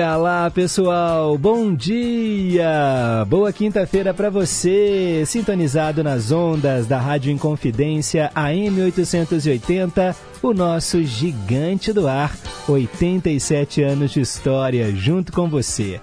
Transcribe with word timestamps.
Diga 0.00 0.16
lá, 0.16 0.50
pessoal. 0.50 1.36
Bom 1.36 1.74
dia. 1.74 3.22
Boa 3.28 3.52
quinta-feira 3.52 4.14
para 4.14 4.30
você, 4.30 5.24
sintonizado 5.26 6.02
nas 6.02 6.32
ondas 6.32 6.86
da 6.86 6.98
Rádio 6.98 7.30
Inconfidência 7.30 8.30
AM 8.34 8.80
880, 8.80 10.16
o 10.42 10.54
nosso 10.54 11.04
gigante 11.04 11.92
do 11.92 12.08
ar, 12.08 12.34
87 12.66 13.82
anos 13.82 14.12
de 14.12 14.22
história 14.22 14.90
junto 14.90 15.32
com 15.32 15.50
você. 15.50 16.00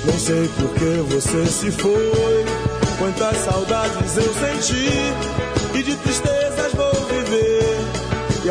Não 0.06 0.18
sei 0.18 0.48
por 0.48 0.74
que 0.74 1.14
você 1.14 1.46
se 1.46 1.70
foi. 1.72 2.46
Quantas 2.98 3.36
saudades 3.38 4.16
eu 4.16 4.34
senti. 4.34 5.78
E 5.78 5.82
de. 5.82 5.90
E 5.92 6.55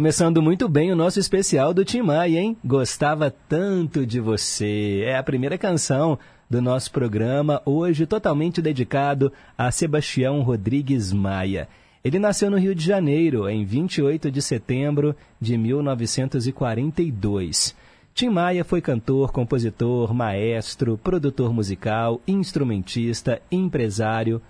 Começando 0.00 0.40
muito 0.40 0.66
bem 0.66 0.90
o 0.90 0.96
nosso 0.96 1.20
especial 1.20 1.74
do 1.74 1.84
Tim 1.84 2.00
Maia, 2.00 2.40
hein? 2.40 2.56
Gostava 2.64 3.30
tanto 3.30 4.06
de 4.06 4.18
você. 4.18 5.02
É 5.04 5.18
a 5.18 5.22
primeira 5.22 5.58
canção 5.58 6.18
do 6.48 6.62
nosso 6.62 6.90
programa, 6.90 7.60
hoje 7.66 8.06
totalmente 8.06 8.62
dedicado 8.62 9.30
a 9.58 9.70
Sebastião 9.70 10.40
Rodrigues 10.40 11.12
Maia. 11.12 11.68
Ele 12.02 12.18
nasceu 12.18 12.50
no 12.50 12.56
Rio 12.56 12.74
de 12.74 12.82
Janeiro 12.82 13.46
em 13.46 13.62
28 13.62 14.30
de 14.30 14.40
setembro 14.40 15.14
de 15.38 15.58
1942. 15.58 17.76
Tim 18.14 18.30
Maia 18.30 18.64
foi 18.64 18.80
cantor, 18.80 19.32
compositor, 19.32 20.14
maestro, 20.14 20.96
produtor 20.96 21.52
musical, 21.52 22.22
instrumentista, 22.26 23.42
empresário. 23.52 24.40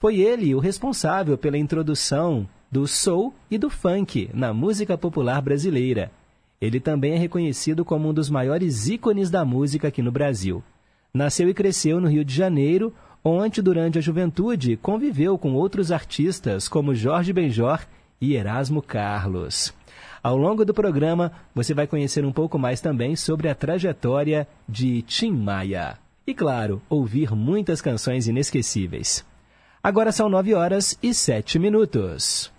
Foi 0.00 0.18
ele 0.18 0.56
o 0.56 0.58
responsável 0.58 1.38
pela 1.38 1.56
introdução 1.56 2.48
do 2.70 2.86
soul 2.86 3.34
e 3.50 3.56
do 3.56 3.70
funk 3.70 4.30
na 4.32 4.52
música 4.52 4.96
popular 4.96 5.40
brasileira. 5.40 6.10
Ele 6.60 6.80
também 6.80 7.12
é 7.12 7.18
reconhecido 7.18 7.84
como 7.84 8.08
um 8.08 8.14
dos 8.14 8.28
maiores 8.28 8.88
ícones 8.88 9.30
da 9.30 9.44
música 9.44 9.88
aqui 9.88 10.02
no 10.02 10.10
Brasil. 10.10 10.62
Nasceu 11.14 11.48
e 11.48 11.54
cresceu 11.54 12.00
no 12.00 12.08
Rio 12.08 12.24
de 12.24 12.34
Janeiro, 12.34 12.92
onde, 13.24 13.62
durante 13.62 13.98
a 13.98 14.00
juventude, 14.00 14.76
conviveu 14.76 15.38
com 15.38 15.54
outros 15.54 15.90
artistas 15.90 16.68
como 16.68 16.94
Jorge 16.94 17.32
Benjor 17.32 17.80
e 18.20 18.34
Erasmo 18.34 18.82
Carlos. 18.82 19.72
Ao 20.22 20.36
longo 20.36 20.64
do 20.64 20.74
programa, 20.74 21.32
você 21.54 21.72
vai 21.72 21.86
conhecer 21.86 22.24
um 22.24 22.32
pouco 22.32 22.58
mais 22.58 22.80
também 22.80 23.14
sobre 23.14 23.48
a 23.48 23.54
trajetória 23.54 24.46
de 24.68 25.02
Tim 25.02 25.30
Maia. 25.32 25.96
E, 26.26 26.34
claro, 26.34 26.82
ouvir 26.90 27.34
muitas 27.34 27.80
canções 27.80 28.26
inesquecíveis. 28.26 29.24
Agora 29.88 30.12
são 30.12 30.28
nove 30.28 30.52
horas 30.52 30.98
e 31.02 31.14
sete 31.14 31.58
minutos. 31.58 32.52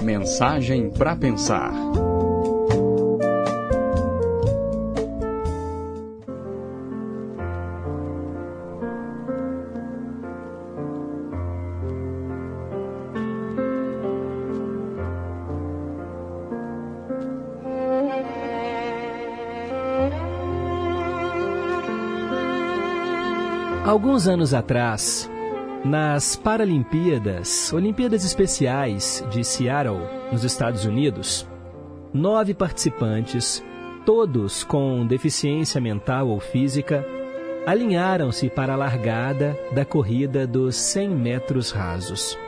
Mensagem 0.00 0.88
para 0.90 1.16
pensar. 1.16 1.72
Alguns 23.90 24.28
anos 24.28 24.54
atrás, 24.54 25.28
nas 25.84 26.36
Paralimpíadas, 26.36 27.72
Olimpíadas 27.72 28.24
Especiais 28.24 29.26
de 29.32 29.42
Seattle, 29.42 29.98
nos 30.30 30.44
Estados 30.44 30.84
Unidos, 30.84 31.44
nove 32.14 32.54
participantes, 32.54 33.64
todos 34.06 34.62
com 34.62 35.04
deficiência 35.04 35.80
mental 35.80 36.28
ou 36.28 36.38
física, 36.38 37.04
alinharam-se 37.66 38.48
para 38.48 38.74
a 38.74 38.76
largada 38.76 39.58
da 39.72 39.84
corrida 39.84 40.46
dos 40.46 40.76
100 40.76 41.08
metros 41.08 41.72
rasos. 41.72 42.38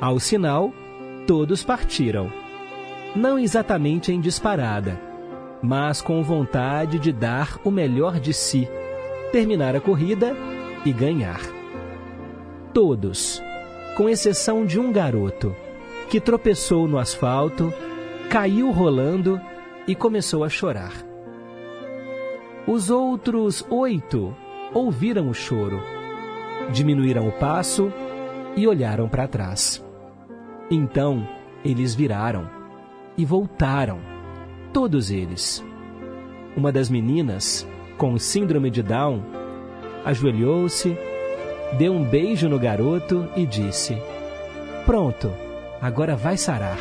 Ao 0.00 0.20
sinal, 0.20 0.72
todos 1.26 1.64
partiram. 1.64 2.32
Não 3.16 3.36
exatamente 3.36 4.12
em 4.12 4.20
disparada, 4.20 4.96
mas 5.60 6.00
com 6.00 6.22
vontade 6.22 7.00
de 7.00 7.12
dar 7.12 7.58
o 7.64 7.70
melhor 7.72 8.20
de 8.20 8.32
si 8.32 8.68
terminar 9.32 9.76
a 9.76 9.80
corrida 9.80 10.36
e 10.84 10.92
ganhar. 10.92 11.40
Todos, 12.72 13.42
com 13.96 14.08
exceção 14.08 14.64
de 14.64 14.78
um 14.78 14.92
garoto, 14.92 15.54
que 16.08 16.20
tropeçou 16.20 16.88
no 16.88 16.98
asfalto, 16.98 17.72
caiu 18.28 18.70
rolando 18.70 19.40
e 19.86 19.94
começou 19.94 20.44
a 20.44 20.48
chorar. 20.48 20.92
Os 22.66 22.90
outros 22.90 23.64
oito 23.70 24.34
ouviram 24.72 25.28
o 25.28 25.34
choro, 25.34 25.80
diminuíram 26.72 27.26
o 27.28 27.32
passo 27.32 27.92
e 28.56 28.66
olharam 28.66 29.08
para 29.08 29.26
trás. 29.26 29.84
Então 30.70 31.26
eles 31.64 31.94
viraram 31.94 32.48
e 33.16 33.24
voltaram, 33.24 33.98
todos 34.72 35.10
eles. 35.10 35.64
Uma 36.56 36.70
das 36.70 36.88
meninas 36.88 37.66
com 38.00 38.18
síndrome 38.18 38.70
de 38.70 38.82
Down, 38.82 39.22
ajoelhou-se, 40.06 40.96
deu 41.76 41.92
um 41.92 42.02
beijo 42.02 42.48
no 42.48 42.58
garoto 42.58 43.28
e 43.36 43.44
disse: 43.44 43.94
Pronto, 44.86 45.30
agora 45.82 46.16
vai 46.16 46.38
sarar. 46.38 46.78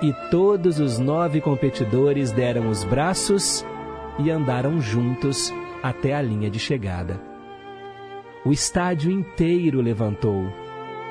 E 0.00 0.10
todos 0.30 0.80
os 0.80 0.98
nove 0.98 1.42
competidores 1.42 2.32
deram 2.32 2.70
os 2.70 2.82
braços 2.82 3.62
e 4.18 4.30
andaram 4.30 4.80
juntos 4.80 5.52
até 5.82 6.14
a 6.14 6.22
linha 6.22 6.48
de 6.48 6.58
chegada. 6.58 7.20
O 8.42 8.52
estádio 8.52 9.10
inteiro 9.10 9.82
levantou 9.82 10.46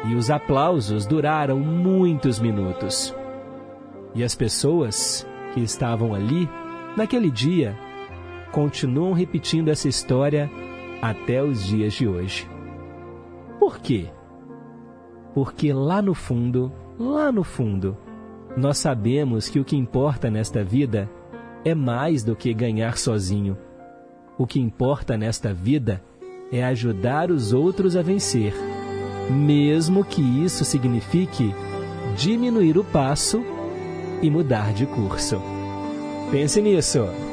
e 0.05 0.15
os 0.15 0.31
aplausos 0.31 1.05
duraram 1.05 1.59
muitos 1.59 2.39
minutos. 2.39 3.15
E 4.15 4.23
as 4.23 4.33
pessoas 4.33 5.27
que 5.53 5.59
estavam 5.61 6.15
ali, 6.15 6.49
naquele 6.97 7.29
dia, 7.29 7.77
continuam 8.51 9.13
repetindo 9.13 9.69
essa 9.69 9.87
história 9.87 10.49
até 11.01 11.43
os 11.43 11.63
dias 11.63 11.93
de 11.93 12.07
hoje. 12.07 12.47
Por 13.59 13.79
quê? 13.79 14.07
Porque 15.33 15.71
lá 15.71 16.01
no 16.01 16.13
fundo, 16.13 16.71
lá 16.97 17.31
no 17.31 17.43
fundo, 17.43 17.97
nós 18.57 18.77
sabemos 18.77 19.47
que 19.47 19.59
o 19.59 19.65
que 19.65 19.77
importa 19.77 20.29
nesta 20.29 20.63
vida 20.63 21.09
é 21.63 21.75
mais 21.75 22.23
do 22.23 22.35
que 22.35 22.53
ganhar 22.53 22.97
sozinho. 22.97 23.57
O 24.37 24.47
que 24.47 24.59
importa 24.59 25.17
nesta 25.17 25.53
vida 25.53 26.01
é 26.51 26.63
ajudar 26.63 27.29
os 27.29 27.53
outros 27.53 27.95
a 27.95 28.01
vencer, 28.01 28.53
mesmo 29.29 30.03
que 30.03 30.21
isso 30.21 30.65
signifique 30.65 31.53
diminuir 32.15 32.77
o 32.77 32.83
passo 32.83 33.43
e 34.21 34.29
mudar 34.29 34.73
de 34.73 34.85
curso. 34.85 35.41
Pense 36.31 36.61
nisso. 36.61 37.28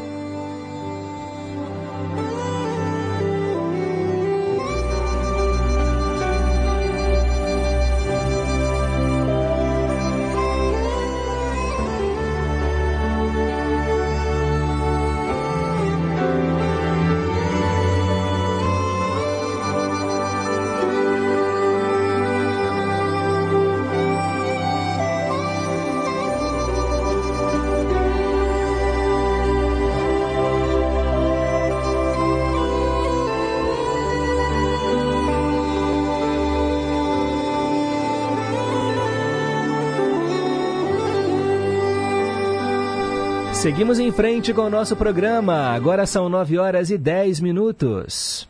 Seguimos 43.66 43.98
em 43.98 44.12
frente 44.12 44.54
com 44.54 44.60
o 44.60 44.70
nosso 44.70 44.94
programa. 44.94 45.70
Agora 45.70 46.06
são 46.06 46.28
9 46.28 46.56
horas 46.56 46.88
e 46.88 46.96
10 46.96 47.40
minutos. 47.40 48.48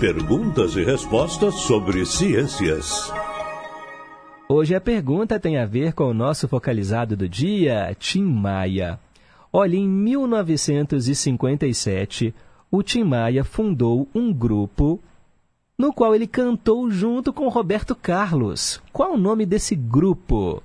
Perguntas 0.00 0.74
e 0.74 0.82
respostas 0.82 1.56
sobre 1.56 2.06
ciências. 2.06 3.12
Hoje 4.48 4.74
a 4.74 4.80
pergunta 4.80 5.38
tem 5.38 5.58
a 5.58 5.66
ver 5.66 5.92
com 5.92 6.04
o 6.04 6.14
nosso 6.14 6.48
focalizado 6.48 7.14
do 7.14 7.28
dia, 7.28 7.94
Tim 7.98 8.22
Maia. 8.22 8.98
Olha, 9.52 9.76
em 9.76 9.86
1957, 9.86 12.34
o 12.70 12.82
Tim 12.82 13.04
Maia 13.04 13.44
fundou 13.44 14.08
um 14.14 14.32
grupo 14.32 14.98
no 15.76 15.92
qual 15.92 16.14
ele 16.14 16.26
cantou 16.26 16.90
junto 16.90 17.34
com 17.34 17.50
Roberto 17.50 17.94
Carlos. 17.94 18.80
Qual 18.94 19.12
o 19.12 19.18
nome 19.18 19.44
desse 19.44 19.76
grupo? 19.76 20.62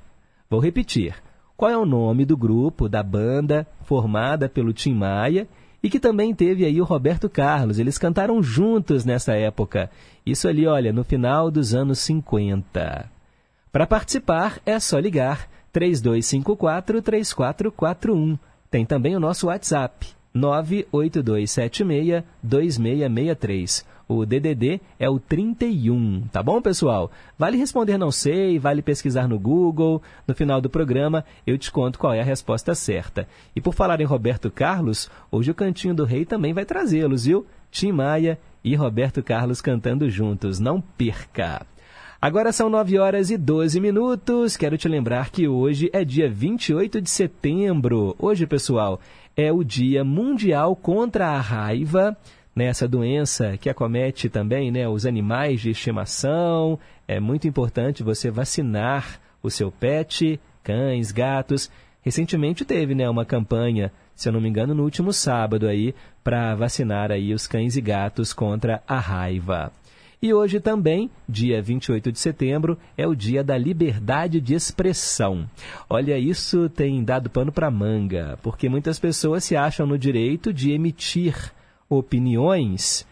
Vou 0.49 0.61
repetir 0.61 1.15
qual 1.57 1.71
é 1.71 1.77
o 1.77 1.85
nome 1.85 2.23
do 2.23 2.37
grupo, 2.37 2.87
da 2.87 3.01
banda 3.01 3.65
formada 3.83 4.47
pelo 4.47 4.71
Tim 4.71 4.93
Maia 4.93 5.47
e 5.81 5.89
que 5.89 5.99
também 5.99 6.33
teve 6.33 6.63
aí 6.63 6.79
o 6.79 6.85
Roberto 6.85 7.27
Carlos. 7.27 7.79
Eles 7.79 7.97
cantaram 7.97 8.41
juntos 8.43 9.03
nessa 9.03 9.33
época. 9.33 9.89
Isso 10.23 10.47
ali, 10.47 10.67
olha, 10.67 10.93
no 10.93 11.03
final 11.03 11.49
dos 11.49 11.73
anos 11.73 11.97
50. 11.99 13.09
Para 13.71 13.87
participar 13.87 14.59
é 14.65 14.79
só 14.79 14.99
ligar 14.99 15.49
3254 15.73 17.01
3441. 17.01 18.37
Tem 18.69 18.85
também 18.85 19.15
o 19.15 19.19
nosso 19.19 19.47
WhatsApp 19.47 20.07
98276 20.33 22.23
2663 22.43 23.96
O 24.07 24.25
DDD 24.25 24.79
é 24.97 25.09
o 25.09 25.19
31, 25.19 26.27
tá 26.31 26.41
bom, 26.41 26.61
pessoal? 26.61 27.11
Vale 27.37 27.57
responder 27.57 27.97
não 27.97 28.09
sei, 28.09 28.57
vale 28.57 28.81
pesquisar 28.81 29.27
no 29.27 29.37
Google. 29.37 30.01
No 30.25 30.33
final 30.33 30.61
do 30.61 30.69
programa 30.69 31.25
eu 31.45 31.57
te 31.57 31.69
conto 31.69 31.99
qual 31.99 32.13
é 32.13 32.21
a 32.21 32.23
resposta 32.23 32.73
certa. 32.73 33.27
E 33.53 33.59
por 33.59 33.73
falar 33.73 33.99
em 33.99 34.05
Roberto 34.05 34.49
Carlos, 34.49 35.09
hoje 35.29 35.51
o 35.51 35.55
Cantinho 35.55 35.93
do 35.93 36.05
Rei 36.05 36.23
também 36.23 36.53
vai 36.53 36.63
trazê-los, 36.63 37.25
viu? 37.25 37.45
Tim 37.69 37.91
Maia 37.91 38.39
e 38.63 38.75
Roberto 38.75 39.21
Carlos 39.21 39.61
cantando 39.61 40.09
juntos. 40.09 40.57
Não 40.57 40.79
perca! 40.79 41.65
Agora 42.19 42.51
são 42.51 42.67
9 42.67 42.97
horas 42.97 43.29
e 43.29 43.37
12 43.37 43.79
minutos. 43.79 44.57
Quero 44.57 44.77
te 44.77 44.87
lembrar 44.87 45.29
que 45.29 45.47
hoje 45.47 45.89
é 45.93 46.03
dia 46.03 46.27
28 46.27 46.99
de 46.99 47.09
setembro. 47.09 48.15
Hoje, 48.17 48.47
pessoal, 48.47 48.99
é 49.35 49.51
o 49.51 49.63
Dia 49.63 50.03
Mundial 50.03 50.75
contra 50.75 51.27
a 51.27 51.39
Raiva. 51.39 52.17
Nessa 52.57 52.87
doença 52.87 53.55
que 53.55 53.69
acomete 53.69 54.29
também 54.29 54.71
né, 54.71 54.89
os 54.89 55.05
animais 55.05 55.61
de 55.61 55.69
estimação. 55.69 56.79
É 57.07 57.19
muito 57.19 57.47
importante 57.47 58.01
você 58.01 58.31
vacinar 58.31 59.21
o 59.43 59.51
seu 59.51 59.71
pet, 59.71 60.39
cães, 60.63 61.11
gatos. 61.11 61.69
Recentemente 62.01 62.65
teve 62.65 62.95
né, 62.95 63.07
uma 63.07 63.23
campanha, 63.23 63.91
se 64.15 64.27
eu 64.27 64.33
não 64.33 64.41
me 64.41 64.49
engano, 64.49 64.73
no 64.73 64.81
último 64.81 65.13
sábado 65.13 65.67
aí, 65.67 65.93
para 66.23 66.55
vacinar 66.55 67.11
aí 67.11 67.31
os 67.31 67.45
cães 67.45 67.77
e 67.77 67.81
gatos 67.81 68.33
contra 68.33 68.81
a 68.87 68.97
raiva. 68.97 69.71
E 70.19 70.33
hoje 70.33 70.59
também, 70.59 71.11
dia 71.29 71.61
28 71.61 72.11
de 72.11 72.17
setembro, 72.17 72.75
é 72.97 73.05
o 73.05 73.13
dia 73.13 73.43
da 73.43 73.55
liberdade 73.55 74.41
de 74.41 74.55
expressão. 74.55 75.47
Olha, 75.87 76.17
isso 76.17 76.67
tem 76.69 77.03
dado 77.03 77.29
pano 77.29 77.51
para 77.51 77.69
manga, 77.69 78.39
porque 78.41 78.67
muitas 78.67 78.97
pessoas 78.97 79.43
se 79.43 79.55
acham 79.55 79.85
no 79.85 79.95
direito 79.95 80.51
de 80.51 80.71
emitir 80.71 81.55
opiniões, 81.89 83.05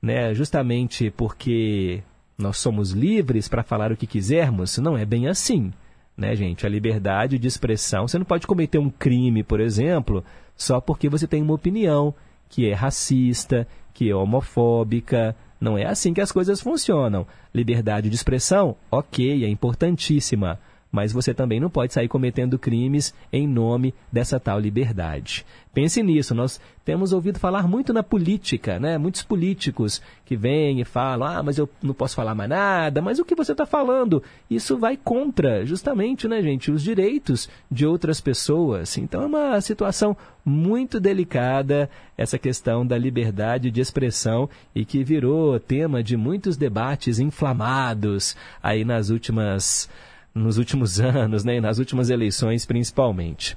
né, 0.00 0.34
justamente 0.34 1.10
porque 1.10 2.02
nós 2.36 2.58
somos 2.58 2.90
livres 2.90 3.48
para 3.48 3.62
falar 3.62 3.92
o 3.92 3.96
que 3.96 4.06
quisermos. 4.06 4.78
Não 4.78 4.96
é 4.96 5.04
bem 5.04 5.28
assim, 5.28 5.72
né, 6.16 6.34
gente? 6.34 6.66
A 6.66 6.68
liberdade 6.68 7.38
de 7.38 7.46
expressão, 7.46 8.06
você 8.06 8.18
não 8.18 8.24
pode 8.24 8.46
cometer 8.46 8.78
um 8.78 8.90
crime, 8.90 9.42
por 9.42 9.60
exemplo, 9.60 10.24
só 10.56 10.80
porque 10.80 11.08
você 11.08 11.26
tem 11.26 11.42
uma 11.42 11.54
opinião 11.54 12.14
que 12.48 12.68
é 12.68 12.74
racista, 12.74 13.66
que 13.92 14.10
é 14.10 14.14
homofóbica, 14.14 15.34
não 15.60 15.78
é 15.78 15.86
assim 15.86 16.12
que 16.12 16.20
as 16.20 16.30
coisas 16.30 16.60
funcionam. 16.60 17.26
Liberdade 17.54 18.08
de 18.08 18.16
expressão, 18.16 18.76
ok, 18.90 19.44
é 19.44 19.48
importantíssima 19.48 20.58
mas 20.94 21.12
você 21.12 21.34
também 21.34 21.58
não 21.58 21.68
pode 21.68 21.92
sair 21.92 22.06
cometendo 22.06 22.56
crimes 22.56 23.12
em 23.32 23.48
nome 23.48 23.92
dessa 24.12 24.38
tal 24.38 24.60
liberdade. 24.60 25.44
Pense 25.74 26.00
nisso, 26.04 26.36
nós 26.36 26.60
temos 26.84 27.12
ouvido 27.12 27.40
falar 27.40 27.66
muito 27.66 27.92
na 27.92 28.00
política, 28.00 28.78
né? 28.78 28.96
Muitos 28.96 29.24
políticos 29.24 30.00
que 30.24 30.36
vêm 30.36 30.80
e 30.80 30.84
falam, 30.84 31.26
ah, 31.26 31.42
mas 31.42 31.58
eu 31.58 31.68
não 31.82 31.92
posso 31.92 32.14
falar 32.14 32.32
mais 32.32 32.48
nada, 32.48 33.02
mas 33.02 33.18
o 33.18 33.24
que 33.24 33.34
você 33.34 33.50
está 33.50 33.66
falando? 33.66 34.22
Isso 34.48 34.78
vai 34.78 34.96
contra, 34.96 35.66
justamente, 35.66 36.28
né, 36.28 36.40
gente, 36.40 36.70
os 36.70 36.80
direitos 36.80 37.50
de 37.68 37.84
outras 37.84 38.20
pessoas. 38.20 38.96
Então 38.96 39.22
é 39.22 39.26
uma 39.26 39.60
situação 39.60 40.16
muito 40.44 41.00
delicada 41.00 41.90
essa 42.16 42.38
questão 42.38 42.86
da 42.86 42.96
liberdade 42.96 43.68
de 43.68 43.80
expressão 43.80 44.48
e 44.72 44.84
que 44.84 45.02
virou 45.02 45.58
tema 45.58 46.04
de 46.04 46.16
muitos 46.16 46.56
debates 46.56 47.18
inflamados 47.18 48.36
aí 48.62 48.84
nas 48.84 49.10
últimas 49.10 49.90
nos 50.34 50.58
últimos 50.58 50.98
anos, 51.00 51.44
né, 51.44 51.56
e 51.56 51.60
nas 51.60 51.78
últimas 51.78 52.10
eleições 52.10 52.66
principalmente. 52.66 53.56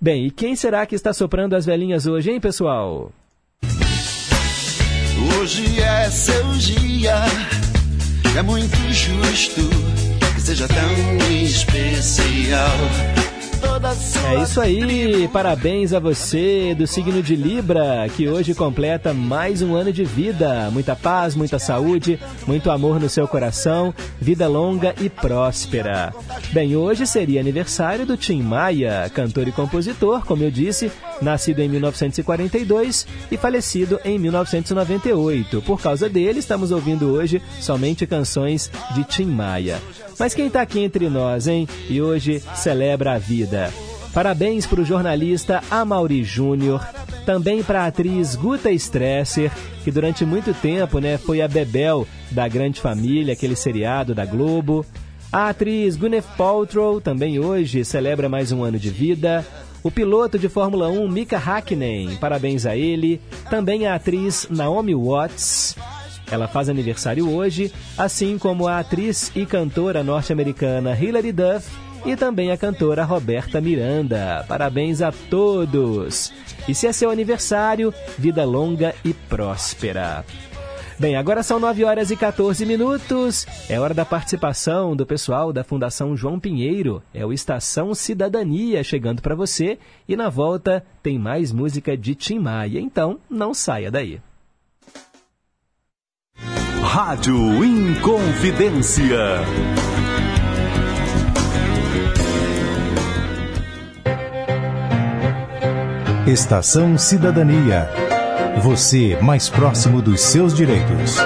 Bem, 0.00 0.26
e 0.26 0.30
quem 0.30 0.54
será 0.54 0.86
que 0.86 0.94
está 0.94 1.12
soprando 1.12 1.54
as 1.54 1.66
velhinhas 1.66 2.06
hoje, 2.06 2.30
hein, 2.30 2.40
pessoal? 2.40 3.12
Hoje 5.40 5.80
é 5.80 6.08
seu 6.10 6.52
dia, 6.52 7.16
é 8.36 8.42
muito 8.42 8.76
justo 8.92 9.62
que 10.34 10.40
seja 10.40 10.68
tão 10.68 11.32
especial. 11.42 13.27
É 14.28 14.42
isso 14.42 14.60
aí, 14.60 15.28
parabéns 15.32 15.92
a 15.92 15.98
você 15.98 16.74
do 16.74 16.86
signo 16.86 17.22
de 17.22 17.34
Libra, 17.34 18.06
que 18.14 18.28
hoje 18.28 18.54
completa 18.54 19.14
mais 19.14 19.62
um 19.62 19.74
ano 19.74 19.92
de 19.92 20.04
vida. 20.04 20.70
Muita 20.70 20.94
paz, 20.94 21.34
muita 21.34 21.58
saúde, 21.58 22.18
muito 22.46 22.70
amor 22.70 23.00
no 23.00 23.08
seu 23.08 23.26
coração, 23.26 23.94
vida 24.20 24.46
longa 24.46 24.94
e 25.00 25.08
próspera. 25.08 26.12
Bem, 26.52 26.76
hoje 26.76 27.06
seria 27.06 27.40
aniversário 27.40 28.04
do 28.04 28.16
Tim 28.16 28.42
Maia, 28.42 29.10
cantor 29.14 29.48
e 29.48 29.52
compositor, 29.52 30.24
como 30.24 30.42
eu 30.42 30.50
disse, 30.50 30.90
nascido 31.20 31.60
em 31.60 31.68
1942 31.68 33.06
e 33.30 33.36
falecido 33.36 34.00
em 34.04 34.18
1998. 34.18 35.62
Por 35.62 35.80
causa 35.80 36.08
dele, 36.08 36.38
estamos 36.38 36.70
ouvindo 36.70 37.12
hoje 37.12 37.42
somente 37.60 38.06
canções 38.06 38.70
de 38.94 39.04
Tim 39.04 39.26
Maia. 39.26 39.80
Mas 40.18 40.34
quem 40.34 40.48
está 40.48 40.62
aqui 40.62 40.80
entre 40.80 41.08
nós, 41.08 41.46
hein? 41.46 41.68
E 41.88 42.02
hoje 42.02 42.42
celebra 42.54 43.14
a 43.14 43.18
vida. 43.18 43.72
Parabéns 44.12 44.66
para 44.66 44.80
o 44.80 44.84
jornalista 44.84 45.62
Amaury 45.70 46.24
Júnior, 46.24 46.84
também 47.24 47.62
para 47.62 47.82
a 47.82 47.86
atriz 47.86 48.34
Guta 48.34 48.70
Stresser, 48.72 49.52
que 49.84 49.90
durante 49.90 50.24
muito 50.24 50.52
tempo 50.54 50.98
né, 50.98 51.18
foi 51.18 51.40
a 51.40 51.46
Bebel 51.46 52.06
da 52.30 52.48
Grande 52.48 52.80
Família, 52.80 53.34
aquele 53.34 53.54
seriado 53.54 54.14
da 54.14 54.24
Globo. 54.24 54.84
A 55.30 55.50
atriz 55.50 55.94
Gwyneth 55.94 56.24
Paltrow 56.36 57.00
também 57.00 57.38
hoje 57.38 57.84
celebra 57.84 58.28
mais 58.28 58.50
um 58.50 58.64
ano 58.64 58.78
de 58.78 58.88
vida. 58.88 59.46
O 59.82 59.90
piloto 59.90 60.38
de 60.38 60.48
Fórmula 60.48 60.88
1 60.88 61.08
Mika 61.08 61.38
Hakkinen, 61.38 62.16
parabéns 62.16 62.66
a 62.66 62.76
ele. 62.76 63.20
Também 63.48 63.86
a 63.86 63.94
atriz 63.94 64.46
Naomi 64.50 64.94
Watts. 64.94 65.76
Ela 66.30 66.48
faz 66.48 66.68
aniversário 66.68 67.30
hoje, 67.30 67.72
assim 67.96 68.36
como 68.38 68.66
a 68.66 68.80
atriz 68.80 69.32
e 69.34 69.46
cantora 69.46 70.02
norte-americana 70.02 70.98
Hilary 70.98 71.32
Duff 71.32 71.70
e 72.04 72.16
também 72.16 72.50
a 72.50 72.56
cantora 72.56 73.04
Roberta 73.04 73.60
Miranda. 73.60 74.44
Parabéns 74.46 75.00
a 75.00 75.12
todos! 75.30 76.32
E 76.68 76.74
se 76.74 76.86
é 76.86 76.92
seu 76.92 77.10
aniversário, 77.10 77.94
vida 78.18 78.44
longa 78.44 78.94
e 79.04 79.14
próspera. 79.14 80.24
Bem, 80.98 81.14
agora 81.14 81.44
são 81.44 81.60
9 81.60 81.84
horas 81.84 82.10
e 82.10 82.16
14 82.16 82.66
minutos. 82.66 83.46
É 83.68 83.78
hora 83.78 83.94
da 83.94 84.04
participação 84.04 84.96
do 84.96 85.06
pessoal 85.06 85.52
da 85.52 85.62
Fundação 85.62 86.16
João 86.16 86.40
Pinheiro. 86.40 87.00
É 87.14 87.24
o 87.24 87.32
Estação 87.32 87.94
Cidadania 87.94 88.82
chegando 88.82 89.22
para 89.22 89.36
você. 89.36 89.78
E 90.08 90.16
na 90.16 90.28
volta 90.28 90.84
tem 91.00 91.16
mais 91.16 91.52
música 91.52 91.96
de 91.96 92.16
Tim 92.16 92.40
Maia. 92.40 92.80
Então, 92.80 93.20
não 93.30 93.54
saia 93.54 93.92
daí. 93.92 94.20
Rádio 96.82 97.64
Inconfidência. 97.64 99.18
Estação 106.26 106.98
Cidadania. 106.98 108.07
Você 108.62 109.16
mais 109.22 109.48
próximo 109.48 110.02
dos 110.02 110.20
seus 110.20 110.52
direitos. 110.52 111.16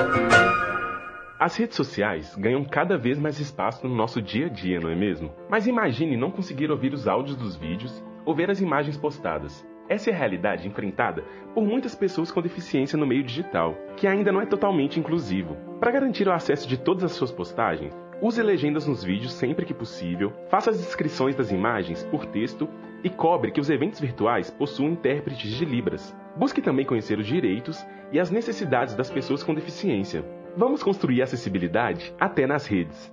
As 1.40 1.56
redes 1.56 1.76
sociais 1.76 2.36
ganham 2.36 2.62
cada 2.62 2.98
vez 2.98 3.18
mais 3.18 3.40
espaço 3.40 3.88
no 3.88 3.94
nosso 3.94 4.20
dia 4.20 4.46
a 4.46 4.48
dia, 4.50 4.78
não 4.78 4.90
é 4.90 4.94
mesmo? 4.94 5.32
Mas 5.48 5.66
imagine 5.66 6.14
não 6.14 6.30
conseguir 6.30 6.70
ouvir 6.70 6.92
os 6.92 7.08
áudios 7.08 7.34
dos 7.34 7.56
vídeos 7.56 8.04
ou 8.26 8.34
ver 8.34 8.50
as 8.50 8.60
imagens 8.60 8.98
postadas. 8.98 9.66
Essa 9.88 10.10
é 10.10 10.12
a 10.12 10.16
realidade 10.16 10.68
enfrentada 10.68 11.24
por 11.54 11.64
muitas 11.64 11.94
pessoas 11.94 12.30
com 12.30 12.42
deficiência 12.42 12.98
no 12.98 13.06
meio 13.06 13.22
digital, 13.22 13.74
que 13.96 14.06
ainda 14.06 14.30
não 14.30 14.42
é 14.42 14.46
totalmente 14.46 15.00
inclusivo. 15.00 15.56
Para 15.80 15.90
garantir 15.90 16.28
o 16.28 16.32
acesso 16.32 16.68
de 16.68 16.76
todas 16.76 17.02
as 17.02 17.12
suas 17.12 17.32
postagens, 17.32 17.94
use 18.20 18.42
legendas 18.42 18.86
nos 18.86 19.02
vídeos 19.02 19.32
sempre 19.32 19.64
que 19.64 19.72
possível, 19.72 20.34
faça 20.50 20.70
as 20.70 20.76
descrições 20.76 21.34
das 21.34 21.50
imagens 21.50 22.04
por 22.04 22.26
texto 22.26 22.68
e 23.02 23.08
cobre 23.08 23.50
que 23.50 23.60
os 23.60 23.70
eventos 23.70 24.00
virtuais 24.00 24.50
possuem 24.50 24.92
intérpretes 24.92 25.50
de 25.50 25.64
Libras. 25.64 26.14
Busque 26.36 26.62
também 26.62 26.84
conhecer 26.86 27.18
os 27.18 27.26
direitos 27.26 27.84
e 28.10 28.18
as 28.18 28.30
necessidades 28.30 28.94
das 28.94 29.10
pessoas 29.10 29.42
com 29.42 29.54
deficiência. 29.54 30.24
Vamos 30.56 30.82
construir 30.82 31.22
acessibilidade 31.22 32.14
até 32.18 32.46
nas 32.46 32.66
redes. 32.66 33.12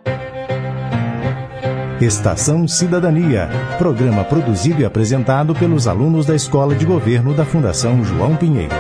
Estação 2.01 2.65
Cidadania, 2.65 3.49
programa 3.77 4.23
produzido 4.23 4.81
e 4.81 4.85
apresentado 4.85 5.53
pelos 5.53 5.85
alunos 5.85 6.25
da 6.25 6.33
Escola 6.33 6.73
de 6.73 6.85
Governo 6.85 7.33
da 7.33 7.43
Fundação 7.43 8.03
João 8.05 8.37
Pinheiro. 8.37 8.75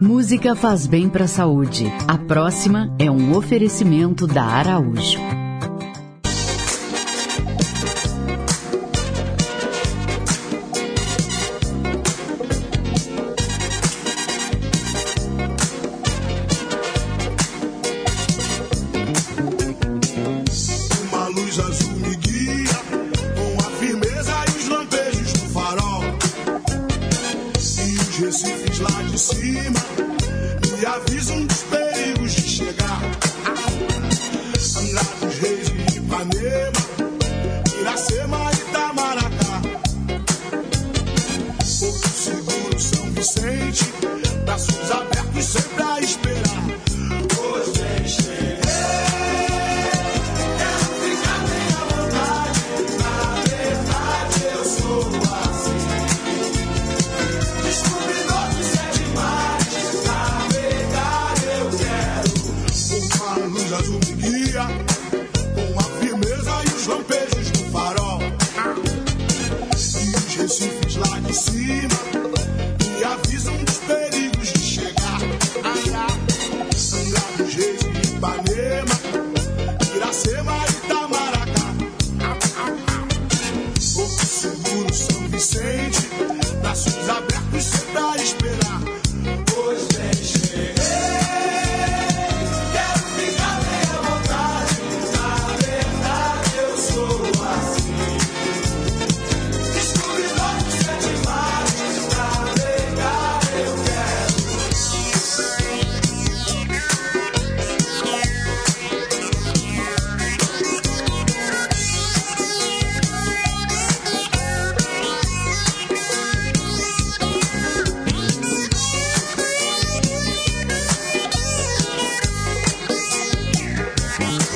Música 0.00 0.54
faz 0.56 0.86
bem 0.86 1.08
para 1.08 1.24
a 1.24 1.28
saúde. 1.28 1.86
A 2.06 2.18
próxima 2.18 2.92
é 2.98 3.10
um 3.10 3.36
oferecimento 3.36 4.26
da 4.26 4.42
Araújo. 4.42 5.45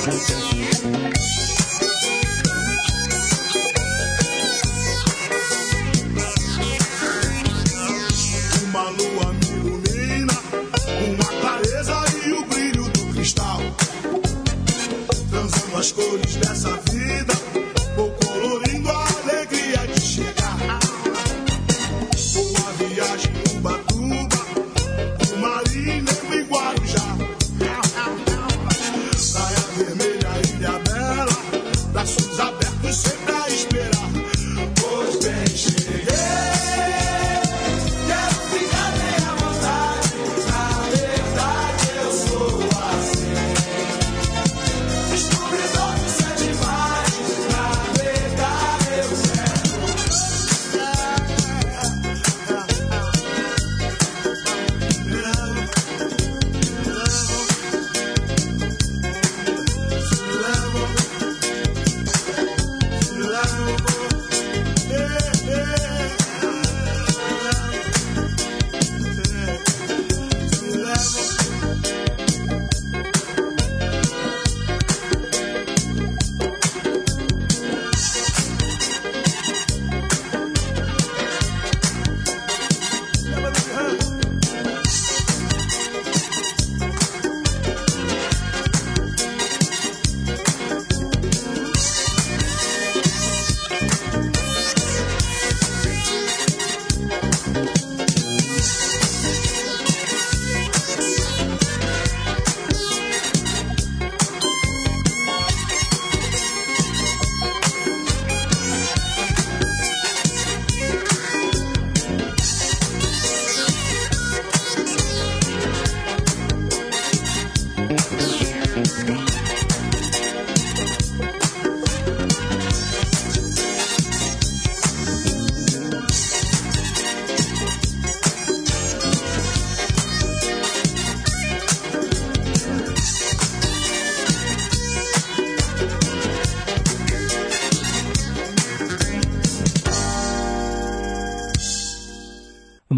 Francis. 0.01 0.40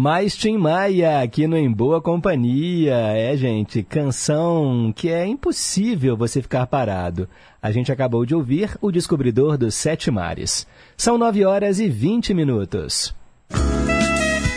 Mais 0.04 0.36
Tim 0.36 0.58
Maia 0.58 1.22
aqui 1.22 1.46
no 1.46 1.56
Em 1.56 1.72
Boa 1.72 1.98
Companhia. 1.98 2.94
É, 2.94 3.34
gente, 3.38 3.82
canção 3.82 4.92
que 4.94 5.08
é 5.08 5.26
impossível 5.26 6.14
você 6.14 6.42
ficar 6.42 6.66
parado. 6.66 7.26
A 7.62 7.72
gente 7.72 7.90
acabou 7.90 8.26
de 8.26 8.34
ouvir 8.34 8.76
O 8.82 8.92
Descobridor 8.92 9.56
dos 9.56 9.74
Sete 9.74 10.10
Mares. 10.10 10.66
São 10.94 11.16
9 11.16 11.46
horas 11.46 11.80
e 11.80 11.88
20 11.88 12.34
minutos. 12.34 13.14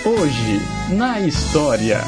Hoje, 0.05 0.59
na 0.97 1.21
história. 1.21 2.01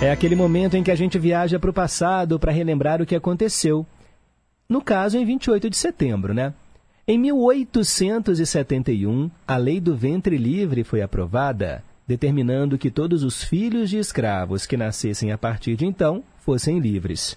É 0.00 0.10
aquele 0.10 0.34
momento 0.34 0.74
em 0.74 0.82
que 0.82 0.90
a 0.90 0.96
gente 0.96 1.18
viaja 1.18 1.58
para 1.58 1.68
o 1.68 1.74
passado 1.74 2.38
para 2.38 2.50
relembrar 2.50 3.02
o 3.02 3.04
que 3.04 3.14
aconteceu. 3.14 3.84
No 4.66 4.80
caso, 4.80 5.18
em 5.18 5.26
28 5.26 5.68
de 5.68 5.76
setembro, 5.76 6.32
né? 6.32 6.54
Em 7.10 7.16
1871, 7.16 9.30
a 9.46 9.56
Lei 9.56 9.80
do 9.80 9.96
Ventre 9.96 10.36
Livre 10.36 10.84
foi 10.84 11.00
aprovada, 11.00 11.82
determinando 12.06 12.76
que 12.76 12.90
todos 12.90 13.22
os 13.22 13.42
filhos 13.42 13.88
de 13.88 13.96
escravos 13.96 14.66
que 14.66 14.76
nascessem 14.76 15.32
a 15.32 15.38
partir 15.38 15.74
de 15.74 15.86
então 15.86 16.22
fossem 16.40 16.78
livres. 16.78 17.34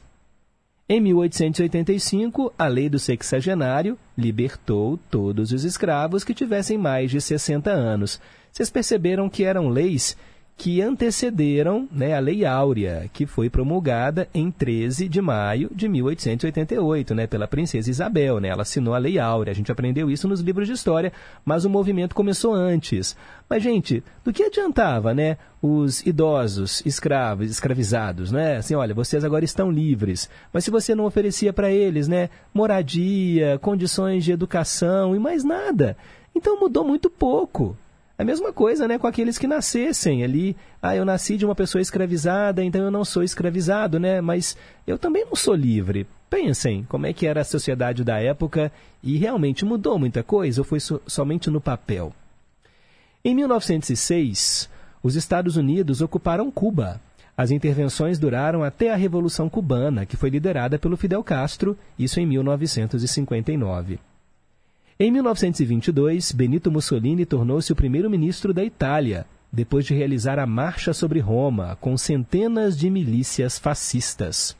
Em 0.90 1.00
1885, 1.00 2.54
a 2.60 2.68
Lei 2.68 2.90
do 2.90 3.00
Sexagenário 3.00 3.98
libertou 4.18 5.00
todos 5.10 5.54
os 5.54 5.64
escravos 5.64 6.26
que 6.26 6.34
tivessem 6.34 6.78
mais 6.78 7.10
de 7.10 7.22
60 7.22 7.72
anos. 7.72 8.20
Vocês 8.52 8.70
perceberam 8.70 9.30
que 9.30 9.46
eram 9.46 9.70
leis 9.70 10.18
que 10.62 10.80
antecederam 10.80 11.90
né, 11.92 12.14
a 12.14 12.20
Lei 12.20 12.46
Áurea, 12.46 13.10
que 13.12 13.26
foi 13.26 13.50
promulgada 13.50 14.30
em 14.32 14.52
13 14.52 15.10
de 15.10 15.20
maio 15.20 15.72
de 15.74 15.90
1888, 15.90 17.16
né, 17.16 17.26
pela 17.26 17.48
princesa 17.48 17.90
Isabel. 17.90 18.40
Né, 18.40 18.50
ela 18.50 18.62
assinou 18.62 18.94
a 18.94 19.00
Lei 19.00 19.18
Áurea. 19.18 19.50
A 19.50 19.56
gente 19.56 19.72
aprendeu 19.72 20.08
isso 20.08 20.28
nos 20.28 20.40
livros 20.40 20.68
de 20.68 20.74
história, 20.74 21.12
mas 21.44 21.66
o 21.66 21.70
movimento 21.70 22.14
começou 22.14 22.54
antes. 22.54 23.18
Mas, 23.50 23.64
gente, 23.64 24.04
do 24.24 24.32
que 24.32 24.44
adiantava 24.44 25.16
né, 25.16 25.36
os 25.64 26.06
idosos 26.06 26.84
escravos, 26.86 27.50
escravizados? 27.50 28.32
Né? 28.32 28.58
Assim, 28.58 28.76
olha, 28.76 28.94
vocês 28.94 29.24
agora 29.24 29.44
estão 29.44 29.72
livres, 29.72 30.30
mas 30.54 30.64
se 30.64 30.70
você 30.70 30.94
não 30.94 31.06
oferecia 31.06 31.52
para 31.52 31.72
eles 31.72 32.08
né, 32.08 32.30
moradia, 32.54 33.58
condições 33.64 34.24
de 34.24 34.32
educação 34.32 35.16
e 35.16 35.20
mais 35.20 35.44
nada. 35.44 35.98
Então 36.36 36.60
mudou 36.60 36.84
muito 36.84 37.10
pouco. 37.10 37.76
A 38.22 38.24
mesma 38.24 38.54
coisa 38.54 38.88
né, 38.88 39.00
com 39.00 39.08
aqueles 39.08 39.40
que 39.40 39.48
nascessem 39.48 40.24
ali. 40.24 40.56
Ah, 40.80 40.96
eu 40.96 41.04
nasci 41.04 41.38
de 41.38 41.44
uma 41.44 41.56
pessoa 41.56 41.82
escravizada, 41.82 42.64
então 42.64 42.84
eu 42.84 42.92
não 42.92 43.04
sou 43.04 43.24
escravizado, 43.24 44.00
né? 44.00 44.22
Mas 44.22 44.56
eu 44.86 45.00
também 45.00 45.26
não 45.26 45.36
sou 45.36 45.56
livre. 45.56 46.06
Pensem 46.30 46.84
como 46.84 47.08
é 47.08 47.14
que 47.14 47.26
era 47.26 47.42
a 47.42 47.44
sociedade 47.44 48.04
da 48.04 48.20
época 48.20 48.72
e 49.02 49.18
realmente 49.18 49.66
mudou 49.66 49.98
muita 49.98 50.22
coisa 50.22 50.62
ou 50.62 50.66
foi 50.66 50.80
so 50.80 51.02
somente 51.08 51.50
no 51.50 51.60
papel? 51.60 52.14
Em 53.26 53.34
1906, 53.34 54.70
os 55.02 55.16
Estados 55.16 55.58
Unidos 55.58 56.00
ocuparam 56.00 56.52
Cuba. 56.52 57.02
As 57.36 57.50
intervenções 57.50 58.20
duraram 58.20 58.64
até 58.64 58.94
a 58.94 58.96
Revolução 58.96 59.50
Cubana, 59.50 60.06
que 60.06 60.16
foi 60.16 60.30
liderada 60.30 60.78
pelo 60.78 60.96
Fidel 60.96 61.24
Castro, 61.24 61.76
isso 61.98 62.20
em 62.20 62.28
1959. 62.28 64.11
Em 65.00 65.12
1922, 65.12 66.32
Benito 66.32 66.72
Mussolini 66.72 67.26
tornou-se 67.26 67.72
o 67.72 67.76
primeiro-ministro 67.76 68.54
da 68.54 68.64
Itália, 68.64 69.26
depois 69.52 69.86
de 69.86 69.94
realizar 69.94 70.38
a 70.38 70.46
Marcha 70.46 70.94
sobre 70.94 71.20
Roma, 71.20 71.78
com 71.82 71.98
centenas 71.98 72.78
de 72.78 72.90
milícias 72.90 73.58
fascistas. 73.58 74.56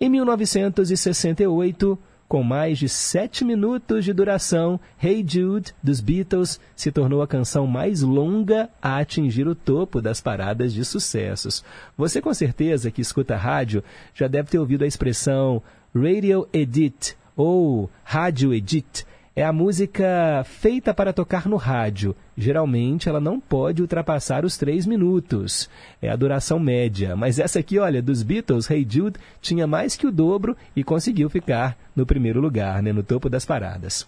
Em 0.00 0.08
1968, 0.08 1.98
com 2.30 2.44
mais 2.44 2.78
de 2.78 2.88
sete 2.88 3.44
minutos 3.44 4.04
de 4.04 4.12
duração, 4.12 4.78
Hey 5.02 5.24
Jude, 5.26 5.74
dos 5.82 6.00
Beatles, 6.00 6.60
se 6.76 6.92
tornou 6.92 7.20
a 7.22 7.26
canção 7.26 7.66
mais 7.66 8.02
longa 8.02 8.70
a 8.80 8.98
atingir 8.98 9.48
o 9.48 9.54
topo 9.54 10.00
das 10.00 10.20
paradas 10.20 10.72
de 10.72 10.84
sucessos. 10.84 11.64
Você, 11.98 12.22
com 12.22 12.32
certeza, 12.32 12.90
que 12.90 13.00
escuta 13.00 13.36
rádio, 13.36 13.82
já 14.14 14.28
deve 14.28 14.48
ter 14.48 14.60
ouvido 14.60 14.84
a 14.84 14.86
expressão 14.86 15.60
Radio 15.92 16.48
Edit 16.52 17.16
ou 17.36 17.90
Rádio 18.04 18.54
Edit 18.54 19.04
é 19.34 19.44
a 19.44 19.52
música 19.52 20.42
feita 20.44 20.92
para 20.92 21.12
tocar 21.12 21.46
no 21.46 21.56
rádio. 21.56 22.16
Geralmente 22.36 23.08
ela 23.08 23.20
não 23.20 23.38
pode 23.38 23.80
ultrapassar 23.80 24.44
os 24.44 24.56
três 24.56 24.86
minutos. 24.86 25.70
É 26.02 26.10
a 26.10 26.16
duração 26.16 26.58
média. 26.58 27.14
Mas 27.14 27.38
essa 27.38 27.60
aqui, 27.60 27.78
olha, 27.78 28.02
dos 28.02 28.22
Beatles, 28.22 28.68
Hey 28.68 28.86
Jude, 28.88 29.20
tinha 29.40 29.66
mais 29.66 29.96
que 29.96 30.06
o 30.06 30.12
dobro 30.12 30.56
e 30.74 30.82
conseguiu 30.82 31.30
ficar 31.30 31.76
no 31.94 32.04
primeiro 32.04 32.40
lugar, 32.40 32.82
né, 32.82 32.92
no 32.92 33.02
topo 33.02 33.28
das 33.28 33.44
paradas. 33.44 34.06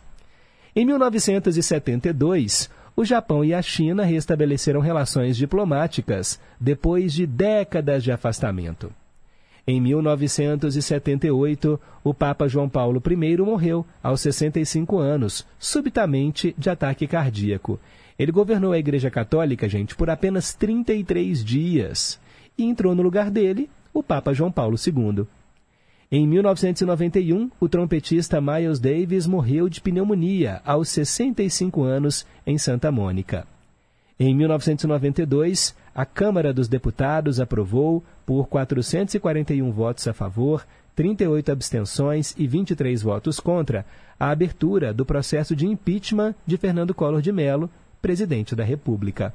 Em 0.75 0.85
1972, 0.85 2.69
o 2.97 3.05
Japão 3.05 3.45
e 3.45 3.55
a 3.55 3.63
China 3.63 4.05
restabeleceram 4.05 4.81
relações 4.81 5.37
diplomáticas 5.37 6.41
depois 6.61 7.13
de 7.13 7.27
décadas 7.27 8.03
de 8.03 8.11
afastamento. 8.11 8.93
Em 9.67 9.81
1978, 9.81 11.81
o 12.03 12.13
Papa 12.13 12.49
João 12.49 12.69
Paulo 12.69 13.01
I 13.09 13.37
morreu 13.37 13.87
aos 14.03 14.21
65 14.21 14.99
anos, 14.99 15.47
subitamente 15.59 16.55
de 16.59 16.69
ataque 16.69 17.07
cardíaco. 17.07 17.79
Ele 18.19 18.33
governou 18.33 18.73
a 18.73 18.79
Igreja 18.79 19.11
Católica, 19.11 19.69
gente, 19.69 19.95
por 19.95 20.11
apenas 20.11 20.53
33 20.53 21.45
dias. 21.45 22.21
E 22.59 22.65
entrou 22.65 22.95
no 22.95 23.03
lugar 23.03 23.31
dele 23.31 23.71
o 23.95 24.03
Papa 24.03 24.33
João 24.33 24.51
Paulo 24.51 24.77
II. 24.77 25.27
Em 26.11 26.27
1991, 26.27 27.51
o 27.59 27.69
trompetista 27.69 28.41
Miles 28.41 28.79
Davis 28.79 29.27
morreu 29.27 29.69
de 29.69 29.81
pneumonia 29.81 30.61
aos 30.65 30.89
65 30.89 31.83
anos 31.83 32.27
em 32.47 32.59
Santa 32.59 32.93
Mônica. 32.93 33.47
Em 34.21 34.35
1992, 34.35 35.75
a 35.95 36.05
Câmara 36.07 36.53
dos 36.53 36.69
Deputados 36.69 37.41
aprovou, 37.41 38.03
por 38.25 38.47
441 38.47 39.71
votos 39.71 40.07
a 40.09 40.13
favor, 40.13 40.65
38 40.95 41.53
abstenções 41.53 42.35
e 42.39 42.47
23 42.47 43.03
votos 43.03 43.41
contra, 43.41 43.85
a 44.19 44.31
abertura 44.31 44.93
do 44.93 45.05
processo 45.05 45.57
de 45.57 45.67
impeachment 45.67 46.35
de 46.47 46.57
Fernando 46.57 46.95
Collor 46.95 47.21
de 47.21 47.33
Mello, 47.33 47.69
presidente 48.01 48.55
da 48.55 48.65
República. 48.65 49.35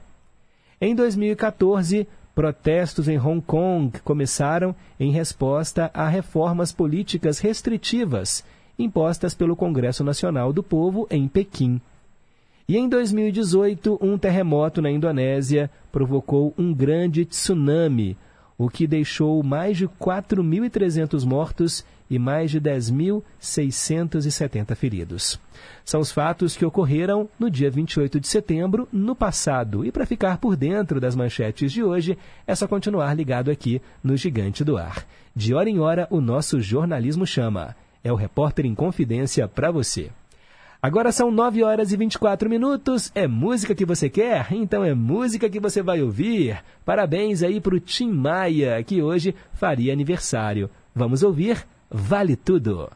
Em 0.79 0.95
2014, 0.95 2.07
protestos 2.35 3.07
em 3.07 3.19
Hong 3.19 3.41
Kong 3.41 3.99
começaram 4.01 4.75
em 4.99 5.11
resposta 5.11 5.89
a 5.93 6.07
reformas 6.07 6.71
políticas 6.71 7.39
restritivas 7.39 8.43
impostas 8.77 9.33
pelo 9.33 9.55
Congresso 9.55 10.03
Nacional 10.03 10.53
do 10.53 10.61
Povo 10.61 11.07
em 11.09 11.27
Pequim. 11.27 11.81
E 12.69 12.75
em 12.75 12.89
2018, 12.89 13.97
um 14.01 14.17
terremoto 14.17 14.81
na 14.81 14.91
Indonésia 14.91 15.71
provocou 15.89 16.53
um 16.57 16.73
grande 16.73 17.23
tsunami, 17.23 18.17
o 18.57 18.67
que 18.67 18.85
deixou 18.85 19.41
mais 19.41 19.77
de 19.77 19.87
4.300 19.87 21.25
mortos 21.25 21.85
e 22.09 22.19
mais 22.19 22.51
de 22.51 22.59
10.670 22.59 24.75
feridos. 24.75 25.39
São 25.85 26.01
os 26.01 26.11
fatos 26.11 26.57
que 26.57 26.65
ocorreram 26.65 27.29
no 27.39 27.49
dia 27.49 27.71
28 27.71 28.19
de 28.19 28.27
setembro, 28.27 28.85
no 28.91 29.15
passado. 29.15 29.85
E 29.85 29.91
para 29.91 30.05
ficar 30.05 30.37
por 30.37 30.57
dentro 30.57 30.99
das 30.99 31.15
manchetes 31.15 31.71
de 31.71 31.81
hoje, 31.81 32.17
é 32.45 32.53
só 32.53 32.67
continuar 32.67 33.13
ligado 33.13 33.49
aqui 33.49 33.81
no 34.03 34.17
Gigante 34.17 34.65
do 34.65 34.75
Ar. 34.75 35.07
De 35.33 35.53
hora 35.53 35.69
em 35.69 35.79
hora, 35.79 36.05
o 36.09 36.19
nosso 36.19 36.59
jornalismo 36.59 37.25
chama. 37.25 37.77
É 38.03 38.11
o 38.11 38.17
Repórter 38.17 38.65
em 38.65 38.75
Confidência 38.75 39.47
para 39.47 39.71
você. 39.71 40.11
Agora 40.81 41.11
são 41.11 41.31
9 41.31 41.63
horas 41.63 41.91
e 41.91 41.97
24 41.97 42.49
minutos. 42.49 43.11
É 43.15 43.27
música 43.27 43.73
que 43.73 43.85
você 43.85 44.09
quer? 44.09 44.47
Então 44.51 44.83
é 44.83 44.93
música 44.93 45.49
que 45.49 45.59
você 45.59 45.81
vai 45.81 46.01
ouvir. 46.01 46.63
Parabéns 46.85 47.41
aí 47.41 47.59
pro 47.59 47.79
Tim 47.79 48.11
Maia, 48.11 48.83
que 48.83 49.01
hoje 49.01 49.33
faria 49.53 49.91
aniversário. 49.91 50.69
Vamos 50.93 51.23
ouvir 51.23 51.65
Vale 51.89 52.35
Tudo. 52.35 52.89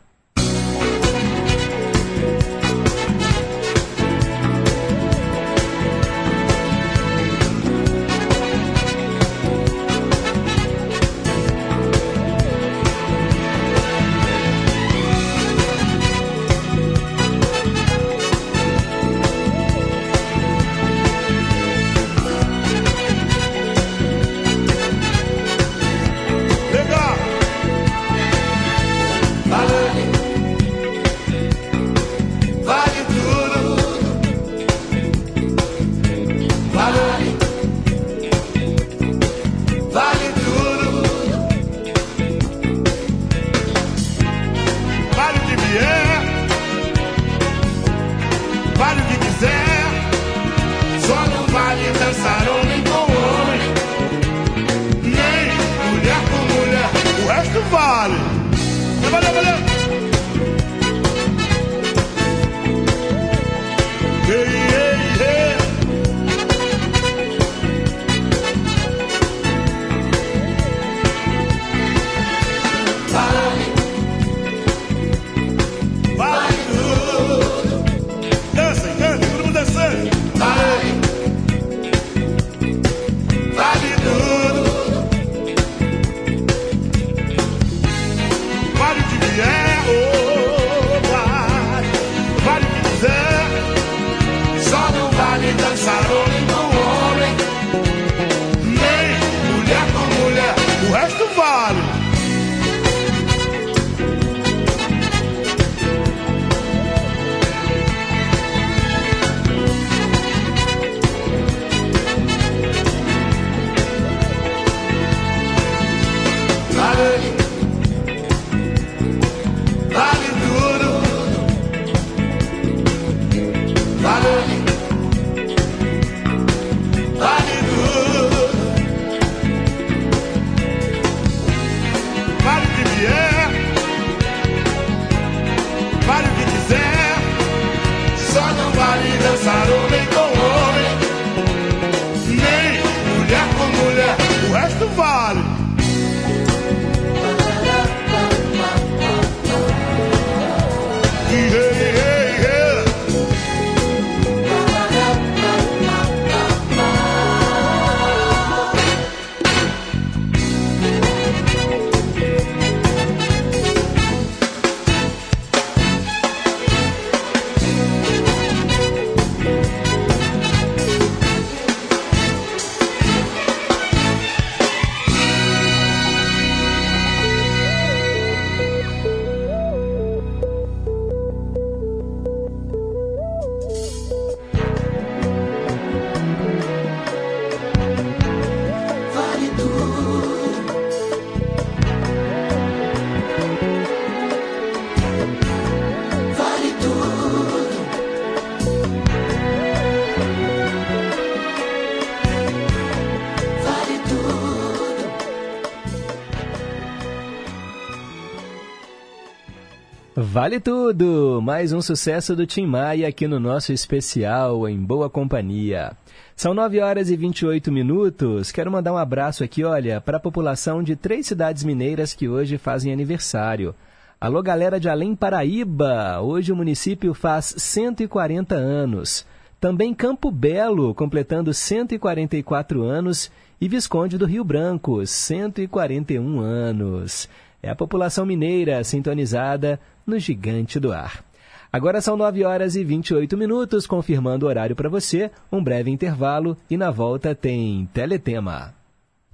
Vale 210.32 210.62
tudo! 210.62 211.42
Mais 211.44 211.74
um 211.74 211.82
sucesso 211.82 212.34
do 212.38 212.48
Tim 212.48 212.66
Maia 212.66 213.06
aqui 213.06 213.28
no 213.28 213.38
nosso 213.38 213.74
especial 213.74 214.66
em 214.66 214.80
Boa 214.80 215.10
Companhia. 215.10 215.92
São 216.38 216.54
9 216.54 216.80
horas 216.80 217.10
e 217.10 217.18
28 217.18 217.70
minutos. 217.70 218.50
Quero 218.50 218.72
mandar 218.72 218.94
um 218.94 218.98
abraço 218.98 219.44
aqui, 219.44 219.66
olha, 219.66 220.00
para 220.00 220.16
a 220.16 220.22
população 220.22 220.82
de 220.82 220.96
três 220.96 221.28
cidades 221.28 221.66
mineiras 221.66 222.14
que 222.14 222.30
hoje 222.30 222.58
fazem 222.58 222.94
aniversário. 222.94 223.76
Alô, 224.22 224.42
galera 224.42 224.80
de 224.80 224.88
Além 224.88 225.18
Paraíba! 225.18 226.22
Hoje 226.22 226.54
o 226.54 226.56
município 226.56 227.14
faz 227.14 227.54
140 227.58 228.56
anos. 228.56 229.26
Também 229.60 229.94
Campo 229.94 230.32
Belo, 230.32 230.96
completando 230.96 231.54
144 231.54 232.82
anos. 232.84 233.30
E 233.60 233.68
Visconde 233.68 234.18
do 234.18 234.26
Rio 234.26 234.46
Branco, 234.46 235.06
141 235.06 236.40
anos. 236.40 237.28
É 237.62 237.70
a 237.70 237.76
população 237.76 238.26
mineira 238.26 238.84
sintonizada 238.84 239.80
no 240.06 240.18
Gigante 240.18 240.80
do 240.80 240.92
Ar. 240.92 241.24
Agora 241.72 242.02
são 242.02 242.18
9 242.18 242.44
horas 242.44 242.76
e 242.76 242.84
28 242.84 243.38
minutos, 243.38 243.88
confirmando 243.88 244.46
o 244.46 244.50
horário 244.50 244.76
para 244.76 244.90
você, 244.90 245.32
um 245.52 245.64
breve 245.64 245.90
intervalo 245.90 246.58
e 246.70 246.76
na 246.76 246.92
volta 246.92 247.34
tem 247.34 247.88
Teletema. 247.94 248.74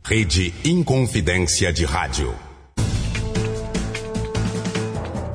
Rede 0.03 0.53
Inconfidência 0.63 1.73
de 1.73 1.83
Rádio. 1.83 2.46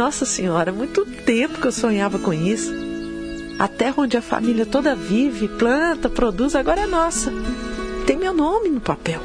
Nossa 0.00 0.24
Senhora, 0.24 0.72
muito 0.72 1.04
tempo 1.04 1.60
que 1.60 1.66
eu 1.66 1.70
sonhava 1.70 2.18
com 2.18 2.32
isso. 2.32 2.72
A 3.58 3.68
terra 3.68 3.96
onde 3.98 4.16
a 4.16 4.22
família 4.22 4.64
toda 4.64 4.96
vive, 4.96 5.46
planta, 5.46 6.08
produz, 6.08 6.54
agora 6.54 6.80
é 6.80 6.86
nossa. 6.86 7.30
Tem 8.06 8.16
meu 8.16 8.32
nome 8.32 8.70
no 8.70 8.80
papel. 8.80 9.20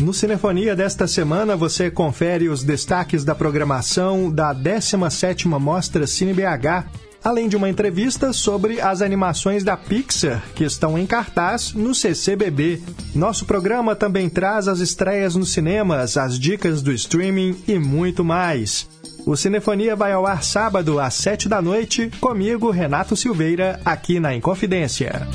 No 0.00 0.14
Cinefonia 0.14 0.74
desta 0.74 1.06
semana 1.06 1.54
você 1.56 1.90
confere 1.90 2.48
os 2.48 2.64
destaques 2.64 3.22
da 3.22 3.34
programação 3.34 4.32
da 4.32 4.54
17ª 4.54 5.58
Mostra 5.58 6.06
Cine 6.06 6.32
BH 6.32 7.09
além 7.22 7.48
de 7.48 7.56
uma 7.56 7.68
entrevista 7.68 8.32
sobre 8.32 8.80
as 8.80 9.02
animações 9.02 9.62
da 9.62 9.76
Pixar 9.76 10.42
que 10.54 10.64
estão 10.64 10.98
em 10.98 11.06
cartaz 11.06 11.72
no 11.72 11.94
CCBB. 11.94 12.82
Nosso 13.14 13.44
programa 13.44 13.94
também 13.94 14.28
traz 14.28 14.68
as 14.68 14.80
estreias 14.80 15.34
nos 15.34 15.52
cinemas, 15.52 16.16
as 16.16 16.38
dicas 16.38 16.82
do 16.82 16.92
streaming 16.92 17.62
e 17.68 17.78
muito 17.78 18.24
mais. 18.24 18.88
O 19.26 19.36
Cinefonia 19.36 19.94
vai 19.94 20.12
ao 20.12 20.26
ar 20.26 20.42
sábado 20.42 20.98
às 20.98 21.14
sete 21.14 21.48
da 21.48 21.60
noite, 21.60 22.10
comigo, 22.20 22.70
Renato 22.70 23.14
Silveira, 23.14 23.80
aqui 23.84 24.18
na 24.18 24.34
Inconfidência. 24.34 25.28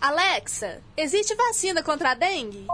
Alexa, 0.00 0.78
existe 0.96 1.34
vacina 1.34 1.82
contra 1.82 2.10
a 2.10 2.14
dengue? 2.14 2.66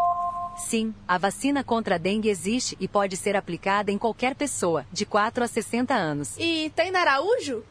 Sim, 0.59 0.93
a 1.07 1.17
vacina 1.17 1.63
contra 1.63 1.95
a 1.95 1.99
dengue 1.99 2.29
existe 2.29 2.77
e 2.81 2.89
pode 2.89 3.17
ser 3.17 3.37
aplicada 3.37 3.91
em 3.91 3.99
qualquer 3.99 4.35
pessoa, 4.35 4.85
de 4.93 5.07
4 5.07 5.45
a 5.45 5.47
60 5.47 5.95
anos. 5.95 6.35
E 6.39 6.71
tem 6.75 6.91
na 6.91 7.01
Araújo? 7.01 7.63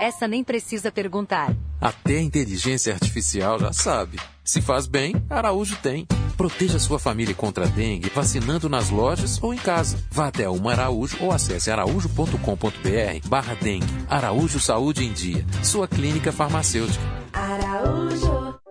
Essa 0.00 0.26
nem 0.26 0.42
precisa 0.42 0.90
perguntar. 0.90 1.54
Até 1.80 2.18
a 2.18 2.22
inteligência 2.22 2.92
artificial 2.92 3.58
já 3.58 3.72
sabe. 3.72 4.18
Se 4.42 4.60
faz 4.60 4.86
bem, 4.86 5.14
Araújo 5.30 5.76
tem. 5.76 6.06
Proteja 6.36 6.78
sua 6.78 6.98
família 6.98 7.34
contra 7.34 7.64
a 7.64 7.68
dengue 7.68 8.10
vacinando 8.10 8.68
nas 8.68 8.90
lojas 8.90 9.42
ou 9.42 9.54
em 9.54 9.58
casa. 9.58 9.96
Vá 10.10 10.26
até 10.26 10.48
uma 10.48 10.72
Araújo 10.72 11.16
ou 11.20 11.30
acesse 11.32 11.70
araújo.com.br 11.70 13.28
barra 13.28 13.54
dengue. 13.54 13.86
Araújo 14.08 14.58
Saúde 14.58 15.04
em 15.04 15.12
Dia. 15.12 15.46
Sua 15.62 15.86
clínica 15.86 16.32
farmacêutica. 16.32 17.02
Araújo. 17.32 18.63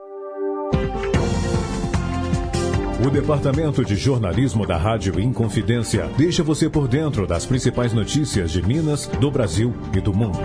O 3.06 3.10
Departamento 3.10 3.84
de 3.84 3.98
Jornalismo 3.98 4.66
da 4.66 4.78
Rádio 4.78 5.20
Inconfidência 5.20 6.10
deixa 6.18 6.42
você 6.42 6.70
por 6.70 6.88
dentro 6.88 7.28
das 7.28 7.46
principais 7.46 7.92
notícias 7.92 8.50
de 8.50 8.62
Minas, 8.66 9.08
do 9.08 9.30
Brasil 9.30 9.74
e 9.94 10.00
do 10.00 10.14
mundo. 10.14 10.40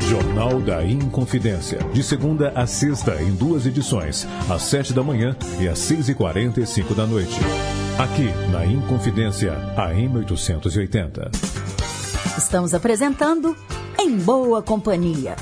Jornal 0.00 0.60
da 0.60 0.84
Inconfidência, 0.84 1.78
de 1.92 2.02
segunda 2.02 2.50
a 2.56 2.66
sexta, 2.66 3.22
em 3.22 3.30
duas 3.30 3.66
edições, 3.66 4.26
às 4.50 4.62
sete 4.62 4.92
da 4.92 5.04
manhã 5.04 5.36
e 5.60 5.68
às 5.68 5.78
seis 5.78 6.08
e 6.08 6.14
quarenta 6.14 6.60
e 6.60 6.66
cinco 6.66 6.92
da 6.92 7.06
noite. 7.06 7.38
Aqui, 7.96 8.28
na 8.50 8.66
Inconfidência, 8.66 9.52
AM 9.76 10.16
880. 10.18 11.30
Estamos 12.36 12.74
apresentando 12.74 13.56
Em 13.96 14.18
Boa 14.18 14.60
Companhia. 14.60 15.36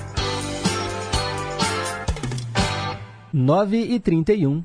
9 3.32 3.78
e 3.78 3.98
31 3.98 4.62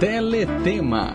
Teletema. 0.00 1.12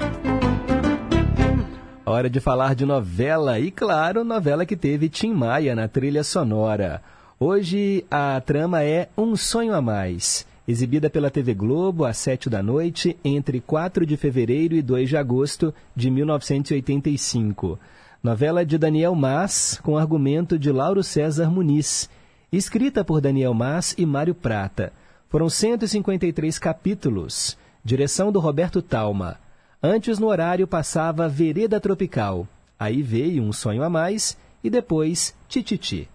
Hora 2.05 2.29
de 2.29 2.39
falar 2.39 2.75
de 2.75 2.85
novela 2.85 3.59
e, 3.59 3.71
claro, 3.71 4.23
novela 4.23 4.63
que 4.63 4.75
teve 4.75 5.09
Tim 5.09 5.33
Maia 5.33 5.73
na 5.73 5.87
trilha 5.87 6.23
sonora. 6.23 7.01
Hoje 7.39 8.05
a 8.11 8.39
trama 8.41 8.83
é 8.83 9.09
Um 9.17 9.35
Sonho 9.35 9.73
a 9.73 9.81
Mais, 9.81 10.45
exibida 10.67 11.09
pela 11.09 11.31
TV 11.31 11.55
Globo 11.55 12.05
às 12.05 12.17
sete 12.17 12.47
da 12.47 12.61
noite 12.61 13.17
entre 13.25 13.59
4 13.59 14.05
de 14.05 14.15
fevereiro 14.15 14.75
e 14.75 14.83
2 14.83 15.09
de 15.09 15.17
agosto 15.17 15.73
de 15.95 16.11
1985. 16.11 17.79
Novela 18.21 18.63
de 18.63 18.77
Daniel 18.77 19.15
Mas, 19.15 19.79
com 19.81 19.97
argumento 19.97 20.59
de 20.59 20.71
Lauro 20.71 21.01
César 21.01 21.49
Muniz, 21.49 22.07
escrita 22.51 23.03
por 23.03 23.19
Daniel 23.19 23.55
Mas 23.55 23.95
e 23.97 24.05
Mário 24.05 24.35
Prata. 24.35 24.93
Foram 25.27 25.49
153 25.49 26.59
capítulos. 26.59 27.57
Direção 27.85 28.31
do 28.31 28.39
Roberto 28.39 28.81
Talma. 28.81 29.37
Antes 29.81 30.17
no 30.17 30.25
horário 30.25 30.65
passava 30.65 31.29
Vereda 31.29 31.79
Tropical. 31.79 32.47
Aí 32.79 33.03
veio 33.03 33.43
Um 33.43 33.53
Sonho 33.53 33.83
a 33.83 33.89
Mais 33.91 34.35
e 34.63 34.71
depois 34.71 35.35
Tititi. 35.47 36.09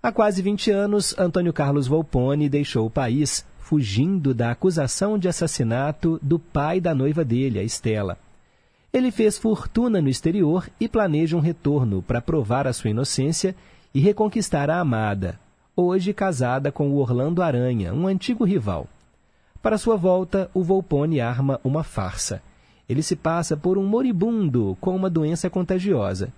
Há 0.00 0.12
quase 0.12 0.40
20 0.40 0.70
anos, 0.70 1.12
Antônio 1.18 1.52
Carlos 1.52 1.88
Volpone 1.88 2.48
deixou 2.48 2.86
o 2.86 2.90
país 2.90 3.44
fugindo 3.58 4.32
da 4.32 4.52
acusação 4.52 5.18
de 5.18 5.26
assassinato 5.26 6.20
do 6.22 6.38
pai 6.38 6.80
da 6.80 6.94
noiva 6.94 7.24
dele, 7.24 7.58
a 7.58 7.64
Estela. 7.64 8.16
Ele 8.92 9.10
fez 9.10 9.36
fortuna 9.36 10.00
no 10.00 10.08
exterior 10.08 10.70
e 10.78 10.88
planeja 10.88 11.36
um 11.36 11.40
retorno 11.40 12.00
para 12.00 12.20
provar 12.20 12.68
a 12.68 12.72
sua 12.72 12.90
inocência 12.90 13.56
e 13.92 13.98
reconquistar 13.98 14.70
a 14.70 14.78
amada, 14.78 15.36
hoje 15.74 16.12
casada 16.12 16.70
com 16.70 16.90
o 16.90 16.98
Orlando 16.98 17.42
Aranha, 17.42 17.92
um 17.92 18.06
antigo 18.06 18.44
rival. 18.44 18.86
Para 19.62 19.78
sua 19.78 19.96
volta, 19.96 20.50
o 20.52 20.64
Volpone 20.64 21.20
arma 21.20 21.60
uma 21.62 21.84
farsa. 21.84 22.42
Ele 22.88 23.00
se 23.00 23.14
passa 23.14 23.56
por 23.56 23.78
um 23.78 23.86
moribundo 23.86 24.76
com 24.80 24.94
uma 24.96 25.08
doença 25.08 25.48
contagiosa. 25.48 26.32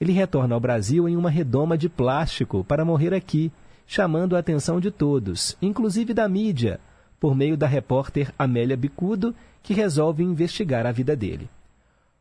Ele 0.00 0.12
retorna 0.12 0.54
ao 0.54 0.60
Brasil 0.60 1.08
em 1.08 1.16
uma 1.16 1.28
redoma 1.28 1.76
de 1.76 1.88
plástico 1.88 2.62
para 2.62 2.84
morrer 2.84 3.12
aqui, 3.12 3.50
chamando 3.88 4.36
a 4.36 4.38
atenção 4.38 4.78
de 4.78 4.88
todos, 4.88 5.56
inclusive 5.60 6.14
da 6.14 6.28
mídia, 6.28 6.78
por 7.18 7.34
meio 7.34 7.56
da 7.56 7.66
repórter 7.66 8.32
Amélia 8.38 8.76
Bicudo, 8.76 9.34
que 9.64 9.74
resolve 9.74 10.22
investigar 10.22 10.86
a 10.86 10.92
vida 10.92 11.16
dele. 11.16 11.50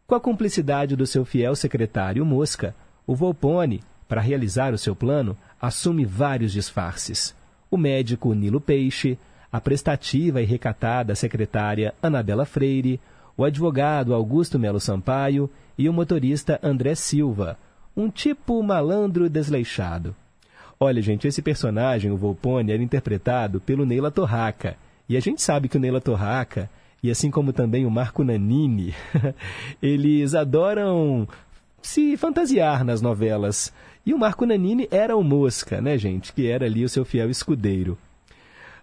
Com 0.08 0.16
a 0.16 0.20
cumplicidade 0.20 0.96
do 0.96 1.06
seu 1.06 1.24
fiel 1.24 1.56
secretário 1.56 2.26
Mosca, 2.26 2.76
o 3.06 3.16
Volpone, 3.16 3.84
para 4.08 4.20
realizar 4.20 4.74
o 4.74 4.80
seu 4.80 4.96
plano, 4.96 5.38
assume 5.62 6.06
vários 6.06 6.52
disfarces. 6.52 7.36
O 7.70 7.78
médico 7.78 8.34
Nilo 8.34 8.60
Peixe, 8.60 9.16
a 9.52 9.60
prestativa 9.60 10.42
e 10.42 10.46
recatada 10.46 11.16
secretária 11.16 11.94
Anabela 12.02 12.46
Freire, 12.46 13.00
o 13.36 13.44
advogado 13.44 14.14
Augusto 14.14 14.60
Melo 14.60 14.80
Sampaio 14.80 15.50
e 15.78 15.88
o 15.88 15.94
motorista 15.94 16.60
André 16.62 16.94
Silva, 16.96 17.58
um 17.96 18.10
tipo 18.10 18.62
malandro 18.62 19.30
desleixado. 19.30 20.16
Olha, 20.80 21.02
gente, 21.02 21.28
esse 21.28 21.42
personagem, 21.42 22.12
o 22.12 22.18
Volpone, 22.18 22.72
era 22.72 22.82
interpretado 22.82 23.60
pelo 23.60 23.86
Neila 23.86 24.10
Torraca. 24.10 24.78
E 25.10 25.18
a 25.18 25.20
gente 25.20 25.42
sabe 25.42 25.68
que 25.68 25.76
o 25.76 25.80
Neila 25.80 26.00
Torraca, 26.00 26.70
e 27.04 27.12
assim 27.12 27.30
como 27.30 27.52
também 27.52 27.86
o 27.86 27.92
Marco 27.92 28.24
Nanini, 28.24 28.94
eles 29.82 30.36
adoram 30.36 31.28
se 31.82 32.16
fantasiar 32.16 32.86
nas 32.86 33.02
novelas. 33.02 33.74
E 34.06 34.14
o 34.14 34.18
Marco 34.18 34.46
Nanini 34.46 34.88
era 34.92 35.18
o 35.18 35.24
Mosca, 35.24 35.82
né, 35.82 35.98
gente? 35.98 36.32
Que 36.32 36.48
era 36.48 36.66
ali 36.66 36.86
o 36.86 36.90
seu 36.90 37.04
fiel 37.04 37.30
escudeiro. 37.30 37.98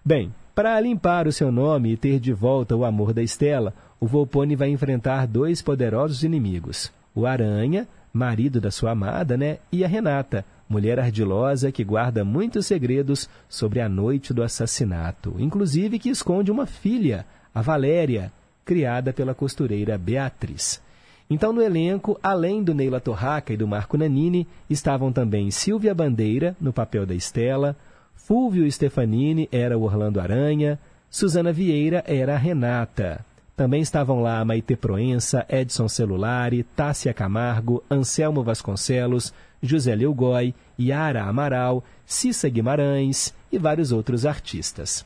Bem, 0.05 0.31
para 0.57 0.79
limpar 0.79 1.27
o 1.27 1.31
seu 1.31 1.51
nome 1.51 1.91
e 1.91 1.95
ter 1.95 2.19
de 2.19 2.33
volta 2.33 2.75
o 2.75 2.83
amor 2.83 3.13
da 3.13 3.21
Estela, 3.21 3.75
o 3.99 4.07
Volpone 4.07 4.55
vai 4.55 4.69
enfrentar 4.69 5.27
dois 5.27 5.61
poderosos 5.61 6.23
inimigos: 6.23 6.91
o 7.13 7.27
Aranha, 7.27 7.87
marido 8.11 8.59
da 8.59 8.71
sua 8.71 8.89
amada, 8.89 9.37
né? 9.37 9.59
E 9.71 9.85
a 9.85 9.87
Renata, 9.87 10.43
mulher 10.67 10.99
ardilosa 10.99 11.71
que 11.71 11.83
guarda 11.83 12.25
muitos 12.25 12.65
segredos 12.65 13.29
sobre 13.47 13.81
a 13.81 13.87
noite 13.87 14.33
do 14.33 14.41
assassinato, 14.41 15.35
inclusive 15.37 15.99
que 15.99 16.09
esconde 16.09 16.49
uma 16.49 16.65
filha, 16.65 17.23
a 17.53 17.61
Valéria, 17.61 18.33
criada 18.65 19.13
pela 19.13 19.35
costureira 19.35 19.95
Beatriz. 19.95 20.81
Então, 21.29 21.53
no 21.53 21.61
elenco, 21.61 22.19
além 22.23 22.63
do 22.63 22.73
Neila 22.73 22.99
Torraca 22.99 23.53
e 23.53 23.57
do 23.57 23.67
Marco 23.67 23.95
Nanini, 23.95 24.47
estavam 24.67 25.13
também 25.13 25.51
Silvia 25.51 25.93
Bandeira, 25.93 26.57
no 26.59 26.73
papel 26.73 27.05
da 27.05 27.13
Estela, 27.13 27.75
Fulvio 28.17 28.69
Stefanini 28.69 29.47
era 29.51 29.77
o 29.77 29.83
Orlando 29.83 30.19
Aranha, 30.19 30.77
Suzana 31.09 31.53
Vieira 31.53 32.03
era 32.05 32.33
a 32.33 32.37
Renata. 32.37 33.25
Também 33.55 33.81
estavam 33.81 34.21
lá 34.21 34.43
Maite 34.43 34.75
Proença, 34.75 35.45
Edson 35.47 35.87
Celulari, 35.87 36.63
Tássia 36.63 37.13
Camargo, 37.13 37.81
Anselmo 37.89 38.43
Vasconcelos, 38.43 39.33
José 39.61 39.95
Leugói, 39.95 40.53
Yara 40.77 41.23
Amaral, 41.23 41.83
Cissa 42.05 42.49
Guimarães 42.49 43.33
e 43.51 43.57
vários 43.57 43.91
outros 43.91 44.25
artistas. 44.25 45.05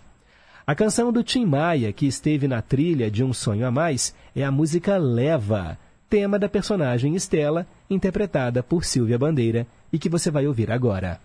A 0.66 0.74
canção 0.74 1.12
do 1.12 1.24
Tim 1.24 1.46
Maia, 1.46 1.94
que 1.94 2.08
esteve 2.08 2.48
na 2.48 2.62
trilha 2.62 3.12
de 3.12 3.24
Um 3.24 3.34
Sonho 3.34 3.68
a 3.68 3.72
Mais, 3.72 4.16
é 4.36 4.44
a 4.44 4.52
música 4.52 4.98
Leva, 4.98 5.78
tema 6.10 6.40
da 6.40 6.50
personagem 6.50 7.16
Estela, 7.16 7.68
interpretada 7.90 8.64
por 8.64 8.84
Silvia 8.84 9.20
Bandeira, 9.20 9.68
e 9.94 10.00
que 10.00 10.10
você 10.10 10.32
vai 10.32 10.48
ouvir 10.48 10.72
agora. 10.72 11.20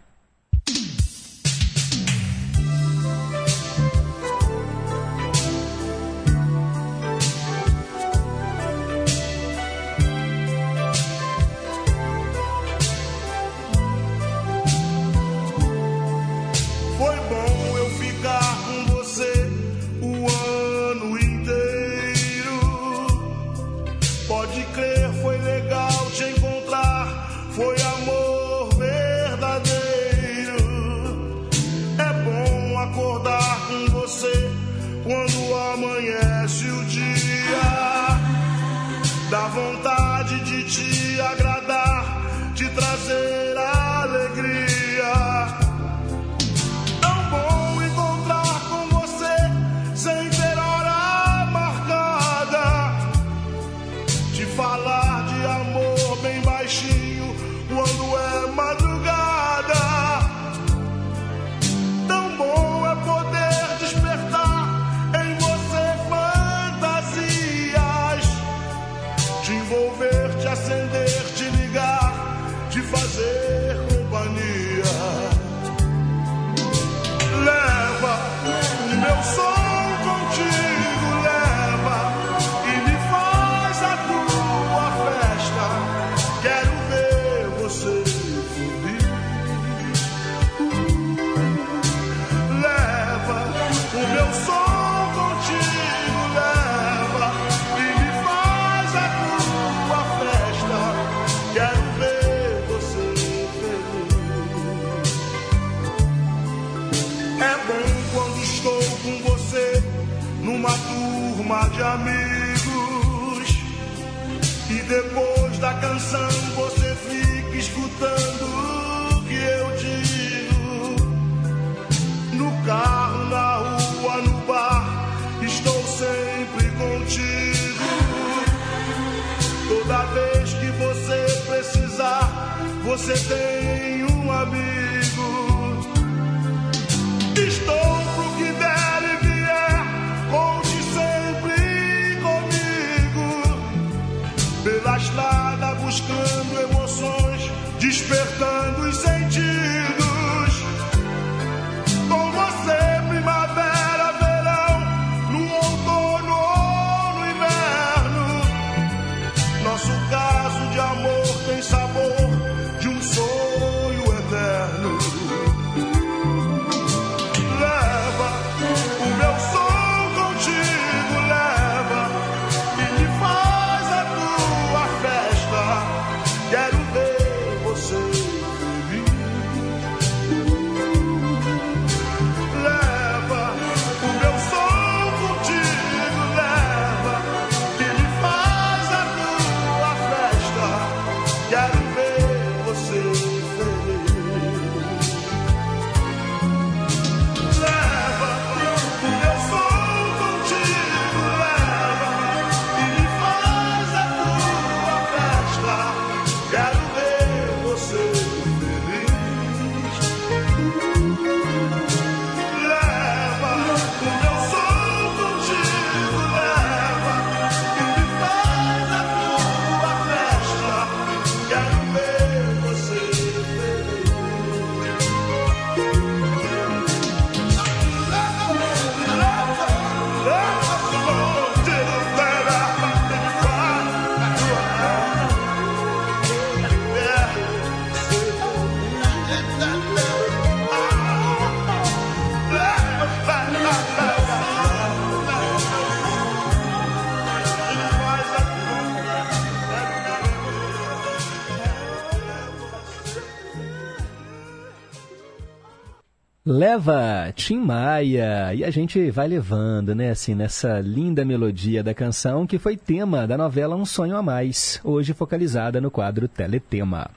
Leva 256.57 257.31
Tim 257.37 257.59
Maia 257.59 258.55
e 258.55 258.65
a 258.65 258.71
gente 258.71 259.11
vai 259.11 259.29
levando, 259.29 259.95
né, 259.95 260.09
assim, 260.09 260.35
nessa 260.35 260.81
linda 260.81 261.23
melodia 261.23 261.83
da 261.83 261.93
canção 261.93 262.47
que 262.47 262.59
foi 262.59 262.79
tema 262.79 263.27
da 263.27 263.37
novela 263.37 263.77
Um 263.77 263.85
Sonho 263.85 264.17
a 264.17 264.23
Mais, 264.23 264.81
hoje 264.83 265.13
focalizada 265.13 265.83
no 265.83 265.91
quadro 265.91 266.27
Teletema. 266.27 267.11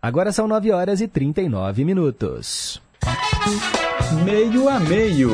Agora 0.00 0.32
são 0.32 0.48
9 0.48 0.72
horas 0.72 1.02
e 1.02 1.06
39 1.06 1.84
minutos. 1.84 2.80
Meio 4.24 4.70
a 4.70 4.80
meio. 4.80 5.32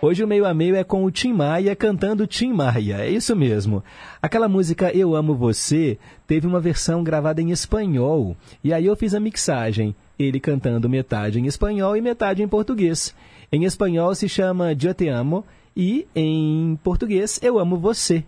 Hoje 0.00 0.24
o 0.24 0.26
meio 0.26 0.46
a 0.46 0.54
meio 0.54 0.76
é 0.76 0.84
com 0.84 1.04
o 1.04 1.10
Tim 1.10 1.34
Maia 1.34 1.76
cantando 1.76 2.26
Tim 2.26 2.54
Maia, 2.54 3.00
é 3.00 3.10
isso 3.10 3.36
mesmo. 3.36 3.84
Aquela 4.22 4.48
música 4.48 4.96
Eu 4.96 5.14
Amo 5.14 5.34
Você 5.34 5.98
teve 6.26 6.46
uma 6.46 6.60
versão 6.60 7.04
gravada 7.04 7.42
em 7.42 7.50
espanhol 7.50 8.34
e 8.62 8.72
aí 8.72 8.86
eu 8.86 8.96
fiz 8.96 9.12
a 9.12 9.20
mixagem, 9.20 9.94
ele 10.18 10.40
cantando 10.40 10.88
metade 10.88 11.38
em 11.38 11.46
espanhol 11.46 11.96
e 11.96 12.00
metade 12.00 12.42
em 12.42 12.48
português. 12.48 13.14
Em 13.50 13.64
espanhol 13.64 14.14
se 14.14 14.28
chama 14.28 14.72
Eu 14.72 14.94
Te 14.94 15.08
Amo 15.08 15.44
e 15.76 16.06
em 16.14 16.78
português 16.82 17.38
Eu 17.42 17.58
Amo 17.58 17.76
Você. 17.76 18.24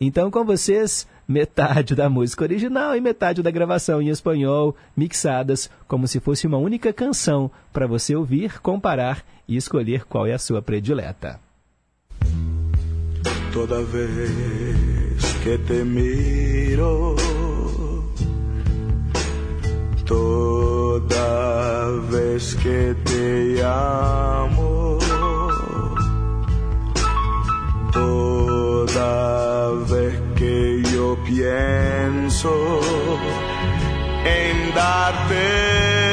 Então 0.00 0.30
com 0.30 0.44
vocês, 0.44 1.06
metade 1.28 1.94
da 1.94 2.08
música 2.08 2.44
original 2.44 2.96
e 2.96 3.00
metade 3.00 3.42
da 3.42 3.50
gravação 3.50 4.00
em 4.00 4.08
espanhol, 4.08 4.74
mixadas 4.96 5.70
como 5.86 6.08
se 6.08 6.18
fosse 6.18 6.46
uma 6.46 6.56
única 6.56 6.92
canção 6.92 7.50
para 7.72 7.86
você 7.86 8.16
ouvir, 8.16 8.60
comparar 8.60 9.24
e 9.46 9.56
escolher 9.56 10.04
qual 10.04 10.26
é 10.26 10.32
a 10.32 10.38
sua 10.38 10.62
predileta. 10.62 11.38
Toda 13.52 13.82
vez 13.82 15.32
que 15.42 15.58
te 15.58 15.84
miro, 15.84 17.16
vez 22.10 22.54
que 22.56 22.94
te 23.04 23.62
amo, 23.62 24.98
toda 27.92 29.70
vez 29.88 30.20
que 30.36 30.82
yo 30.92 31.16
pienso 31.24 32.52
en 34.24 34.74
darte. 34.74 36.09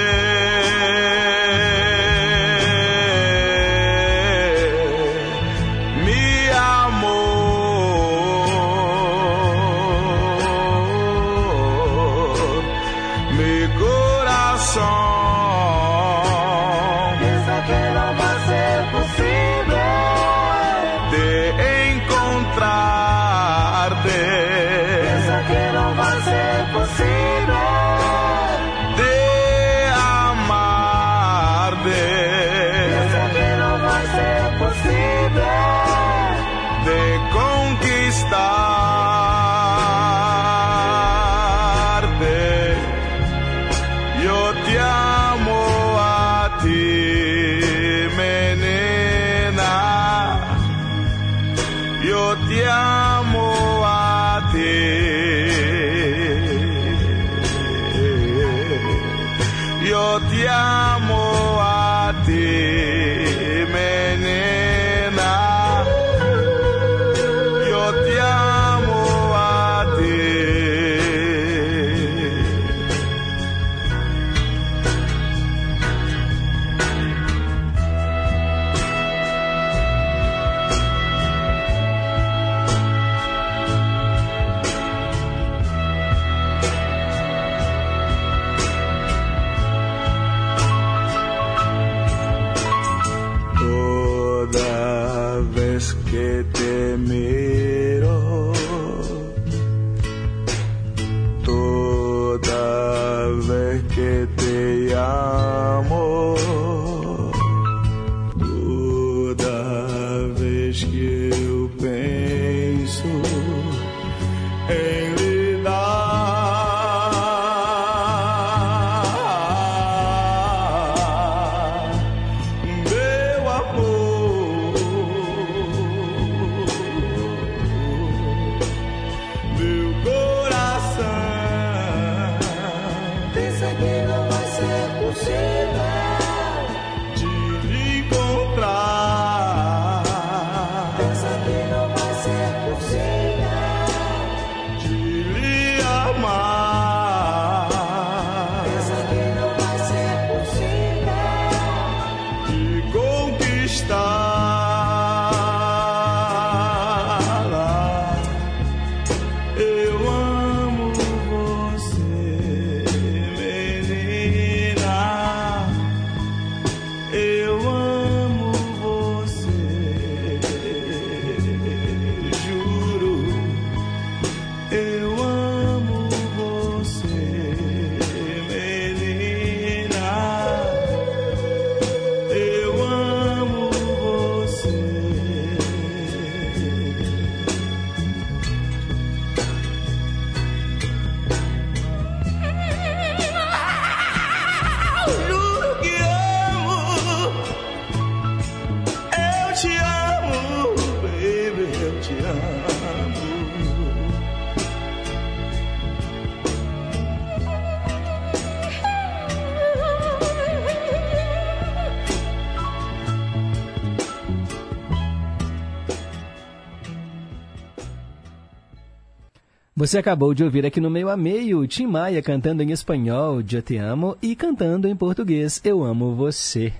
Você 219.88 220.00
acabou 220.00 220.34
de 220.34 220.44
ouvir 220.44 220.66
aqui 220.66 220.82
no 220.82 220.90
meio 220.90 221.08
a 221.08 221.16
meio 221.16 221.66
Tim 221.66 221.88
Maia 221.88 222.22
cantando 222.22 222.62
em 222.62 222.72
espanhol 222.72 223.40
Eu 223.40 223.62
Te 223.62 223.78
Amo 223.78 224.18
e 224.22 224.36
cantando 224.36 224.86
em 224.86 224.94
português 224.94 225.62
Eu 225.64 225.82
Amo 225.82 226.14
Você. 226.14 226.74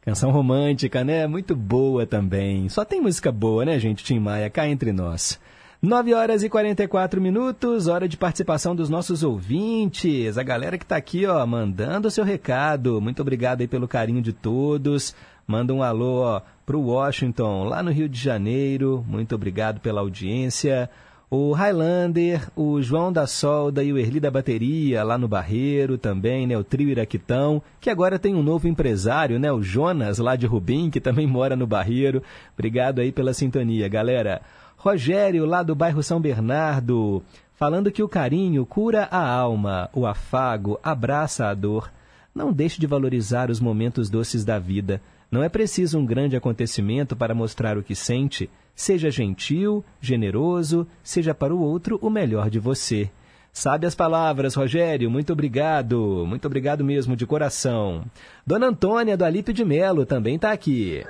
Canção 0.00 0.30
romântica, 0.30 1.04
né? 1.04 1.26
Muito 1.26 1.54
boa 1.54 2.06
também. 2.06 2.66
Só 2.70 2.82
tem 2.82 3.02
música 3.02 3.30
boa, 3.30 3.66
né, 3.66 3.78
gente? 3.78 4.02
Tim 4.02 4.18
Maia, 4.18 4.48
cá 4.48 4.66
entre 4.66 4.92
nós. 4.92 5.38
9 5.82 6.14
horas 6.14 6.42
e 6.42 6.48
44 6.48 7.20
minutos, 7.20 7.86
hora 7.86 8.08
de 8.08 8.16
participação 8.16 8.74
dos 8.74 8.88
nossos 8.88 9.22
ouvintes. 9.22 10.38
A 10.38 10.42
galera 10.42 10.78
que 10.78 10.86
está 10.86 10.96
aqui, 10.96 11.26
ó, 11.26 11.46
mandando 11.46 12.08
o 12.08 12.10
seu 12.10 12.24
recado. 12.24 12.98
Muito 12.98 13.20
obrigado 13.20 13.60
aí 13.60 13.68
pelo 13.68 13.86
carinho 13.86 14.22
de 14.22 14.32
todos. 14.32 15.14
Manda 15.46 15.74
um 15.74 15.82
alô, 15.82 16.22
ó, 16.22 16.40
pro 16.64 16.80
Washington, 16.80 17.64
lá 17.64 17.82
no 17.82 17.90
Rio 17.90 18.08
de 18.08 18.18
Janeiro. 18.18 19.04
Muito 19.06 19.34
obrigado 19.34 19.80
pela 19.80 20.00
audiência 20.00 20.88
o 21.30 21.52
Highlander, 21.52 22.48
o 22.54 22.80
João 22.80 23.12
da 23.12 23.26
Solda 23.26 23.82
e 23.82 23.92
o 23.92 23.98
Erli 23.98 24.20
da 24.20 24.30
Bateria, 24.30 25.02
lá 25.02 25.18
no 25.18 25.26
Barreiro 25.26 25.98
também, 25.98 26.46
né? 26.46 26.56
O 26.56 26.62
Trio 26.62 26.90
Iraquitão, 26.90 27.62
que 27.80 27.90
agora 27.90 28.18
tem 28.18 28.34
um 28.34 28.42
novo 28.42 28.68
empresário, 28.68 29.38
né? 29.38 29.50
O 29.50 29.62
Jonas, 29.62 30.18
lá 30.18 30.36
de 30.36 30.46
Rubim, 30.46 30.90
que 30.90 31.00
também 31.00 31.26
mora 31.26 31.56
no 31.56 31.66
Barreiro. 31.66 32.22
Obrigado 32.52 33.00
aí 33.00 33.10
pela 33.10 33.34
sintonia, 33.34 33.88
galera. 33.88 34.42
Rogério, 34.76 35.46
lá 35.46 35.62
do 35.62 35.74
bairro 35.74 36.02
São 36.02 36.20
Bernardo, 36.20 37.22
falando 37.54 37.90
que 37.90 38.02
o 38.02 38.08
carinho 38.08 38.66
cura 38.66 39.08
a 39.10 39.26
alma, 39.26 39.88
o 39.94 40.06
afago 40.06 40.78
abraça 40.82 41.46
a 41.46 41.54
dor. 41.54 41.90
Não 42.34 42.52
deixe 42.52 42.78
de 42.78 42.86
valorizar 42.86 43.50
os 43.50 43.60
momentos 43.60 44.10
doces 44.10 44.44
da 44.44 44.58
vida. 44.58 45.00
Não 45.34 45.42
é 45.42 45.48
preciso 45.48 45.98
um 45.98 46.06
grande 46.06 46.36
acontecimento 46.36 47.16
para 47.16 47.34
mostrar 47.34 47.76
o 47.76 47.82
que 47.82 47.96
sente. 47.96 48.48
Seja 48.72 49.10
gentil, 49.10 49.84
generoso, 50.00 50.86
seja 51.02 51.34
para 51.34 51.52
o 51.52 51.60
outro 51.60 51.98
o 52.00 52.08
melhor 52.08 52.48
de 52.48 52.60
você. 52.60 53.10
Sabe 53.52 53.84
as 53.84 53.96
palavras, 53.96 54.54
Rogério. 54.54 55.10
Muito 55.10 55.32
obrigado. 55.32 56.24
Muito 56.24 56.46
obrigado 56.46 56.84
mesmo, 56.84 57.16
de 57.16 57.26
coração. 57.26 58.04
Dona 58.46 58.68
Antônia 58.68 59.16
do 59.16 59.24
Alípio 59.24 59.52
de 59.52 59.64
Melo 59.64 60.06
também 60.06 60.36
está 60.36 60.52
aqui. 60.52 61.04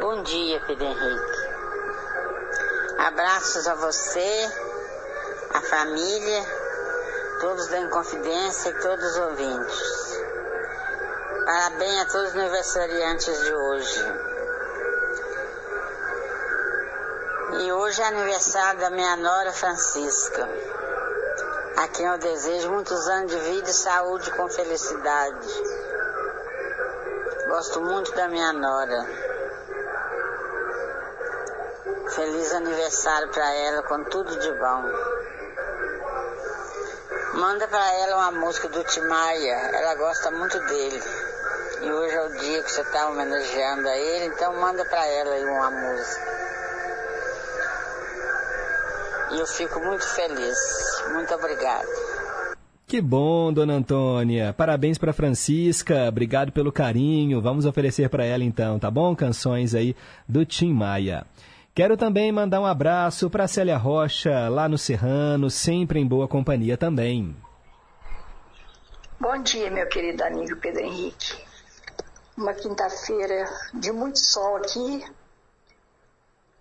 Bom 0.00 0.20
dia, 0.24 0.60
Pedro 0.66 0.86
Henrique. 0.86 1.38
Abraços 3.06 3.68
a 3.68 3.74
você, 3.76 4.48
a 5.54 5.60
família, 5.60 6.42
todos 7.40 7.68
da 7.68 7.82
Inconfidência 7.82 8.70
e 8.70 8.82
todos 8.82 9.04
os 9.04 9.16
ouvintes. 9.16 10.27
Parabéns 11.48 12.02
a 12.02 12.04
todos 12.04 12.28
os 12.28 12.36
aniversariantes 12.36 13.40
de 13.42 13.54
hoje. 13.54 14.04
E 17.60 17.72
hoje 17.72 18.02
é 18.02 18.04
aniversário 18.04 18.78
da 18.78 18.90
minha 18.90 19.16
nora 19.16 19.50
Francisca, 19.50 20.46
a 21.78 21.88
quem 21.88 22.04
eu 22.04 22.18
desejo 22.18 22.70
muitos 22.70 23.08
anos 23.08 23.30
de 23.30 23.38
vida 23.38 23.70
e 23.70 23.72
saúde 23.72 24.30
com 24.32 24.46
felicidade. 24.50 25.48
Gosto 27.46 27.80
muito 27.80 28.12
da 28.12 28.28
minha 28.28 28.52
nora. 28.52 29.06
Feliz 32.10 32.52
aniversário 32.52 33.30
para 33.30 33.54
ela, 33.54 33.82
com 33.84 34.04
tudo 34.04 34.38
de 34.38 34.52
bom. 34.52 34.84
Manda 37.38 37.66
para 37.68 37.94
ela 38.00 38.16
uma 38.16 38.32
música 38.32 38.68
do 38.68 38.84
Timaya, 38.84 39.54
ela 39.72 39.94
gosta 39.94 40.30
muito 40.30 40.60
dele. 40.66 41.27
E 41.82 41.90
hoje 41.90 42.14
é 42.14 42.26
o 42.26 42.38
dia 42.38 42.62
que 42.62 42.70
você 42.70 42.80
está 42.80 43.08
homenageando 43.08 43.88
a 43.88 43.96
ele, 43.96 44.26
então 44.26 44.60
manda 44.60 44.84
para 44.84 45.06
ela 45.06 45.34
aí 45.34 45.44
uma 45.44 45.70
música. 45.70 46.38
E 49.32 49.38
eu 49.38 49.46
fico 49.46 49.78
muito 49.80 50.06
feliz. 50.06 50.58
Muito 51.12 51.34
obrigada. 51.34 51.86
Que 52.86 53.02
bom, 53.02 53.52
dona 53.52 53.74
Antônia. 53.74 54.54
Parabéns 54.54 54.96
para 54.96 55.12
Francisca. 55.12 56.08
Obrigado 56.08 56.50
pelo 56.50 56.72
carinho. 56.72 57.40
Vamos 57.40 57.66
oferecer 57.66 58.08
para 58.08 58.24
ela 58.24 58.42
então, 58.42 58.78
tá 58.78 58.90
bom? 58.90 59.14
Canções 59.14 59.74
aí 59.74 59.94
do 60.26 60.44
Tim 60.46 60.72
Maia. 60.72 61.26
Quero 61.74 61.96
também 61.96 62.32
mandar 62.32 62.60
um 62.60 62.66
abraço 62.66 63.30
para 63.30 63.46
Célia 63.46 63.76
Rocha, 63.76 64.48
lá 64.48 64.68
no 64.68 64.76
Serrano, 64.76 65.48
sempre 65.48 66.00
em 66.00 66.06
boa 66.06 66.26
companhia 66.26 66.76
também. 66.76 67.36
Bom 69.20 69.42
dia, 69.42 69.70
meu 69.70 69.86
querido 69.86 70.24
amigo 70.24 70.56
Pedro 70.56 70.80
Henrique. 70.80 71.47
Uma 72.38 72.54
quinta-feira 72.54 73.50
de 73.74 73.90
muito 73.90 74.20
sol 74.20 74.58
aqui, 74.58 75.04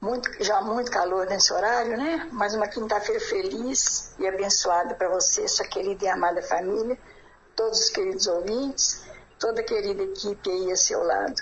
muito, 0.02 0.44
já 0.44 0.60
muito 0.60 0.90
calor 0.90 1.28
nesse 1.28 1.54
horário, 1.54 1.96
né? 1.96 2.28
Mas 2.32 2.56
uma 2.56 2.68
quinta-feira 2.68 3.22
feliz 3.22 4.16
e 4.18 4.28
abençoada 4.28 4.96
para 4.96 5.08
você, 5.08 5.48
sua 5.48 5.68
querida 5.68 6.06
e 6.06 6.08
amada 6.08 6.42
família, 6.42 6.98
todos 7.56 7.80
os 7.80 7.90
queridos 7.92 8.26
ouvintes, 8.26 9.04
toda 9.38 9.62
a 9.62 9.64
querida 9.64 10.02
equipe 10.02 10.50
aí 10.50 10.72
a 10.72 10.76
seu 10.76 11.04
lado. 11.04 11.36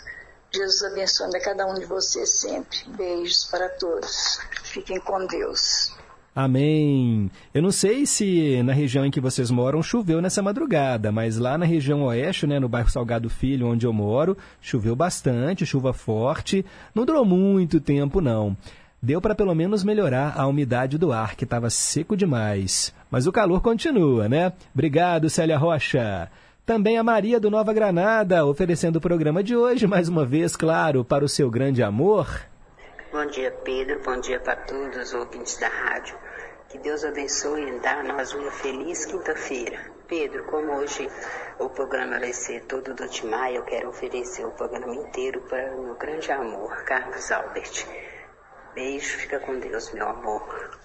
Jesus 0.52 0.84
abençoando 0.84 1.38
a 1.38 1.40
cada 1.40 1.66
um 1.66 1.74
de 1.74 1.86
vocês 1.86 2.30
sempre. 2.42 2.84
Beijos 2.88 3.46
para 3.46 3.70
todos. 3.70 4.38
Fiquem 4.64 5.00
com 5.00 5.26
Deus. 5.28 5.95
Amém. 6.36 7.32
Eu 7.54 7.62
não 7.62 7.72
sei 7.72 8.06
se 8.06 8.62
na 8.62 8.74
região 8.74 9.06
em 9.06 9.12
que 9.12 9.22
vocês 9.22 9.50
moram 9.50 9.82
choveu 9.82 10.22
nessa 10.22 10.42
madrugada, 10.42 11.10
mas 11.10 11.38
lá 11.38 11.58
na 11.58 11.66
região 11.66 12.04
oeste, 12.04 12.46
né, 12.46 12.60
no 12.60 12.68
bairro 12.68 12.90
Salgado 12.90 13.30
Filho, 13.30 13.68
onde 13.68 13.86
eu 13.86 13.94
moro, 13.94 14.38
choveu 14.62 14.98
bastante, 14.98 15.66
chuva 15.66 15.94
forte. 15.94 16.66
Não 16.94 17.06
durou 17.06 17.24
muito 17.24 17.80
tempo, 17.80 18.20
não. 18.20 18.58
Deu 19.02 19.22
para 19.22 19.34
pelo 19.34 19.56
menos 19.56 19.84
melhorar 19.84 20.34
a 20.36 20.46
umidade 20.46 20.98
do 20.98 21.14
ar, 21.14 21.36
que 21.36 21.46
estava 21.46 21.70
seco 21.70 22.18
demais. 22.18 22.94
Mas 23.10 23.28
o 23.28 23.32
calor 23.32 23.62
continua, 23.62 24.28
né? 24.28 24.52
Obrigado, 24.74 25.30
Célia 25.30 25.58
Rocha. 25.58 26.30
Também 26.66 26.98
a 26.98 27.04
Maria 27.04 27.40
do 27.40 27.50
Nova 27.50 27.72
Granada, 27.72 28.46
oferecendo 28.46 28.98
o 28.98 29.02
programa 29.02 29.42
de 29.42 29.56
hoje, 29.56 29.88
mais 29.88 30.10
uma 30.10 30.26
vez, 30.26 30.56
claro, 30.58 31.06
para 31.06 31.24
o 31.24 31.30
seu 31.30 31.50
grande 31.50 31.82
amor. 31.82 32.28
Bom 33.16 33.28
dia, 33.28 33.50
Pedro. 33.50 34.02
Bom 34.02 34.20
dia 34.20 34.42
para 34.42 34.58
todos 34.58 34.98
os 34.98 35.14
ouvintes 35.14 35.58
da 35.58 35.70
rádio. 35.70 36.20
Que 36.68 36.78
Deus 36.78 37.06
abençoe 37.06 37.66
e 37.66 37.80
dá 37.80 38.02
a 38.02 38.04
nós 38.04 38.34
uma 38.34 38.52
feliz 38.52 39.06
quinta-feira. 39.06 39.80
Pedro, 40.06 40.44
como 40.48 40.74
hoje 40.74 41.10
o 41.58 41.70
programa 41.70 42.20
vai 42.20 42.34
ser 42.34 42.66
todo 42.66 42.94
do 42.94 43.08
Timaya, 43.08 43.56
eu 43.56 43.64
quero 43.64 43.88
oferecer 43.88 44.46
o 44.46 44.52
programa 44.52 44.94
inteiro 44.94 45.40
para 45.44 45.74
o 45.78 45.84
meu 45.86 45.96
grande 45.96 46.30
amor, 46.30 46.84
Carlos 46.84 47.32
Albert. 47.32 47.88
Beijo, 48.74 49.18
fica 49.20 49.40
com 49.40 49.60
Deus, 49.60 49.94
meu 49.94 50.10
amor. 50.10 50.85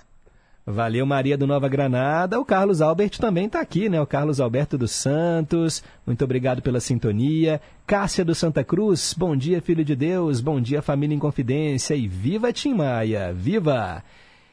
Valeu, 0.70 1.04
Maria 1.04 1.36
do 1.36 1.46
Nova 1.46 1.68
Granada. 1.68 2.38
O 2.38 2.44
Carlos 2.44 2.80
Albert 2.80 3.18
também 3.18 3.46
está 3.46 3.60
aqui, 3.60 3.88
né? 3.88 4.00
O 4.00 4.06
Carlos 4.06 4.40
Alberto 4.40 4.78
dos 4.78 4.92
Santos. 4.92 5.82
Muito 6.06 6.24
obrigado 6.24 6.62
pela 6.62 6.80
sintonia. 6.80 7.60
Cássia 7.86 8.24
do 8.24 8.34
Santa 8.34 8.62
Cruz. 8.62 9.14
Bom 9.16 9.36
dia, 9.36 9.60
filho 9.60 9.84
de 9.84 9.96
Deus. 9.96 10.40
Bom 10.40 10.60
dia, 10.60 10.80
família 10.80 11.14
em 11.14 11.18
confidência. 11.18 11.94
E 11.94 12.06
viva 12.06 12.52
Tim 12.52 12.74
Maia. 12.74 13.32
Viva! 13.32 14.02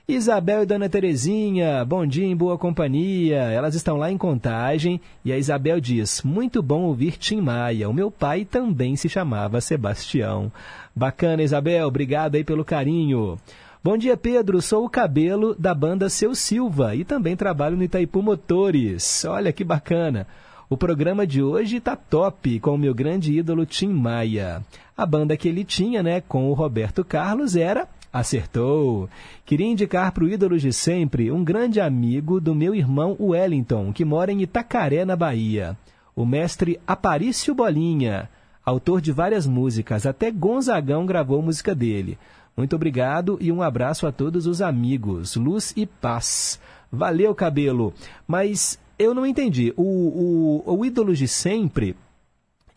Isabel 0.09 0.63
e 0.63 0.65
Dona 0.65 0.87
Terezinha, 0.87 1.83
bom 1.83 2.07
dia 2.07 2.25
em 2.25 2.33
boa 2.33 2.57
companhia. 2.57 3.39
Elas 3.39 3.75
estão 3.75 3.97
lá 3.97 4.09
em 4.09 4.17
contagem 4.17 5.01
e 5.25 5.33
a 5.33 5.37
Isabel 5.37 5.81
diz: 5.81 6.21
Muito 6.23 6.63
bom 6.63 6.83
ouvir 6.83 7.17
Tim 7.17 7.41
Maia. 7.41 7.89
O 7.89 7.93
meu 7.93 8.09
pai 8.09 8.45
também 8.45 8.95
se 8.95 9.09
chamava 9.09 9.59
Sebastião. 9.59 10.49
Bacana, 10.95 11.43
Isabel, 11.43 11.85
obrigado 11.85 12.35
aí 12.35 12.43
pelo 12.45 12.63
carinho. 12.63 13.37
Bom 13.83 13.95
dia, 13.95 14.17
Pedro. 14.17 14.61
Sou 14.61 14.85
o 14.85 14.89
cabelo 14.89 15.55
da 15.55 15.73
banda 15.73 16.09
Seu 16.09 16.33
Silva 16.33 16.95
e 16.95 17.05
também 17.05 17.35
trabalho 17.35 17.77
no 17.77 17.83
Itaipu 17.83 18.21
Motores. 18.21 19.23
Olha 19.25 19.53
que 19.53 19.63
bacana. 19.63 20.27
O 20.69 20.75
programa 20.75 21.25
de 21.25 21.41
hoje 21.41 21.79
tá 21.79 21.95
top 21.95 22.59
com 22.59 22.71
o 22.71 22.77
meu 22.77 22.93
grande 22.93 23.37
ídolo 23.37 23.65
Tim 23.65 23.89
Maia. 23.89 24.63
A 24.97 25.05
banda 25.05 25.37
que 25.37 25.47
ele 25.47 25.63
tinha, 25.63 26.01
né, 26.01 26.21
com 26.21 26.49
o 26.49 26.53
Roberto 26.53 27.05
Carlos 27.05 27.55
era 27.55 27.87
Acertou! 28.11 29.07
Queria 29.45 29.67
indicar 29.67 30.11
para 30.11 30.23
o 30.23 30.27
ídolo 30.27 30.57
de 30.57 30.73
sempre 30.73 31.31
um 31.31 31.43
grande 31.43 31.79
amigo 31.79 32.41
do 32.41 32.55
meu 32.55 32.73
irmão 32.73 33.15
Wellington, 33.19 33.93
que 33.93 34.03
mora 34.03 34.31
em 34.31 34.41
Itacaré, 34.41 35.05
na 35.05 35.15
Bahia. 35.15 35.77
O 36.15 36.25
mestre 36.25 36.79
Aparício 36.87 37.53
Bolinha, 37.53 38.27
autor 38.65 39.01
de 39.01 39.11
várias 39.11 39.45
músicas, 39.45 40.05
até 40.05 40.31
Gonzagão 40.31 41.05
gravou 41.05 41.41
música 41.41 41.75
dele. 41.75 42.17
Muito 42.57 42.75
obrigado 42.75 43.37
e 43.39 43.51
um 43.51 43.61
abraço 43.61 44.07
a 44.07 44.11
todos 44.11 44.47
os 44.47 44.63
amigos. 44.63 45.35
Luz 45.35 45.73
e 45.77 45.85
paz. 45.85 46.59
Valeu, 46.91 47.35
cabelo. 47.35 47.93
Mas 48.27 48.79
eu 48.97 49.13
não 49.13 49.27
entendi. 49.27 49.71
O, 49.77 50.63
o, 50.65 50.77
o 50.79 50.83
ídolo 50.83 51.13
de 51.13 51.27
sempre 51.27 51.95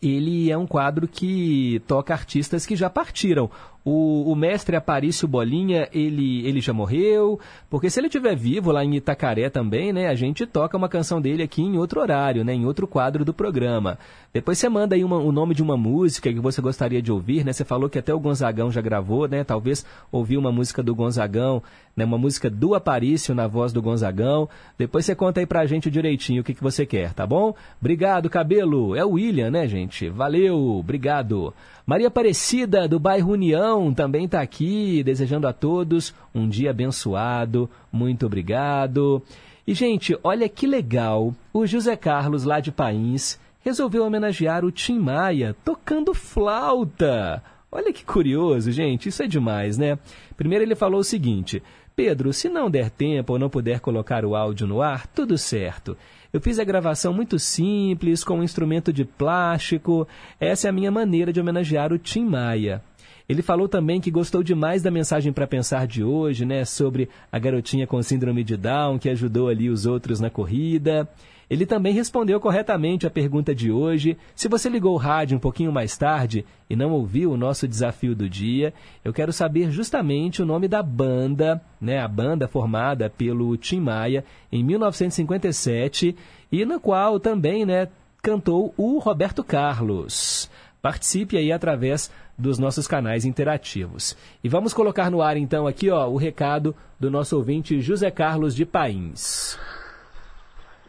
ele 0.01 0.51
é 0.51 0.57
um 0.57 0.65
quadro 0.65 1.07
que 1.07 1.81
toca 1.87 2.13
artistas 2.13 2.65
que 2.65 2.75
já 2.75 2.89
partiram. 2.89 3.49
O, 3.83 4.31
o 4.31 4.35
mestre 4.35 4.75
Aparício 4.75 5.27
Bolinha, 5.27 5.87
ele, 5.91 6.45
ele 6.47 6.61
já 6.61 6.73
morreu? 6.73 7.39
Porque 7.69 7.89
se 7.89 7.99
ele 7.99 8.07
estiver 8.07 8.35
vivo 8.35 8.71
lá 8.71 8.83
em 8.83 8.95
Itacaré 8.95 9.49
também, 9.49 9.91
né, 9.91 10.07
a 10.07 10.15
gente 10.15 10.45
toca 10.45 10.77
uma 10.77 10.87
canção 10.89 11.19
dele 11.19 11.43
aqui 11.43 11.61
em 11.61 11.77
outro 11.77 11.99
horário, 11.99 12.43
né, 12.43 12.53
em 12.53 12.65
outro 12.65 12.87
quadro 12.87 13.25
do 13.25 13.33
programa. 13.33 13.97
Depois 14.33 14.57
você 14.57 14.69
manda 14.69 14.95
aí 14.95 15.03
uma, 15.03 15.17
o 15.17 15.31
nome 15.31 15.53
de 15.53 15.61
uma 15.61 15.75
música 15.75 16.31
que 16.31 16.39
você 16.39 16.61
gostaria 16.61 17.01
de 17.01 17.11
ouvir, 17.11 17.43
né? 17.43 17.51
Você 17.51 17.65
falou 17.65 17.89
que 17.89 17.99
até 17.99 18.13
o 18.13 18.19
Gonzagão 18.19 18.71
já 18.71 18.79
gravou, 18.79 19.27
né? 19.27 19.43
Talvez 19.43 19.85
ouvir 20.09 20.37
uma 20.37 20.53
música 20.53 20.81
do 20.81 20.95
Gonzagão, 20.95 21.61
né? 21.97 22.05
Uma 22.05 22.17
música 22.17 22.49
do 22.49 22.73
Aparício 22.73 23.35
na 23.35 23.45
voz 23.45 23.73
do 23.73 23.81
Gonzagão. 23.81 24.47
Depois 24.77 25.05
você 25.05 25.15
conta 25.15 25.41
aí 25.41 25.45
pra 25.45 25.65
gente 25.65 25.91
direitinho 25.91 26.41
o 26.41 26.43
que, 26.45 26.53
que 26.53 26.63
você 26.63 26.85
quer, 26.85 27.13
tá 27.13 27.27
bom? 27.27 27.53
Obrigado, 27.81 28.29
Cabelo. 28.29 28.95
É 28.95 29.03
o 29.03 29.11
William, 29.11 29.51
né, 29.51 29.67
gente? 29.67 30.07
Valeu, 30.07 30.57
obrigado. 30.77 31.53
Maria 31.91 32.07
Aparecida, 32.07 32.87
do 32.87 32.97
bairro 32.97 33.33
União, 33.33 33.93
também 33.93 34.23
está 34.23 34.39
aqui, 34.39 35.03
desejando 35.03 35.45
a 35.45 35.51
todos 35.51 36.15
um 36.33 36.47
dia 36.47 36.69
abençoado. 36.69 37.69
Muito 37.91 38.25
obrigado. 38.25 39.21
E, 39.67 39.73
gente, 39.73 40.17
olha 40.23 40.47
que 40.47 40.65
legal. 40.65 41.35
O 41.51 41.67
José 41.67 41.97
Carlos, 41.97 42.45
lá 42.45 42.61
de 42.61 42.71
Pains, 42.71 43.37
resolveu 43.59 44.05
homenagear 44.05 44.63
o 44.63 44.71
Tim 44.71 44.99
Maia 44.99 45.53
tocando 45.65 46.13
flauta. 46.13 47.43
Olha 47.69 47.91
que 47.91 48.05
curioso, 48.05 48.71
gente, 48.71 49.09
isso 49.09 49.21
é 49.21 49.27
demais, 49.27 49.77
né? 49.77 49.99
Primeiro 50.37 50.63
ele 50.63 50.75
falou 50.75 51.01
o 51.01 51.03
seguinte: 51.03 51.61
Pedro, 51.93 52.31
se 52.31 52.47
não 52.47 52.71
der 52.71 52.89
tempo 52.89 53.33
ou 53.33 53.39
não 53.39 53.49
puder 53.49 53.81
colocar 53.81 54.23
o 54.23 54.33
áudio 54.33 54.65
no 54.65 54.81
ar, 54.81 55.07
tudo 55.07 55.37
certo. 55.37 55.97
Eu 56.33 56.39
fiz 56.39 56.57
a 56.59 56.63
gravação 56.63 57.13
muito 57.13 57.37
simples, 57.37 58.23
com 58.23 58.39
um 58.39 58.43
instrumento 58.43 58.93
de 58.93 59.03
plástico. 59.03 60.07
Essa 60.39 60.67
é 60.67 60.69
a 60.69 60.73
minha 60.73 60.89
maneira 60.89 61.33
de 61.33 61.41
homenagear 61.41 61.91
o 61.91 61.97
Tim 61.97 62.23
Maia. 62.23 62.81
Ele 63.27 63.41
falou 63.41 63.67
também 63.67 63.99
que 63.99 64.09
gostou 64.09 64.41
demais 64.41 64.81
da 64.81 64.89
mensagem 64.89 65.33
para 65.33 65.45
pensar 65.45 65.85
de 65.85 66.03
hoje, 66.03 66.45
né, 66.45 66.63
sobre 66.63 67.09
a 67.29 67.37
garotinha 67.37 67.85
com 67.85 68.01
síndrome 68.01 68.45
de 68.45 68.55
Down 68.55 68.97
que 68.97 69.09
ajudou 69.09 69.49
ali 69.49 69.69
os 69.69 69.85
outros 69.85 70.21
na 70.21 70.29
corrida. 70.29 71.07
Ele 71.51 71.65
também 71.65 71.93
respondeu 71.93 72.39
corretamente 72.39 73.05
a 73.05 73.09
pergunta 73.09 73.53
de 73.53 73.69
hoje. 73.69 74.17
Se 74.33 74.47
você 74.47 74.69
ligou 74.69 74.93
o 74.93 74.97
rádio 74.97 75.35
um 75.35 75.39
pouquinho 75.39 75.69
mais 75.69 75.97
tarde 75.97 76.45
e 76.69 76.77
não 76.77 76.91
ouviu 76.91 77.29
o 77.29 77.35
nosso 77.35 77.67
desafio 77.67 78.15
do 78.15 78.29
dia, 78.29 78.73
eu 79.03 79.11
quero 79.11 79.33
saber 79.33 79.69
justamente 79.69 80.41
o 80.41 80.45
nome 80.45 80.69
da 80.69 80.81
banda, 80.81 81.61
né, 81.81 81.99
a 81.99 82.07
banda 82.07 82.47
formada 82.47 83.09
pelo 83.09 83.57
Tim 83.57 83.81
Maia 83.81 84.23
em 84.49 84.63
1957 84.63 86.15
e 86.49 86.63
na 86.63 86.79
qual 86.79 87.19
também, 87.19 87.65
né, 87.65 87.89
cantou 88.23 88.73
o 88.77 88.97
Roberto 88.97 89.43
Carlos. 89.43 90.49
Participe 90.81 91.35
aí 91.35 91.51
através 91.51 92.09
dos 92.37 92.57
nossos 92.59 92.87
canais 92.87 93.25
interativos. 93.25 94.15
E 94.41 94.47
vamos 94.47 94.73
colocar 94.73 95.11
no 95.11 95.21
ar 95.21 95.35
então 95.35 95.67
aqui, 95.67 95.89
ó, 95.89 96.07
o 96.07 96.15
recado 96.15 96.73
do 96.97 97.11
nosso 97.11 97.35
ouvinte 97.35 97.81
José 97.81 98.09
Carlos 98.09 98.55
de 98.55 98.65
Pains. 98.65 99.59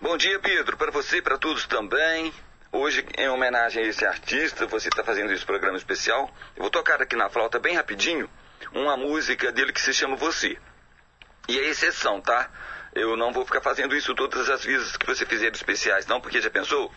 Bom 0.03 0.17
dia, 0.17 0.37
Pedro, 0.41 0.77
para 0.77 0.91
você 0.91 1.19
e 1.19 1.23
para 1.23 1.39
todos 1.39 1.65
também. 1.65 2.35
Hoje, 2.73 3.07
em 3.17 3.29
homenagem 3.29 3.85
a 3.85 3.87
esse 3.87 4.05
artista, 4.05 4.67
você 4.67 4.89
está 4.89 5.05
fazendo 5.05 5.33
esse 5.33 5.45
programa 5.45 5.79
especial. 5.79 6.29
Eu 6.57 6.63
vou 6.63 6.71
tocar 6.73 7.01
aqui 7.01 7.15
na 7.15 7.31
flauta 7.31 7.61
bem 7.61 7.77
rapidinho 7.77 8.29
uma 8.75 8.97
música 8.97 9.53
dele 9.53 9.73
que 9.73 9.81
se 9.81 9.95
chama 9.95 10.17
Você. 10.17 10.59
E 11.49 11.57
é 11.57 11.69
exceção, 11.69 12.21
tá? 12.21 12.51
Eu 12.93 13.17
não 13.17 13.33
vou 13.33 13.47
ficar 13.47 13.61
fazendo 13.61 13.95
isso 13.95 14.13
todas 14.17 14.51
as 14.51 14.65
vezes 14.65 14.97
que 14.97 15.07
você 15.07 15.25
fizer 15.25 15.53
especiais, 15.53 16.05
não, 16.05 16.21
porque 16.21 16.41
já 16.41 16.51
pensou? 16.51 16.93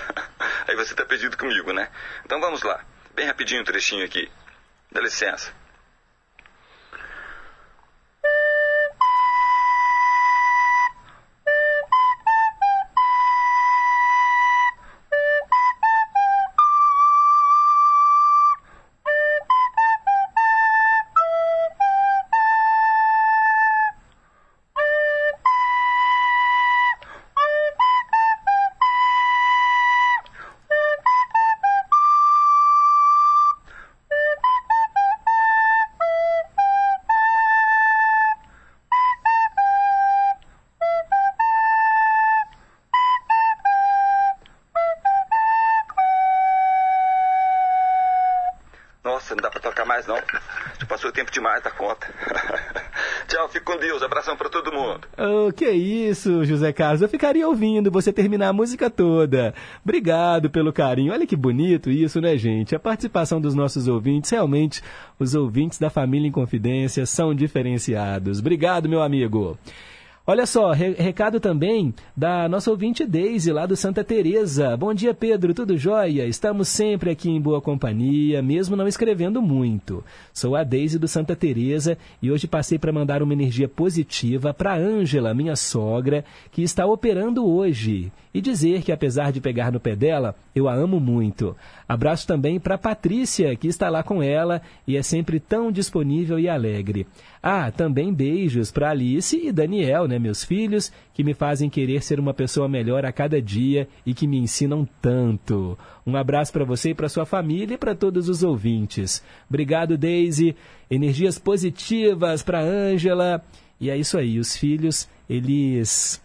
Aí 0.66 0.74
você 0.74 0.94
está 0.94 1.04
perdido 1.04 1.36
comigo, 1.36 1.74
né? 1.74 1.90
Então 2.24 2.40
vamos 2.40 2.62
lá. 2.62 2.82
Bem 3.14 3.26
rapidinho 3.26 3.60
um 3.60 3.64
trechinho 3.64 4.06
aqui. 4.06 4.26
Dá 4.90 5.02
licença. 5.02 5.52
Demais 51.30 51.62
da 51.62 51.70
conta. 51.70 52.06
Tchau, 53.28 53.48
fico 53.48 53.72
com 53.72 53.78
Deus. 53.78 54.02
Abração 54.02 54.36
para 54.36 54.48
todo 54.48 54.72
mundo. 54.72 55.00
Oh, 55.16 55.52
que 55.52 55.68
isso, 55.68 56.44
José 56.44 56.72
Carlos. 56.72 57.02
Eu 57.02 57.08
ficaria 57.08 57.46
ouvindo 57.46 57.90
você 57.90 58.12
terminar 58.12 58.48
a 58.48 58.52
música 58.52 58.88
toda. 58.88 59.54
Obrigado 59.82 60.50
pelo 60.50 60.72
carinho. 60.72 61.12
Olha 61.12 61.26
que 61.26 61.36
bonito 61.36 61.90
isso, 61.90 62.20
né, 62.20 62.36
gente? 62.36 62.74
A 62.74 62.78
participação 62.78 63.40
dos 63.40 63.54
nossos 63.54 63.88
ouvintes, 63.88 64.30
realmente, 64.30 64.82
os 65.18 65.34
ouvintes 65.34 65.78
da 65.78 65.90
Família 65.90 66.28
em 66.28 66.32
Confidência 66.32 67.04
são 67.06 67.34
diferenciados. 67.34 68.38
Obrigado, 68.38 68.88
meu 68.88 69.02
amigo. 69.02 69.58
Olha 70.30 70.44
só, 70.44 70.72
re 70.72 70.90
recado 70.90 71.40
também 71.40 71.94
da 72.14 72.46
nossa 72.50 72.70
ouvinte 72.70 73.06
Deise, 73.06 73.50
lá 73.50 73.64
do 73.64 73.74
Santa 73.74 74.04
Teresa. 74.04 74.76
Bom 74.76 74.92
dia, 74.92 75.14
Pedro, 75.14 75.54
tudo 75.54 75.78
jóia? 75.78 76.26
Estamos 76.26 76.68
sempre 76.68 77.10
aqui 77.10 77.30
em 77.30 77.40
boa 77.40 77.62
companhia, 77.62 78.42
mesmo 78.42 78.76
não 78.76 78.86
escrevendo 78.86 79.40
muito. 79.40 80.04
Sou 80.34 80.54
a 80.54 80.64
Deise 80.64 80.98
do 80.98 81.08
Santa 81.08 81.34
Teresa 81.34 81.96
e 82.20 82.30
hoje 82.30 82.46
passei 82.46 82.78
para 82.78 82.92
mandar 82.92 83.22
uma 83.22 83.32
energia 83.32 83.70
positiva 83.70 84.52
para 84.52 84.76
Ângela, 84.76 85.32
minha 85.32 85.56
sogra, 85.56 86.22
que 86.52 86.62
está 86.62 86.84
operando 86.84 87.48
hoje, 87.48 88.12
e 88.34 88.42
dizer 88.42 88.82
que 88.82 88.92
apesar 88.92 89.32
de 89.32 89.40
pegar 89.40 89.72
no 89.72 89.80
pé 89.80 89.96
dela, 89.96 90.34
eu 90.54 90.68
a 90.68 90.74
amo 90.74 91.00
muito. 91.00 91.56
Abraço 91.88 92.26
também 92.26 92.60
para 92.60 92.76
Patrícia, 92.76 93.56
que 93.56 93.66
está 93.66 93.88
lá 93.88 94.02
com 94.02 94.22
ela 94.22 94.60
e 94.86 94.94
é 94.94 95.02
sempre 95.02 95.40
tão 95.40 95.72
disponível 95.72 96.38
e 96.38 96.50
alegre. 96.50 97.06
Ah, 97.42 97.70
também 97.70 98.12
beijos 98.12 98.70
para 98.70 98.90
Alice 98.90 99.36
e 99.36 99.52
Daniel, 99.52 100.08
né, 100.08 100.18
meus 100.18 100.42
filhos, 100.44 100.92
que 101.14 101.22
me 101.22 101.34
fazem 101.34 101.70
querer 101.70 102.02
ser 102.02 102.18
uma 102.18 102.34
pessoa 102.34 102.68
melhor 102.68 103.04
a 103.04 103.12
cada 103.12 103.40
dia 103.40 103.88
e 104.04 104.12
que 104.12 104.26
me 104.26 104.38
ensinam 104.38 104.88
tanto. 105.00 105.78
Um 106.06 106.16
abraço 106.16 106.52
para 106.52 106.64
você 106.64 106.90
e 106.90 106.94
para 106.94 107.08
sua 107.08 107.24
família 107.24 107.74
e 107.74 107.78
para 107.78 107.94
todos 107.94 108.28
os 108.28 108.42
ouvintes. 108.42 109.22
Obrigado, 109.48 109.96
Daisy. 109.96 110.56
Energias 110.90 111.38
positivas 111.38 112.42
para 112.42 112.60
Ângela. 112.60 113.44
E 113.80 113.90
é 113.90 113.96
isso 113.96 114.18
aí, 114.18 114.38
os 114.38 114.56
filhos, 114.56 115.08
eles 115.30 116.20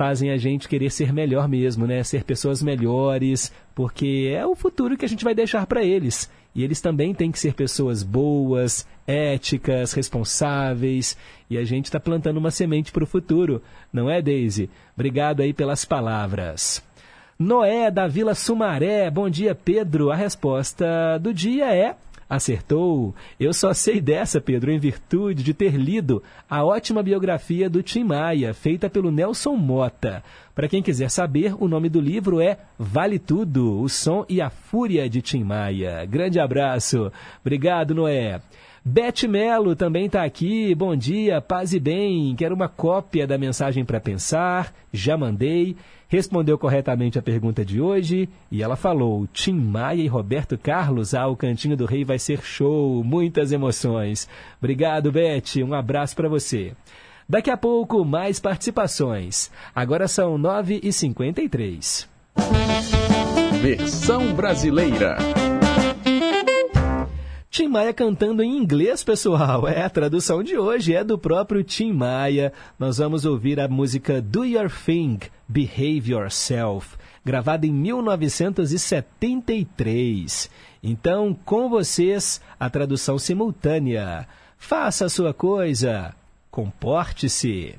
fazem 0.00 0.30
a 0.30 0.36
gente 0.38 0.66
querer 0.66 0.90
ser 0.90 1.12
melhor 1.12 1.46
mesmo, 1.46 1.86
né? 1.86 2.02
Ser 2.02 2.24
pessoas 2.24 2.62
melhores, 2.62 3.52
porque 3.74 4.32
é 4.34 4.46
o 4.46 4.54
futuro 4.54 4.96
que 4.96 5.04
a 5.04 5.08
gente 5.08 5.24
vai 5.24 5.34
deixar 5.34 5.66
para 5.66 5.84
eles. 5.84 6.30
E 6.54 6.64
eles 6.64 6.80
também 6.80 7.14
têm 7.14 7.30
que 7.30 7.38
ser 7.38 7.54
pessoas 7.54 8.02
boas, 8.02 8.86
éticas, 9.06 9.92
responsáveis. 9.92 11.16
E 11.48 11.56
a 11.56 11.64
gente 11.64 11.86
está 11.86 12.00
plantando 12.00 12.38
uma 12.38 12.50
semente 12.50 12.90
para 12.92 13.04
o 13.04 13.06
futuro, 13.06 13.62
não 13.92 14.10
é, 14.10 14.20
Daisy? 14.20 14.68
Obrigado 14.94 15.40
aí 15.40 15.52
pelas 15.52 15.84
palavras. 15.84 16.82
Noé 17.38 17.90
da 17.90 18.06
Vila 18.06 18.34
Sumaré, 18.34 19.10
bom 19.10 19.30
dia, 19.30 19.54
Pedro. 19.54 20.10
A 20.10 20.16
resposta 20.16 21.18
do 21.18 21.32
dia 21.32 21.74
é 21.74 21.96
Acertou! 22.30 23.12
Eu 23.40 23.52
só 23.52 23.74
sei 23.74 24.00
dessa, 24.00 24.40
Pedro, 24.40 24.70
em 24.70 24.78
virtude 24.78 25.42
de 25.42 25.52
ter 25.52 25.74
lido 25.74 26.22
a 26.48 26.64
ótima 26.64 27.02
biografia 27.02 27.68
do 27.68 27.82
Tim 27.82 28.04
Maia, 28.04 28.54
feita 28.54 28.88
pelo 28.88 29.10
Nelson 29.10 29.56
Mota. 29.56 30.22
Para 30.54 30.68
quem 30.68 30.80
quiser 30.80 31.10
saber, 31.10 31.56
o 31.58 31.66
nome 31.66 31.88
do 31.88 32.00
livro 32.00 32.40
é 32.40 32.56
Vale 32.78 33.18
Tudo, 33.18 33.80
o 33.80 33.88
som 33.88 34.24
e 34.28 34.40
a 34.40 34.48
fúria 34.48 35.10
de 35.10 35.20
Tim 35.20 35.42
Maia. 35.42 36.06
Grande 36.06 36.38
abraço. 36.38 37.10
Obrigado, 37.40 37.96
Noé. 37.96 38.40
Beth 38.84 39.28
Melo 39.28 39.74
também 39.74 40.06
está 40.06 40.22
aqui. 40.22 40.72
Bom 40.72 40.94
dia, 40.94 41.40
paz 41.40 41.72
e 41.72 41.80
bem. 41.80 42.36
Quero 42.36 42.54
uma 42.54 42.68
cópia 42.68 43.26
da 43.26 43.36
mensagem 43.36 43.84
para 43.84 43.98
pensar. 44.00 44.72
Já 44.92 45.16
mandei 45.16 45.76
respondeu 46.10 46.58
corretamente 46.58 47.18
a 47.18 47.22
pergunta 47.22 47.64
de 47.64 47.80
hoje 47.80 48.28
e 48.50 48.62
ela 48.62 48.76
falou: 48.76 49.26
Tim 49.32 49.54
Maia 49.54 50.02
e 50.02 50.08
Roberto 50.08 50.58
Carlos, 50.58 51.14
ah, 51.14 51.28
o 51.28 51.36
Cantinho 51.36 51.76
do 51.76 51.86
Rei 51.86 52.04
vai 52.04 52.18
ser 52.18 52.42
show, 52.42 53.02
muitas 53.02 53.52
emoções. 53.52 54.28
Obrigado, 54.58 55.10
Beth, 55.10 55.64
um 55.64 55.72
abraço 55.72 56.14
para 56.14 56.28
você. 56.28 56.72
Daqui 57.28 57.48
a 57.48 57.56
pouco, 57.56 58.04
mais 58.04 58.40
participações. 58.40 59.52
Agora 59.72 60.08
são 60.08 60.36
9h53. 60.36 62.08
Versão 63.62 64.34
brasileira. 64.34 65.16
Tim 67.50 67.66
Maia 67.66 67.92
cantando 67.92 68.44
em 68.44 68.56
inglês, 68.56 69.02
pessoal. 69.02 69.66
É, 69.66 69.82
a 69.82 69.90
tradução 69.90 70.40
de 70.40 70.56
hoje 70.56 70.94
é 70.94 71.02
do 71.02 71.18
próprio 71.18 71.64
Tim 71.64 71.92
Maia. 71.92 72.52
Nós 72.78 72.98
vamos 72.98 73.24
ouvir 73.24 73.58
a 73.58 73.66
música 73.66 74.22
Do 74.22 74.44
Your 74.44 74.70
Thing, 74.70 75.18
Behave 75.48 76.12
Yourself, 76.12 76.96
gravada 77.24 77.66
em 77.66 77.72
1973. 77.72 80.48
Então, 80.80 81.36
com 81.44 81.68
vocês, 81.68 82.40
a 82.58 82.70
tradução 82.70 83.18
simultânea. 83.18 84.28
Faça 84.56 85.06
a 85.06 85.10
sua 85.10 85.34
coisa, 85.34 86.14
comporte-se. 86.52 87.74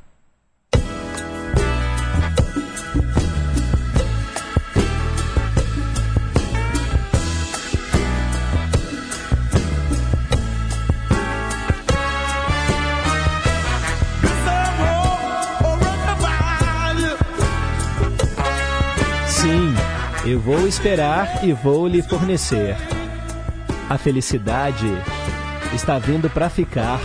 Esperar 20.72 21.44
e 21.44 21.52
vou 21.52 21.86
lhe 21.86 22.02
fornecer. 22.02 22.78
A 23.90 23.98
felicidade 23.98 24.88
está 25.74 26.00
vindo 26.00 26.30
para 26.30 26.50
ficar. 26.50 26.98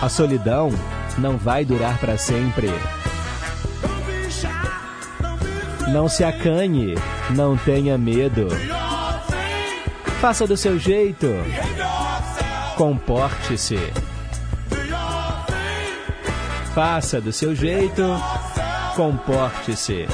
A 0.00 0.08
solidão 0.08 0.70
não 1.18 1.36
vai 1.36 1.62
durar 1.62 1.98
para 1.98 2.16
sempre. 2.16 2.70
Não 5.92 6.08
se 6.08 6.24
acanhe, 6.24 6.94
não 7.28 7.58
tenha 7.58 7.98
medo. 7.98 8.48
Faça 10.22 10.46
do 10.46 10.56
seu 10.56 10.78
jeito. 10.78 11.26
Comporte-se. 12.74 13.78
Faça 16.74 17.20
do 17.20 17.30
seu 17.30 17.54
jeito. 17.54 18.02
Comporte-se. 18.96 20.08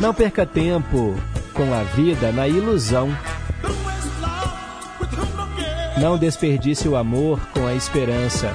Não 0.00 0.14
perca 0.14 0.46
tempo 0.46 1.14
com 1.52 1.74
a 1.74 1.82
vida 1.82 2.32
na 2.32 2.48
ilusão. 2.48 3.14
Não 5.98 6.16
desperdice 6.16 6.88
o 6.88 6.96
amor 6.96 7.38
com 7.52 7.66
a 7.66 7.74
esperança. 7.74 8.50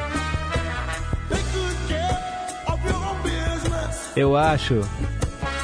Eu 4.16 4.36
acho 4.36 4.82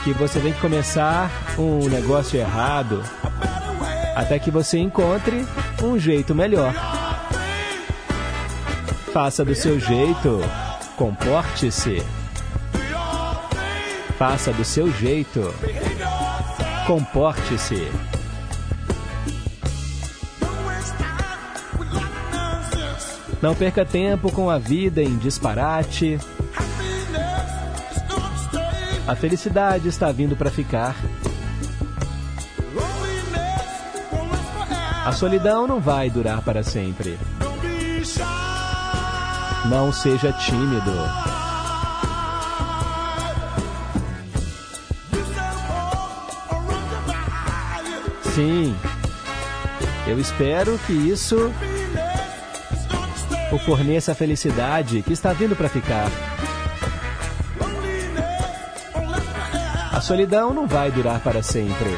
que 0.03 0.13
você 0.13 0.39
tem 0.39 0.53
que 0.53 0.61
começar 0.61 1.31
um 1.57 1.89
negócio 1.89 2.39
errado 2.39 3.03
até 4.15 4.37
que 4.37 4.51
você 4.51 4.77
encontre 4.77 5.47
um 5.81 5.97
jeito 5.97 6.35
melhor. 6.35 6.75
Faça 9.11 9.43
do 9.43 9.55
seu 9.55 9.79
jeito, 9.79 10.41
comporte-se. 10.95 12.20
Faça 14.21 14.53
do 14.53 14.63
seu 14.63 14.87
jeito, 14.91 15.51
comporte-se. 16.85 17.91
Não 23.41 23.55
perca 23.55 23.83
tempo 23.83 24.31
com 24.31 24.47
a 24.47 24.59
vida 24.59 25.01
em 25.01 25.17
disparate. 25.17 26.19
A 29.07 29.15
felicidade 29.15 29.87
está 29.87 30.11
vindo 30.11 30.35
para 30.35 30.51
ficar. 30.51 30.95
A 35.03 35.11
solidão 35.13 35.65
não 35.65 35.79
vai 35.79 36.11
durar 36.11 36.43
para 36.43 36.61
sempre. 36.61 37.17
Não 39.67 39.91
seja 39.91 40.31
tímido. 40.31 41.30
Sim, 48.33 48.75
eu 50.07 50.17
espero 50.19 50.79
que 50.87 50.93
isso 50.93 51.51
o 53.51 53.59
forneça 53.59 54.13
a 54.13 54.15
felicidade 54.15 55.01
que 55.01 55.11
está 55.11 55.33
vindo 55.33 55.55
para 55.55 55.67
ficar. 55.67 56.09
A 59.91 59.99
solidão 59.99 60.53
não 60.53 60.65
vai 60.65 60.89
durar 60.89 61.19
para 61.19 61.43
sempre. 61.43 61.89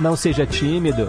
Não 0.00 0.16
seja 0.16 0.44
tímido. 0.44 1.08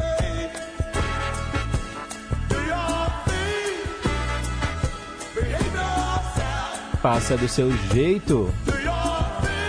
Faça 7.01 7.35
do 7.35 7.47
seu 7.47 7.71
jeito. 7.91 8.53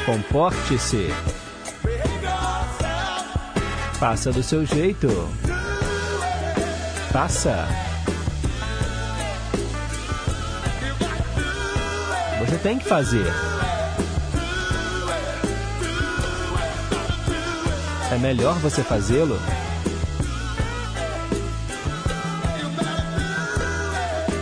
Comporte-se. 0.04 1.08
Faça 3.98 4.30
do 4.30 4.44
seu 4.44 4.64
jeito. 4.64 5.08
Faça. 7.10 7.66
Você 12.38 12.56
tem 12.58 12.78
que 12.78 12.84
fazer. 12.84 13.26
É 18.12 18.18
melhor 18.18 18.54
você 18.60 18.84
fazê-lo. 18.84 19.36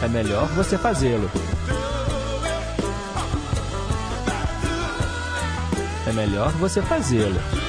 É 0.03 0.09
melhor 0.09 0.47
você 0.49 0.77
fazê-lo. 0.77 1.31
É 6.07 6.13
melhor 6.13 6.53
você 6.53 6.83
fazê-lo. 6.83 7.66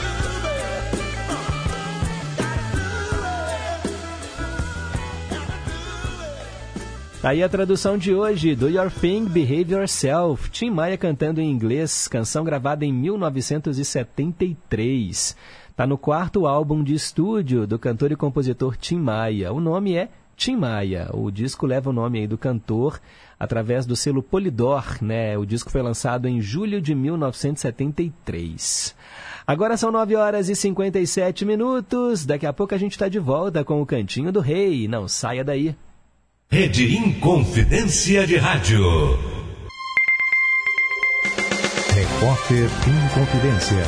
Tá 7.27 7.31
aí 7.31 7.43
a 7.43 7.49
tradução 7.49 7.97
de 7.97 8.13
hoje, 8.13 8.55
Do 8.55 8.69
Your 8.69 8.89
Thing, 8.89 9.25
Behave 9.25 9.73
Yourself. 9.73 10.49
Tim 10.49 10.69
Maia 10.69 10.97
cantando 10.97 11.41
em 11.41 11.51
inglês, 11.51 12.07
canção 12.07 12.45
gravada 12.45 12.85
em 12.85 12.93
1973. 12.93 15.35
Tá 15.75 15.85
no 15.85 15.97
quarto 15.97 16.47
álbum 16.47 16.81
de 16.81 16.93
estúdio 16.93 17.67
do 17.67 17.77
cantor 17.77 18.13
e 18.13 18.15
compositor 18.15 18.77
Tim 18.77 18.99
Maia. 18.99 19.51
O 19.51 19.59
nome 19.59 19.97
é 19.97 20.07
Tim 20.37 20.55
Maia. 20.55 21.09
O 21.11 21.29
disco 21.29 21.65
leva 21.65 21.89
o 21.89 21.93
nome 21.93 22.19
aí 22.19 22.27
do 22.27 22.37
cantor 22.37 22.97
através 23.37 23.85
do 23.85 23.93
selo 23.93 24.23
Polydor, 24.23 25.03
né? 25.03 25.37
O 25.37 25.45
disco 25.45 25.69
foi 25.69 25.81
lançado 25.81 26.29
em 26.29 26.39
julho 26.39 26.79
de 26.79 26.95
1973. 26.95 28.95
Agora 29.45 29.75
são 29.75 29.91
9 29.91 30.15
horas 30.15 30.47
e 30.47 30.55
57 30.55 31.43
minutos. 31.43 32.25
Daqui 32.25 32.45
a 32.45 32.53
pouco 32.53 32.73
a 32.73 32.77
gente 32.77 32.93
está 32.93 33.09
de 33.09 33.19
volta 33.19 33.65
com 33.65 33.81
o 33.81 33.85
Cantinho 33.85 34.31
do 34.31 34.39
Rei. 34.39 34.87
Não 34.87 35.09
saia 35.09 35.43
daí. 35.43 35.75
Rede 36.49 36.95
Inconfidência 36.95 38.25
de 38.25 38.37
Rádio. 38.37 38.81
Repórter 41.93 42.69
Inconfidência. 42.87 43.83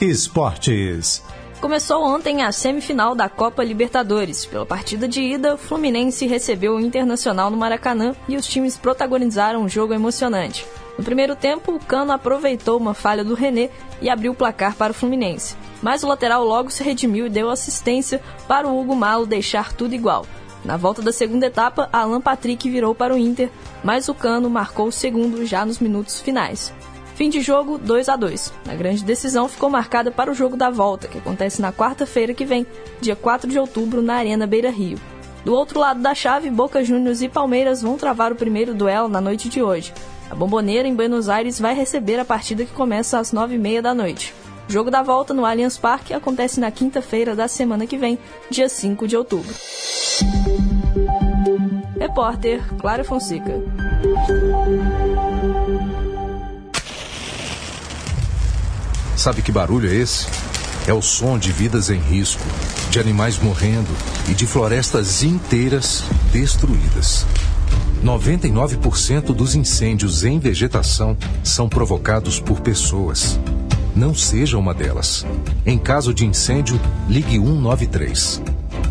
Esportes. 0.00 1.24
Começou 1.60 2.04
ontem 2.04 2.42
a 2.42 2.52
semifinal 2.52 3.16
da 3.16 3.28
Copa 3.28 3.64
Libertadores. 3.64 4.46
Pela 4.46 4.64
partida 4.64 5.08
de 5.08 5.20
ida, 5.20 5.56
Fluminense 5.56 6.24
recebeu 6.28 6.76
o 6.76 6.80
Internacional 6.80 7.50
no 7.50 7.56
Maracanã 7.56 8.14
e 8.28 8.36
os 8.36 8.46
times 8.46 8.76
protagonizaram 8.76 9.62
um 9.62 9.68
jogo 9.68 9.92
emocionante. 9.92 10.64
No 10.96 11.02
primeiro 11.02 11.34
tempo, 11.34 11.74
o 11.74 11.80
Cano 11.80 12.12
aproveitou 12.12 12.78
uma 12.78 12.94
falha 12.94 13.24
do 13.24 13.34
René 13.34 13.70
e 14.00 14.08
abriu 14.08 14.30
o 14.30 14.36
placar 14.36 14.76
para 14.76 14.92
o 14.92 14.94
Fluminense. 14.94 15.56
Mas 15.82 16.04
o 16.04 16.08
lateral 16.08 16.44
logo 16.44 16.70
se 16.70 16.84
redimiu 16.84 17.26
e 17.26 17.30
deu 17.30 17.50
assistência 17.50 18.22
para 18.46 18.68
o 18.68 18.80
Hugo 18.80 18.94
Malo 18.94 19.26
deixar 19.26 19.72
tudo 19.72 19.96
igual. 19.96 20.24
Na 20.64 20.76
volta 20.76 21.02
da 21.02 21.12
segunda 21.12 21.46
etapa, 21.46 21.88
Alan 21.92 22.20
Patrick 22.20 22.70
virou 22.70 22.94
para 22.94 23.14
o 23.14 23.18
Inter, 23.18 23.50
mas 23.82 24.08
o 24.08 24.14
Cano 24.14 24.48
marcou 24.48 24.86
o 24.88 24.92
segundo 24.92 25.44
já 25.44 25.66
nos 25.66 25.80
minutos 25.80 26.20
finais. 26.20 26.72
Fim 27.14 27.28
de 27.28 27.40
jogo 27.40 27.78
2 27.78 28.08
a 28.08 28.16
2. 28.16 28.52
A 28.68 28.74
grande 28.74 29.04
decisão 29.04 29.48
ficou 29.48 29.68
marcada 29.68 30.10
para 30.10 30.30
o 30.30 30.34
jogo 30.34 30.56
da 30.56 30.70
volta, 30.70 31.08
que 31.08 31.18
acontece 31.18 31.60
na 31.60 31.72
quarta-feira 31.72 32.32
que 32.32 32.44
vem, 32.44 32.66
dia 33.00 33.16
4 33.16 33.50
de 33.50 33.58
outubro, 33.58 34.00
na 34.00 34.14
Arena 34.14 34.46
Beira 34.46 34.70
Rio. 34.70 34.98
Do 35.44 35.52
outro 35.52 35.80
lado 35.80 36.00
da 36.00 36.14
chave, 36.14 36.48
Boca 36.50 36.84
Juniors 36.84 37.20
e 37.20 37.28
Palmeiras 37.28 37.82
vão 37.82 37.98
travar 37.98 38.32
o 38.32 38.36
primeiro 38.36 38.74
duelo 38.74 39.08
na 39.08 39.20
noite 39.20 39.48
de 39.48 39.60
hoje. 39.60 39.92
A 40.30 40.34
Bomboneira, 40.34 40.86
em 40.86 40.94
Buenos 40.94 41.28
Aires, 41.28 41.58
vai 41.58 41.74
receber 41.74 42.18
a 42.18 42.24
partida 42.24 42.64
que 42.64 42.72
começa 42.72 43.18
às 43.18 43.32
9h30 43.32 43.80
da 43.82 43.92
noite. 43.92 44.32
O 44.68 44.72
jogo 44.72 44.90
da 44.90 45.02
volta 45.02 45.34
no 45.34 45.44
Allianz 45.44 45.76
Parque 45.76 46.14
acontece 46.14 46.60
na 46.60 46.70
quinta-feira 46.70 47.34
da 47.34 47.48
semana 47.48 47.86
que 47.86 47.96
vem, 47.98 48.18
dia 48.50 48.68
5 48.68 49.06
de 49.06 49.16
outubro. 49.16 49.54
Repórter 51.98 52.62
Clara 52.78 53.04
Fonseca. 53.04 53.60
Sabe 59.16 59.42
que 59.42 59.52
barulho 59.52 59.88
é 59.88 59.94
esse? 59.94 60.26
É 60.86 60.92
o 60.92 61.00
som 61.00 61.38
de 61.38 61.52
vidas 61.52 61.90
em 61.90 61.98
risco, 61.98 62.42
de 62.90 62.98
animais 62.98 63.38
morrendo 63.38 63.90
e 64.28 64.34
de 64.34 64.46
florestas 64.46 65.22
inteiras 65.22 66.02
destruídas. 66.32 67.24
99% 68.02 69.32
dos 69.32 69.54
incêndios 69.54 70.24
em 70.24 70.40
vegetação 70.40 71.16
são 71.44 71.68
provocados 71.68 72.40
por 72.40 72.60
pessoas. 72.60 73.38
Não 73.94 74.14
seja 74.14 74.56
uma 74.56 74.72
delas. 74.72 75.26
Em 75.66 75.78
caso 75.78 76.14
de 76.14 76.24
incêndio, 76.24 76.80
ligue 77.08 77.38
193. 77.38 78.42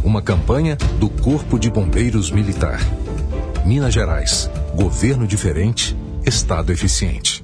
Uma 0.04 0.22
campanha 0.22 0.76
do 0.99 1.10
Corpo 1.10 1.58
de 1.58 1.70
Bombeiros 1.70 2.30
Militar. 2.30 2.80
Minas 3.66 3.93
Gerais. 3.93 4.49
Governo 4.76 5.26
diferente, 5.26 5.97
Estado 6.26 6.72
eficiente. 6.72 7.43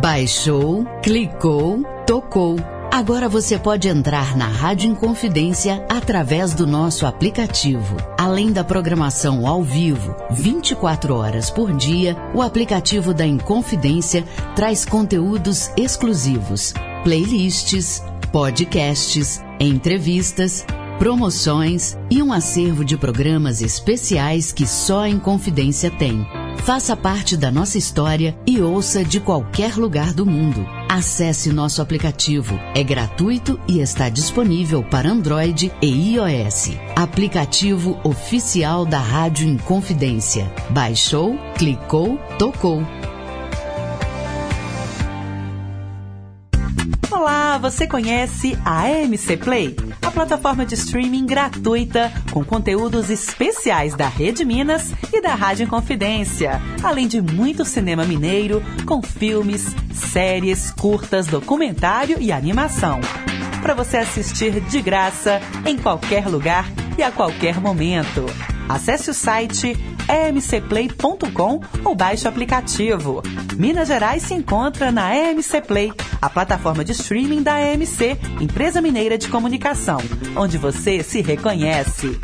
Baixou, 0.00 0.84
clicou, 1.02 1.82
tocou. 2.06 2.75
Agora 2.96 3.28
você 3.28 3.58
pode 3.58 3.88
entrar 3.88 4.34
na 4.38 4.48
Rádio 4.48 4.90
Inconfidência 4.90 5.84
através 5.86 6.54
do 6.54 6.66
nosso 6.66 7.04
aplicativo. 7.04 7.94
Além 8.16 8.50
da 8.50 8.64
programação 8.64 9.46
ao 9.46 9.62
vivo, 9.62 10.16
24 10.30 11.14
horas 11.14 11.50
por 11.50 11.76
dia, 11.76 12.16
o 12.32 12.40
aplicativo 12.40 13.12
da 13.12 13.26
Inconfidência 13.26 14.24
traz 14.54 14.86
conteúdos 14.86 15.70
exclusivos, 15.76 16.72
playlists, 17.04 18.02
podcasts, 18.32 19.42
entrevistas, 19.60 20.64
promoções 20.98 21.96
e 22.10 22.22
um 22.22 22.32
acervo 22.32 22.84
de 22.84 22.96
programas 22.96 23.62
especiais 23.62 24.52
que 24.52 24.66
só 24.66 25.00
a 25.00 25.08
Inconfidência 25.08 25.90
tem. 25.90 26.26
Faça 26.58 26.96
parte 26.96 27.36
da 27.36 27.50
nossa 27.50 27.78
história 27.78 28.36
e 28.46 28.60
ouça 28.60 29.04
de 29.04 29.20
qualquer 29.20 29.76
lugar 29.76 30.12
do 30.12 30.26
mundo. 30.26 30.66
Acesse 30.88 31.52
nosso 31.52 31.80
aplicativo. 31.80 32.58
É 32.74 32.82
gratuito 32.82 33.60
e 33.68 33.80
está 33.80 34.08
disponível 34.08 34.82
para 34.82 35.08
Android 35.08 35.72
e 35.80 36.14
iOS. 36.14 36.70
Aplicativo 36.96 38.00
oficial 38.02 38.84
da 38.84 38.98
Rádio 38.98 39.46
Inconfidência. 39.46 40.52
Baixou, 40.70 41.38
clicou, 41.56 42.18
tocou. 42.38 42.82
Você 47.58 47.86
conhece 47.86 48.56
a 48.64 48.82
AMC 48.82 49.38
Play? 49.38 49.76
A 50.02 50.10
plataforma 50.10 50.64
de 50.64 50.74
streaming 50.74 51.26
gratuita 51.26 52.12
com 52.30 52.44
conteúdos 52.44 53.10
especiais 53.10 53.94
da 53.94 54.08
Rede 54.08 54.44
Minas 54.44 54.92
e 55.12 55.20
da 55.20 55.34
Rádio 55.34 55.66
Confidência, 55.66 56.60
além 56.82 57.08
de 57.08 57.20
muito 57.20 57.64
cinema 57.64 58.04
mineiro 58.04 58.62
com 58.86 59.02
filmes, 59.02 59.74
séries, 59.92 60.70
curtas, 60.70 61.26
documentário 61.26 62.18
e 62.20 62.30
animação. 62.30 63.00
Para 63.62 63.74
você 63.74 63.96
assistir 63.96 64.60
de 64.60 64.80
graça 64.80 65.40
em 65.64 65.76
qualquer 65.76 66.28
lugar 66.28 66.66
e 66.96 67.02
a 67.02 67.10
qualquer 67.10 67.60
momento. 67.60 68.26
Acesse 68.68 69.10
o 69.10 69.14
site 69.14 69.76
emcplay.com 70.08 71.60
ou 71.84 71.94
baixe 71.94 72.26
o 72.26 72.28
aplicativo. 72.28 73.22
Minas 73.56 73.88
Gerais 73.88 74.22
se 74.22 74.34
encontra 74.34 74.92
na 74.92 75.14
EMC 75.14 75.60
Play, 75.62 75.92
a 76.20 76.30
plataforma 76.30 76.84
de 76.84 76.92
streaming 76.92 77.42
da 77.42 77.60
EMC, 77.60 78.18
empresa 78.40 78.80
mineira 78.80 79.18
de 79.18 79.28
comunicação, 79.28 79.98
onde 80.36 80.58
você 80.58 81.02
se 81.02 81.20
reconhece. 81.20 82.18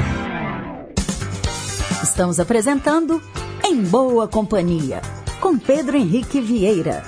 Estamos 2.03 2.39
apresentando 2.39 3.23
Em 3.65 3.83
Boa 3.83 4.29
Companhia, 4.29 5.01
com 5.41 5.59
Pedro 5.59 5.97
Henrique 5.97 6.41
Vieira. 6.41 7.03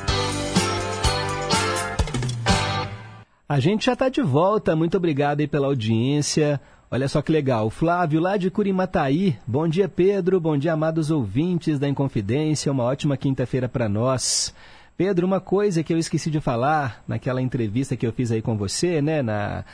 A 3.46 3.60
gente 3.60 3.86
já 3.86 3.92
está 3.92 4.08
de 4.08 4.22
volta, 4.22 4.74
muito 4.74 4.96
obrigado 4.96 5.40
aí 5.40 5.46
pela 5.46 5.66
audiência. 5.66 6.60
Olha 6.94 7.08
só 7.08 7.20
que 7.20 7.32
legal. 7.32 7.70
Flávio, 7.70 8.20
lá 8.20 8.36
de 8.36 8.52
Curimataí. 8.52 9.36
Bom 9.44 9.66
dia, 9.66 9.88
Pedro. 9.88 10.38
Bom 10.38 10.56
dia, 10.56 10.74
amados 10.74 11.10
ouvintes 11.10 11.76
da 11.76 11.88
Inconfidência. 11.88 12.70
Uma 12.70 12.84
ótima 12.84 13.16
quinta-feira 13.16 13.68
para 13.68 13.88
nós. 13.88 14.54
Pedro, 14.96 15.26
uma 15.26 15.40
coisa 15.40 15.82
que 15.82 15.92
eu 15.92 15.98
esqueci 15.98 16.30
de 16.30 16.40
falar 16.40 17.02
naquela 17.08 17.42
entrevista 17.42 17.96
que 17.96 18.06
eu 18.06 18.12
fiz 18.12 18.30
aí 18.30 18.40
com 18.40 18.56
você, 18.56 19.02
né? 19.02 19.22
Na... 19.22 19.64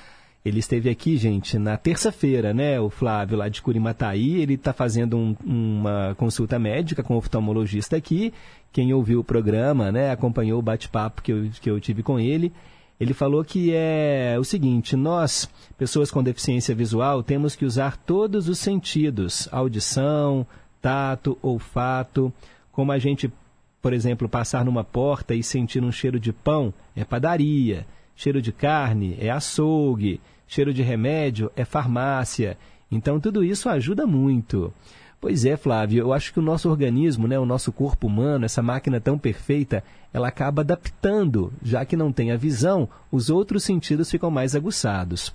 Ele 0.43 0.61
esteve 0.61 0.89
aqui, 0.89 1.19
gente, 1.19 1.59
na 1.59 1.77
terça-feira, 1.77 2.55
né? 2.55 2.81
O 2.81 2.89
Flávio, 2.89 3.37
lá 3.37 3.51
de 3.51 3.61
Curimataí. 3.61 4.41
Ele 4.41 4.55
está 4.55 4.73
fazendo 4.73 5.15
um, 5.19 5.37
uma 5.45 6.15
consulta 6.17 6.59
médica 6.59 7.03
com 7.03 7.17
o 7.17 7.19
oftalmologista 7.19 7.99
aqui. 7.99 8.33
Quem 8.73 8.95
ouviu 8.95 9.21
o 9.21 9.25
programa, 9.25 9.93
né? 9.93 10.11
Acompanhou 10.11 10.59
o 10.59 10.63
bate-papo 10.63 11.21
que 11.21 11.33
eu, 11.33 11.51
que 11.61 11.71
eu 11.71 11.79
tive 11.79 12.03
com 12.03 12.19
ele 12.19 12.51
ele 13.01 13.15
falou 13.15 13.43
que 13.43 13.73
é 13.75 14.37
o 14.39 14.45
seguinte: 14.45 14.95
nós, 14.95 15.49
pessoas 15.79 16.11
com 16.11 16.23
deficiência 16.23 16.75
visual, 16.75 17.23
temos 17.23 17.57
que 17.57 17.65
usar 17.65 17.97
todos 17.97 18.47
os 18.47 18.59
sentidos, 18.59 19.49
audição, 19.51 20.47
tato, 20.83 21.39
olfato. 21.41 22.31
Como 22.71 22.93
a 22.93 22.99
gente, 22.99 23.33
por 23.81 23.95
exemplo, 23.95 24.29
passar 24.29 24.67
numa 24.67 24.85
porta 24.85 25.35
e 25.35 25.43
sentir 25.43 25.83
um 25.83 25.91
cheiro 25.91 26.21
de 26.21 26.31
pão 26.31 26.75
é 26.95 27.03
padaria, 27.03 27.87
cheiro 28.15 28.43
de 28.43 28.53
carne 28.53 29.17
é 29.19 29.31
açougue, 29.31 30.21
cheiro 30.47 30.75
de 30.75 30.83
remédio 30.83 31.51
é 31.57 31.65
farmácia. 31.65 32.59
Então 32.93 33.19
tudo 33.19 33.43
isso 33.43 33.69
ajuda 33.71 34.07
muito. 34.07 34.73
Pois 35.21 35.45
é, 35.45 35.55
Flávio, 35.55 35.99
eu 35.99 36.13
acho 36.15 36.33
que 36.33 36.39
o 36.39 36.43
nosso 36.43 36.71
organismo, 36.71 37.29
né, 37.29 37.39
o 37.39 37.45
nosso 37.45 37.71
corpo 37.71 38.07
humano, 38.07 38.47
essa 38.47 38.63
máquina 38.63 38.99
tão 38.99 39.19
perfeita, 39.19 39.85
ela 40.15 40.29
acaba 40.29 40.63
adaptando, 40.63 41.53
já 41.63 41.85
que 41.85 41.95
não 41.95 42.11
tem 42.11 42.33
a 42.33 42.39
visão, 42.39 42.89
os 43.13 43.29
outros 43.29 43.63
sentidos 43.63 44.11
ficam 44.11 44.31
mais 44.31 44.57
aguçados. 44.57 45.35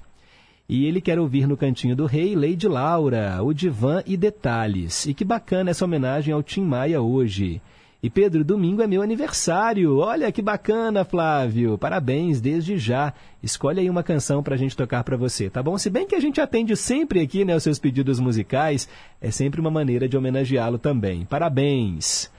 E 0.67 0.85
ele 0.85 0.99
quer 0.99 1.19
ouvir 1.19 1.47
no 1.47 1.55
Cantinho 1.55 1.95
do 1.95 2.07
Rei 2.07 2.35
Lady 2.35 2.67
Laura, 2.67 3.43
o 3.43 3.53
Divã 3.53 4.01
e 4.07 4.17
Detalhes. 4.17 5.05
E 5.05 5.13
que 5.13 5.23
bacana 5.23 5.69
essa 5.69 5.85
homenagem 5.85 6.33
ao 6.33 6.41
Tim 6.41 6.63
Maia 6.63 6.99
hoje. 6.99 7.61
E 8.03 8.09
Pedro, 8.09 8.43
domingo 8.43 8.81
é 8.81 8.87
meu 8.87 9.01
aniversário. 9.01 9.97
Olha 9.97 10.31
que 10.31 10.41
bacana, 10.41 11.03
Flávio. 11.03 11.77
Parabéns 11.77 12.39
desde 12.39 12.77
já. 12.77 13.13
Escolhe 13.41 13.79
aí 13.79 13.89
uma 13.89 14.03
canção 14.03 14.43
para 14.43 14.55
a 14.55 14.57
gente 14.57 14.77
tocar 14.77 15.03
para 15.03 15.17
você, 15.17 15.49
tá 15.49 15.63
bom? 15.63 15.77
Se 15.77 15.89
bem 15.89 16.05
que 16.05 16.15
a 16.15 16.19
gente 16.19 16.39
atende 16.39 16.75
sempre 16.75 17.19
aqui, 17.19 17.43
né, 17.43 17.55
os 17.55 17.63
seus 17.63 17.79
pedidos 17.79 18.19
musicais, 18.19 18.87
é 19.19 19.31
sempre 19.31 19.59
uma 19.59 19.71
maneira 19.71 20.07
de 20.07 20.15
homenageá-lo 20.15 20.77
também. 20.77 21.25
Parabéns. 21.25 22.29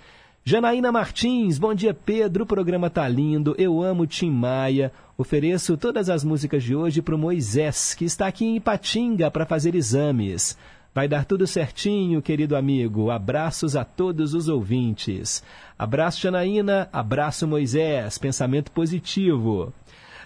Janaína 0.49 0.93
Martins, 0.93 1.59
bom 1.59 1.75
dia 1.75 1.93
Pedro, 1.93 2.45
o 2.45 2.47
programa 2.47 2.89
tá 2.89 3.09
lindo, 3.09 3.57
eu 3.59 3.83
amo 3.83 4.07
Tim 4.07 4.31
Maia, 4.31 4.93
ofereço 5.19 5.77
todas 5.77 6.09
as 6.09 6.23
músicas 6.23 6.63
de 6.63 6.73
hoje 6.73 7.03
para 7.03 7.17
o 7.17 7.19
Moisés, 7.19 7.95
que 7.95 8.05
está 8.05 8.29
aqui 8.29 8.45
em 8.45 8.55
Ipatinga 8.55 9.29
para 9.29 9.45
fazer 9.45 9.75
exames. 9.75 10.57
Vai 10.97 11.07
dar 11.07 11.27
tudo 11.27 11.47
certinho, 11.47 12.23
querido 12.23 12.57
amigo. 12.57 13.11
Abraços 13.11 13.77
a 13.77 13.85
todos 13.85 14.33
os 14.33 14.49
ouvintes. 14.49 15.43
Abraço, 15.79 16.23
Janaína. 16.23 16.89
Abraço, 16.91 17.47
Moisés. 17.47 18.17
Pensamento 18.17 18.71
positivo. 18.71 19.75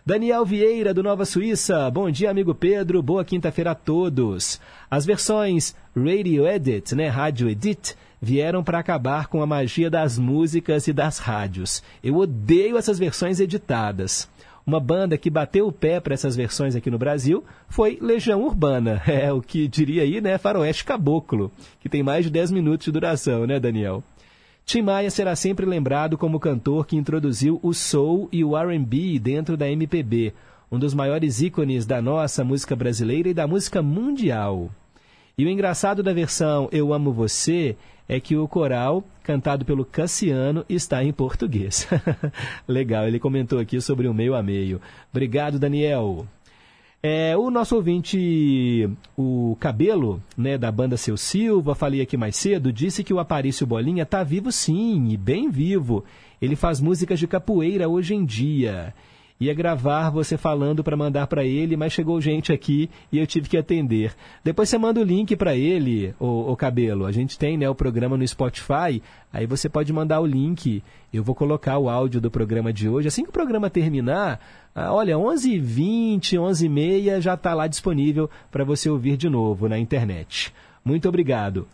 Daniel 0.07 0.47
Vieira, 0.47 0.95
do 0.95 1.03
Nova 1.03 1.25
Suíça. 1.25 1.91
Bom 1.91 2.09
dia, 2.09 2.31
amigo 2.31 2.55
Pedro. 2.55 3.03
Boa 3.03 3.25
quinta-feira 3.25 3.73
a 3.73 3.75
todos. 3.75 4.61
As 4.89 5.05
versões 5.05 5.75
Radio 5.97 6.47
Edit, 6.47 6.95
né, 6.95 7.09
Rádio 7.09 7.51
Edit, 7.51 7.97
vieram 8.23 8.63
para 8.63 8.79
acabar 8.79 9.27
com 9.27 9.43
a 9.43 9.47
magia 9.49 9.91
das 9.91 10.21
músicas 10.21 10.87
e 10.87 10.93
das 10.93 11.19
rádios. 11.19 11.83
Eu 12.01 12.15
odeio 12.15 12.79
essas 12.79 12.97
versões 12.97 13.41
editadas. 13.41 14.29
Uma 14.71 14.79
banda 14.79 15.19
que 15.19 15.29
bateu 15.29 15.67
o 15.67 15.73
pé 15.73 15.99
para 15.99 16.15
essas 16.15 16.37
versões 16.37 16.77
aqui 16.77 16.93
no 16.93 16.97
Brasil 16.97 17.43
foi 17.69 17.99
Legião 18.01 18.41
Urbana. 18.41 19.03
É 19.11 19.33
o 19.33 19.43
que 19.43 19.67
diria 19.67 20.05
aí, 20.05 20.21
né, 20.21 20.39
Faroeste 20.39 20.85
Caboclo, 20.85 21.51
que 21.81 21.89
tem 21.89 22.05
mais 22.05 22.25
de 22.25 22.31
10 22.31 22.53
minutos 22.53 22.85
de 22.85 22.93
duração, 22.93 23.49
né, 23.49 23.59
Daniel? 23.59 24.01
Tim 24.65 24.83
Maia 24.83 25.11
será 25.11 25.35
sempre 25.35 25.67
lembrado 25.67 26.17
como 26.17 26.39
cantor 26.39 26.87
que 26.87 26.95
introduziu 26.95 27.59
o 27.65 27.75
soul 27.75 28.29
e 28.31 28.45
o 28.45 28.57
R&B 28.57 29.19
dentro 29.19 29.57
da 29.57 29.69
MPB, 29.69 30.33
um 30.71 30.79
dos 30.79 30.95
maiores 30.95 31.43
ícones 31.43 31.85
da 31.85 32.01
nossa 32.01 32.45
música 32.45 32.77
brasileira 32.77 33.29
e 33.29 33.35
da 33.35 33.49
música 33.49 33.83
mundial. 33.83 34.71
E 35.41 35.47
o 35.47 35.49
engraçado 35.49 36.03
da 36.03 36.13
versão 36.13 36.69
Eu 36.71 36.93
Amo 36.93 37.15
Você 37.15 37.75
é 38.07 38.21
que 38.21 38.37
o 38.37 38.47
coral, 38.47 39.03
cantado 39.23 39.65
pelo 39.65 39.87
Cassiano, 39.87 40.67
está 40.69 41.03
em 41.03 41.15
português. 41.15 41.89
Legal, 42.69 43.09
ele 43.09 43.19
comentou 43.19 43.59
aqui 43.59 43.81
sobre 43.81 44.07
o 44.07 44.13
meio 44.13 44.35
a 44.35 44.43
meio. 44.43 44.83
Obrigado, 45.11 45.59
Daniel. 45.59 46.27
É, 47.03 47.35
o 47.39 47.51
nosso 47.51 47.75
ouvinte, 47.75 48.87
o 49.17 49.57
Cabelo, 49.59 50.23
né, 50.37 50.59
da 50.59 50.71
banda 50.71 50.99
Seu 50.99 51.17
Silva, 51.17 51.75
falei 51.75 52.03
aqui 52.03 52.19
mais 52.19 52.37
cedo, 52.37 52.71
disse 52.71 53.03
que 53.03 53.15
o 53.15 53.19
Aparício 53.19 53.67
Bolinha 53.67 54.03
está 54.03 54.23
vivo 54.23 54.53
sim, 54.53 55.09
e 55.09 55.17
bem 55.17 55.51
vivo. 55.51 56.05
Ele 56.43 56.55
faz 56.55 56.83
músicas 56.83 57.19
de 57.19 57.27
capoeira 57.27 57.89
hoje 57.89 58.15
em 58.15 58.27
dia. 58.27 58.93
Ia 59.41 59.55
gravar 59.55 60.11
você 60.11 60.37
falando 60.37 60.85
para 60.85 60.97
mandar 60.97 61.27
para 61.27 61.43
ele, 61.43 61.75
mas 61.75 61.95
chegou 61.95 62.21
gente 62.21 62.53
aqui 62.53 62.91
e 63.11 63.19
eu 63.19 63.27
tive 63.27 63.49
que 63.49 63.57
atender. 63.57 64.15
Depois 64.45 64.69
você 64.69 64.77
manda 64.77 65.01
o 65.01 65.05
link 65.05 65.35
para 65.35 65.57
ele, 65.57 66.15
o, 66.21 66.53
o 66.53 66.57
Cabelo. 66.57 67.07
A 67.07 67.13
gente 67.13 67.39
tem 67.39 67.57
né, 67.57 67.69
o 67.69 67.75
programa 67.75 68.19
no 68.19 68.29
Spotify, 68.29 69.03
aí 69.33 69.47
você 69.47 69.67
pode 69.67 69.91
mandar 69.95 70.21
o 70.21 70.27
link. 70.27 70.83
Eu 71.13 71.25
vou 71.25 71.35
colocar 71.35 71.79
o 71.79 71.89
áudio 71.89 72.21
do 72.21 72.31
programa 72.31 72.71
de 72.71 72.87
hoje. 72.87 73.09
Assim 73.09 73.23
que 73.23 73.31
o 73.31 73.33
programa 73.33 73.71
terminar, 73.71 74.39
ah, 74.75 74.93
olha, 74.93 75.17
11h20, 75.17 76.35
11h30 76.35 77.21
já 77.23 77.33
está 77.33 77.55
lá 77.55 77.67
disponível 77.67 78.29
para 78.51 78.63
você 78.63 78.91
ouvir 78.91 79.17
de 79.17 79.31
novo 79.31 79.69
na 79.69 79.79
internet. 79.79 80.53
Muito 80.85 81.09
obrigado. 81.09 81.67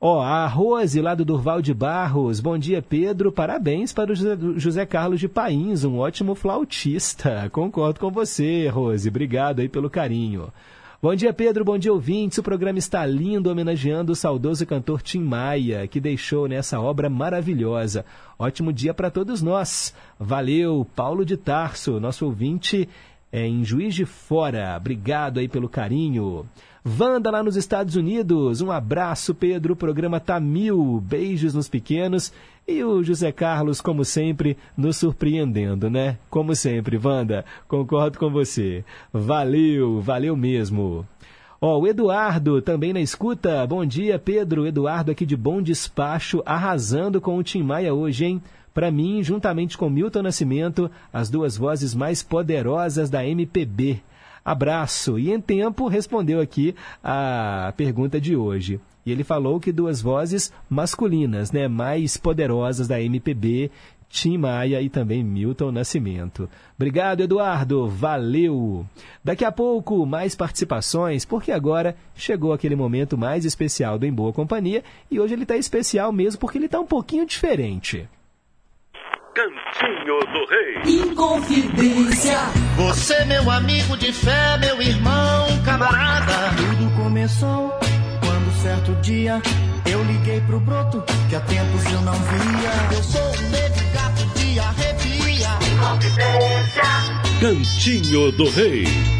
Ó, 0.00 0.18
oh, 0.18 0.20
a 0.20 0.46
Rose, 0.46 1.00
lá 1.00 1.12
do 1.12 1.24
Durval 1.24 1.60
de 1.60 1.74
Barros. 1.74 2.38
Bom 2.38 2.56
dia, 2.56 2.80
Pedro. 2.80 3.32
Parabéns 3.32 3.92
para 3.92 4.12
o 4.12 4.14
José 4.56 4.86
Carlos 4.86 5.18
de 5.18 5.26
Pains, 5.26 5.82
um 5.82 5.98
ótimo 5.98 6.36
flautista. 6.36 7.48
Concordo 7.50 7.98
com 7.98 8.08
você, 8.08 8.68
Rose. 8.68 9.08
Obrigado 9.08 9.58
aí 9.58 9.68
pelo 9.68 9.90
carinho. 9.90 10.52
Bom 11.02 11.16
dia, 11.16 11.32
Pedro. 11.32 11.64
Bom 11.64 11.76
dia, 11.76 11.92
ouvintes. 11.92 12.38
O 12.38 12.44
programa 12.44 12.78
está 12.78 13.04
lindo, 13.04 13.50
homenageando 13.50 14.12
o 14.12 14.16
saudoso 14.16 14.64
cantor 14.64 15.02
Tim 15.02 15.20
Maia, 15.20 15.84
que 15.88 15.98
deixou 15.98 16.46
nessa 16.46 16.80
obra 16.80 17.10
maravilhosa. 17.10 18.04
Ótimo 18.38 18.72
dia 18.72 18.94
para 18.94 19.10
todos 19.10 19.42
nós. 19.42 19.92
Valeu, 20.16 20.86
Paulo 20.94 21.24
de 21.24 21.36
Tarso, 21.36 21.98
nosso 21.98 22.24
ouvinte 22.24 22.88
é, 23.32 23.44
em 23.48 23.64
Juiz 23.64 23.96
de 23.96 24.04
Fora. 24.04 24.76
Obrigado 24.76 25.40
aí 25.40 25.48
pelo 25.48 25.68
carinho. 25.68 26.46
Wanda 26.88 27.30
lá 27.30 27.42
nos 27.42 27.56
Estados 27.56 27.96
Unidos. 27.96 28.62
Um 28.62 28.70
abraço, 28.70 29.34
Pedro. 29.34 29.74
O 29.74 29.76
programa 29.76 30.18
tá 30.18 30.40
mil. 30.40 31.02
Beijos 31.04 31.52
nos 31.52 31.68
pequenos. 31.68 32.32
E 32.66 32.82
o 32.82 33.02
José 33.02 33.30
Carlos, 33.30 33.80
como 33.80 34.04
sempre, 34.04 34.56
nos 34.76 34.96
surpreendendo, 34.96 35.90
né? 35.90 36.18
Como 36.30 36.54
sempre, 36.54 36.98
Wanda. 37.02 37.44
Concordo 37.66 38.18
com 38.18 38.30
você. 38.30 38.84
Valeu, 39.12 40.00
valeu 40.00 40.34
mesmo. 40.34 41.06
Ó, 41.60 41.76
oh, 41.76 41.80
o 41.80 41.86
Eduardo 41.86 42.62
também 42.62 42.92
na 42.92 43.00
escuta. 43.00 43.66
Bom 43.66 43.84
dia, 43.84 44.18
Pedro. 44.18 44.66
Eduardo 44.66 45.10
aqui 45.10 45.26
de 45.26 45.36
Bom 45.36 45.60
Despacho, 45.60 46.42
arrasando 46.46 47.20
com 47.20 47.36
o 47.36 47.42
Tim 47.42 47.62
Maia 47.62 47.92
hoje, 47.92 48.24
hein? 48.24 48.42
Para 48.72 48.90
mim, 48.90 49.22
juntamente 49.22 49.76
com 49.76 49.90
Milton 49.90 50.22
Nascimento, 50.22 50.90
as 51.12 51.28
duas 51.28 51.56
vozes 51.56 51.94
mais 51.94 52.22
poderosas 52.22 53.10
da 53.10 53.26
MPB. 53.26 54.00
Abraço. 54.48 55.18
E 55.18 55.30
em 55.30 55.38
tempo 55.42 55.88
respondeu 55.88 56.40
aqui 56.40 56.74
a 57.04 57.70
pergunta 57.76 58.18
de 58.18 58.34
hoje. 58.34 58.80
E 59.04 59.12
ele 59.12 59.22
falou 59.22 59.60
que 59.60 59.70
duas 59.70 60.00
vozes 60.00 60.50
masculinas, 60.70 61.52
né, 61.52 61.68
mais 61.68 62.16
poderosas 62.16 62.88
da 62.88 62.98
MPB, 62.98 63.70
Tim 64.08 64.38
Maia 64.38 64.80
e 64.80 64.88
também 64.88 65.22
Milton 65.22 65.70
Nascimento. 65.70 66.48
Obrigado, 66.76 67.20
Eduardo. 67.20 67.88
Valeu. 67.88 68.86
Daqui 69.22 69.44
a 69.44 69.52
pouco, 69.52 70.06
mais 70.06 70.34
participações, 70.34 71.26
porque 71.26 71.52
agora 71.52 71.94
chegou 72.14 72.54
aquele 72.54 72.74
momento 72.74 73.18
mais 73.18 73.44
especial 73.44 73.98
do 73.98 74.06
Em 74.06 74.12
Boa 74.12 74.32
Companhia 74.32 74.82
e 75.10 75.20
hoje 75.20 75.34
ele 75.34 75.42
está 75.42 75.58
especial 75.58 76.10
mesmo 76.10 76.40
porque 76.40 76.56
ele 76.56 76.64
está 76.64 76.80
um 76.80 76.86
pouquinho 76.86 77.26
diferente. 77.26 78.08
Cantinho 79.38 80.18
do 80.32 80.46
Rei. 80.46 81.00
Inconfidência. 81.00 82.40
Você, 82.74 83.24
meu 83.26 83.48
amigo 83.48 83.96
de 83.96 84.12
fé, 84.12 84.58
meu 84.58 84.82
irmão, 84.82 85.46
camarada. 85.64 86.56
Tudo 86.56 86.90
começou 87.00 87.70
quando 88.20 88.60
certo 88.60 88.92
dia 89.00 89.40
eu 89.86 90.02
liguei 90.02 90.40
pro 90.40 90.58
broto 90.58 91.04
que 91.28 91.36
há 91.36 91.40
tempos 91.42 91.84
eu 91.84 92.00
não 92.00 92.14
via. 92.14 92.96
Eu 92.96 93.02
sou 93.04 93.22
um 93.22 93.50
negro 93.50 93.84
gato 93.94 94.26
de 94.40 94.58
arrepia. 94.58 95.50
Inconfidência. 95.72 96.82
Cantinho 97.40 98.32
do 98.32 98.50
Rei. 98.50 99.17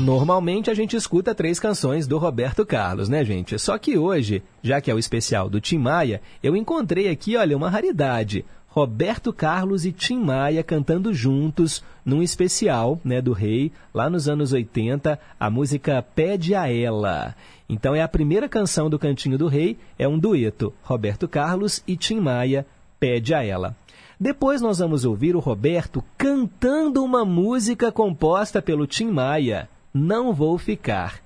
Normalmente 0.00 0.70
a 0.70 0.74
gente 0.74 0.96
escuta 0.96 1.34
três 1.34 1.60
canções 1.60 2.06
do 2.06 2.16
Roberto 2.16 2.64
Carlos, 2.64 3.10
né, 3.10 3.22
gente? 3.22 3.58
Só 3.58 3.76
que 3.76 3.98
hoje, 3.98 4.42
já 4.62 4.80
que 4.80 4.90
é 4.90 4.94
o 4.94 4.98
especial 4.98 5.50
do 5.50 5.60
Tim 5.60 5.76
Maia, 5.76 6.22
eu 6.42 6.56
encontrei 6.56 7.10
aqui, 7.10 7.36
olha, 7.36 7.54
uma 7.54 7.68
raridade. 7.68 8.42
Roberto 8.66 9.30
Carlos 9.30 9.84
e 9.84 9.92
Tim 9.92 10.18
Maia 10.18 10.62
cantando 10.62 11.12
juntos 11.12 11.84
num 12.02 12.22
especial 12.22 12.98
né, 13.04 13.20
do 13.20 13.34
Rei, 13.34 13.72
lá 13.92 14.08
nos 14.08 14.26
anos 14.26 14.54
80, 14.54 15.18
a 15.38 15.50
música 15.50 16.02
Pede 16.14 16.54
a 16.54 16.72
Ela. 16.72 17.34
Então 17.68 17.94
é 17.94 18.00
a 18.00 18.08
primeira 18.08 18.48
canção 18.48 18.88
do 18.88 18.98
Cantinho 18.98 19.36
do 19.36 19.48
Rei, 19.48 19.76
é 19.98 20.08
um 20.08 20.18
dueto, 20.18 20.72
Roberto 20.82 21.28
Carlos 21.28 21.82
e 21.86 21.94
Tim 21.94 22.20
Maia, 22.20 22.66
Pede 22.98 23.34
a 23.34 23.44
Ela. 23.44 23.76
Depois 24.18 24.62
nós 24.62 24.78
vamos 24.78 25.04
ouvir 25.04 25.36
o 25.36 25.40
Roberto 25.40 26.02
cantando 26.16 27.04
uma 27.04 27.22
música 27.24 27.92
composta 27.92 28.62
pelo 28.62 28.86
Tim 28.86 29.10
Maia, 29.10 29.68
não 29.92 30.32
Vou 30.32 30.56
Ficar. 30.58 31.20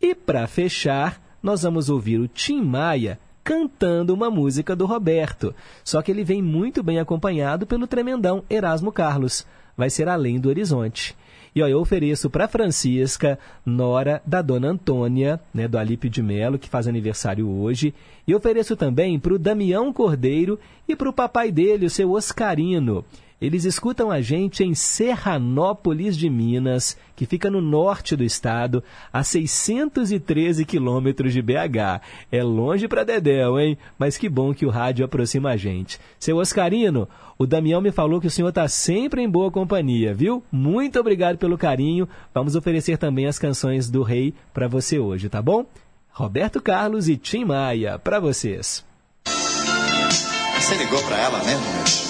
E 0.00 0.14
para 0.14 0.46
fechar, 0.46 1.20
nós 1.42 1.62
vamos 1.62 1.88
ouvir 1.88 2.18
o 2.18 2.28
Tim 2.28 2.62
Maia 2.62 3.18
cantando 3.42 4.12
uma 4.12 4.28
música 4.28 4.74
do 4.74 4.86
Roberto. 4.86 5.54
Só 5.84 6.02
que 6.02 6.10
ele 6.10 6.24
vem 6.24 6.42
muito 6.42 6.82
bem 6.82 6.98
acompanhado 6.98 7.66
pelo 7.66 7.86
tremendão 7.86 8.42
Erasmo 8.50 8.90
Carlos. 8.90 9.46
Vai 9.76 9.88
ser 9.88 10.08
Além 10.08 10.40
do 10.40 10.48
Horizonte. 10.48 11.16
E 11.54 11.62
ó, 11.62 11.68
eu 11.68 11.80
ofereço 11.80 12.28
para 12.28 12.48
Francisca, 12.48 13.38
nora 13.64 14.20
da 14.26 14.42
dona 14.42 14.68
Antônia, 14.68 15.40
né, 15.54 15.66
do 15.66 15.78
Alípio 15.78 16.10
de 16.10 16.22
Melo, 16.22 16.58
que 16.58 16.68
faz 16.68 16.86
aniversário 16.86 17.48
hoje. 17.48 17.94
E 18.26 18.34
ofereço 18.34 18.76
também 18.76 19.18
para 19.18 19.32
o 19.32 19.38
Damião 19.38 19.92
Cordeiro 19.92 20.58
e 20.86 20.94
para 20.94 21.08
o 21.08 21.12
papai 21.12 21.50
dele, 21.50 21.86
o 21.86 21.90
seu 21.90 22.10
Oscarino. 22.10 23.04
Eles 23.40 23.64
escutam 23.64 24.10
a 24.10 24.22
gente 24.22 24.64
em 24.64 24.74
Serranópolis 24.74 26.16
de 26.16 26.30
Minas, 26.30 26.96
que 27.14 27.26
fica 27.26 27.50
no 27.50 27.60
norte 27.60 28.16
do 28.16 28.24
estado, 28.24 28.82
a 29.12 29.22
613 29.22 30.64
quilômetros 30.64 31.34
de 31.34 31.42
BH. 31.42 32.00
É 32.32 32.42
longe 32.42 32.88
para 32.88 33.04
Dedéu, 33.04 33.60
hein? 33.60 33.76
Mas 33.98 34.16
que 34.16 34.26
bom 34.28 34.54
que 34.54 34.64
o 34.64 34.70
rádio 34.70 35.04
aproxima 35.04 35.50
a 35.50 35.56
gente. 35.56 36.00
Seu 36.18 36.38
Oscarino, 36.38 37.06
o 37.38 37.46
Damião 37.46 37.82
me 37.82 37.92
falou 37.92 38.22
que 38.22 38.26
o 38.26 38.30
senhor 38.30 38.48
está 38.48 38.66
sempre 38.68 39.20
em 39.20 39.28
boa 39.28 39.50
companhia, 39.50 40.14
viu? 40.14 40.42
Muito 40.50 40.98
obrigado 40.98 41.36
pelo 41.36 41.58
carinho. 41.58 42.08
Vamos 42.32 42.56
oferecer 42.56 42.96
também 42.96 43.26
as 43.26 43.38
canções 43.38 43.90
do 43.90 44.02
Rei 44.02 44.32
para 44.54 44.66
você 44.66 44.98
hoje, 44.98 45.28
tá 45.28 45.42
bom? 45.42 45.66
Roberto 46.10 46.62
Carlos 46.62 47.06
e 47.06 47.18
Tim 47.18 47.44
Maia, 47.44 47.98
para 47.98 48.18
vocês. 48.18 48.82
Você 49.26 50.74
ligou 50.78 51.02
para 51.02 51.18
ela 51.18 51.44
mesmo? 51.44 52.05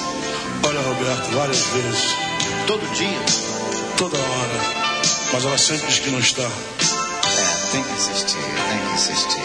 Olha, 0.68 0.80
Roberto, 0.80 1.30
várias 1.32 1.60
vezes. 1.66 2.16
Todo 2.66 2.80
dia? 2.92 3.20
Toda 3.96 4.16
hora. 4.16 4.60
Mas 5.32 5.44
ela 5.44 5.58
sempre 5.58 5.86
diz 5.86 6.00
que 6.00 6.10
não 6.10 6.18
está. 6.18 6.42
É, 6.42 7.70
tem 7.70 7.84
que 7.84 7.92
insistir, 7.92 8.36
tem 8.36 8.78
que 8.78 8.94
insistir. 8.94 9.42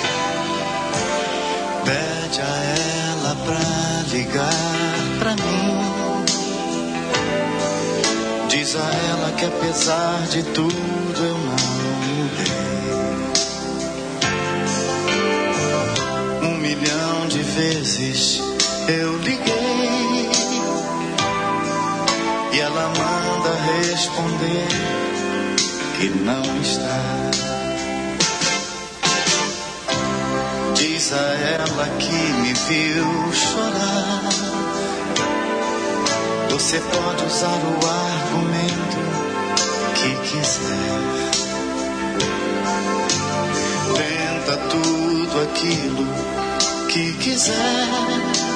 Pede 1.85 2.41
a 2.41 2.55
ela 3.11 3.35
pra 3.45 3.59
ligar 4.11 4.49
pra 5.19 5.35
mim. 5.35 6.25
Diz 8.49 8.75
a 8.75 8.91
ela 9.11 9.31
que 9.37 9.45
apesar 9.45 10.25
de 10.27 10.41
tudo 10.41 10.73
eu 11.17 11.37
não 11.37 11.55
mudei. 12.17 12.51
Um 16.49 16.57
milhão 16.57 17.27
de 17.27 17.43
vezes 17.43 18.41
eu 18.87 19.17
liguei 19.19 19.50
responder 24.01 24.67
que 25.99 26.09
não 26.09 26.41
está. 26.59 27.01
Diz 30.73 31.13
a 31.13 31.17
ela 31.17 31.87
que 31.99 32.11
me 32.11 32.53
viu 32.53 33.31
chorar. 33.31 34.23
Você 36.49 36.79
pode 36.79 37.25
usar 37.25 37.59
o 37.63 37.77
argumento 38.09 39.01
que 39.93 40.15
quiser. 40.29 41.01
Tenta 43.97 44.57
tudo 44.71 45.41
aquilo 45.43 46.07
que 46.87 47.13
quiser 47.13 48.51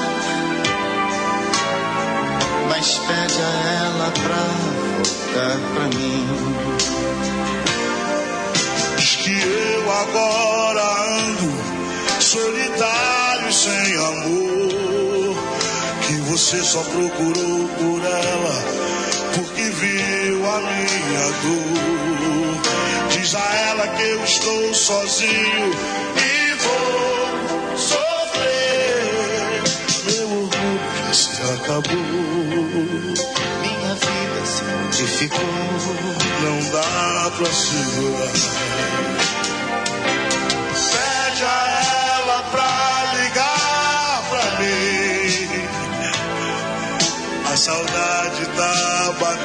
mas 2.68 2.98
pede 2.98 3.42
a 3.42 3.54
ela 3.86 4.12
pra 4.12 4.85
voltar 4.96 5.58
pra 5.74 5.86
mim. 5.98 6.28
Diz 8.98 9.16
que 9.18 9.32
eu 9.32 9.92
agora 9.92 10.84
ando 11.20 11.52
solitário 12.20 13.54
sem 13.54 13.96
amor. 13.98 15.36
Que 16.08 16.14
você 16.32 16.64
só 16.64 16.82
procurou 16.84 17.68
por 17.80 18.02
ela 18.04 18.86
porque 19.36 19.64
viu 19.64 20.46
a 20.48 20.60
minha 20.62 21.32
dor. 21.42 22.56
Diz 23.12 23.36
a 23.36 23.56
ela 23.70 23.88
que 23.88 24.04
eu 24.04 24.24
estou 24.24 24.74
sozinho 24.74 25.72
e 26.18 26.54
vou 26.64 27.78
sofrer. 27.78 29.64
Meu 30.06 30.30
orgulho 30.30 30.80
já 31.08 31.14
se 31.14 31.42
acabou. 31.54 32.45
Que 34.96 35.06
ficou 35.08 35.40
não 35.40 36.72
dá 36.72 37.32
pra 37.36 37.52
segurar. 37.52 38.32
Pede 40.92 41.44
a 41.44 41.48
ela 42.16 42.44
pra 42.44 43.14
ligar 43.18 44.24
pra 44.30 44.46
mim. 44.60 45.66
A 47.52 47.58
saudade 47.58 48.46
tá 48.56 49.14
batendo, 49.20 49.45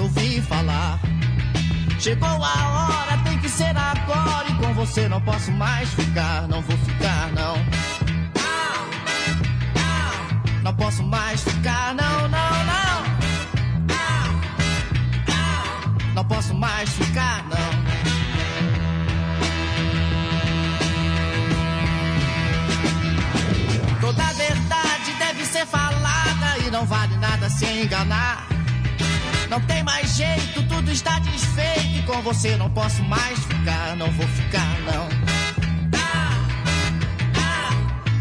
resolvi 0.00 0.40
falar. 0.40 0.98
Chegou 1.98 2.28
a 2.28 2.68
hora, 2.68 3.18
tem 3.24 3.38
que 3.38 3.48
ser 3.48 3.76
agora. 3.76 4.48
E 4.48 4.54
com 4.54 4.72
você 4.74 5.08
não 5.08 5.20
posso 5.20 5.52
mais 5.52 5.92
ficar, 5.92 6.48
não 6.48 6.62
vou 6.62 6.76
ficar, 6.78 7.30
não. 7.32 7.56
Não 10.62 10.74
posso 10.74 11.02
mais 11.02 11.42
ficar, 11.42 11.94
não, 11.94 12.28
não, 12.28 12.64
não. 12.70 13.10
Não 16.14 16.24
posso 16.24 16.54
mais 16.54 16.88
ficar, 16.90 17.44
não. 17.44 17.70
Toda 24.00 24.24
verdade 24.32 25.12
deve 25.18 25.44
ser 25.44 25.66
falada 25.66 26.58
e 26.66 26.70
não 26.70 26.86
vale 26.86 27.16
nada 27.16 27.50
se 27.50 27.66
enganar. 27.66 28.49
Não 29.50 29.60
tem 29.62 29.82
mais 29.82 30.14
jeito, 30.14 30.62
tudo 30.68 30.92
está 30.92 31.18
desfeito 31.18 31.98
e 31.98 32.02
com 32.02 32.22
você 32.22 32.56
não 32.56 32.70
posso 32.70 33.02
mais 33.02 33.36
ficar, 33.46 33.96
não 33.96 34.08
vou 34.12 34.28
ficar, 34.28 34.78
não. 34.86 35.08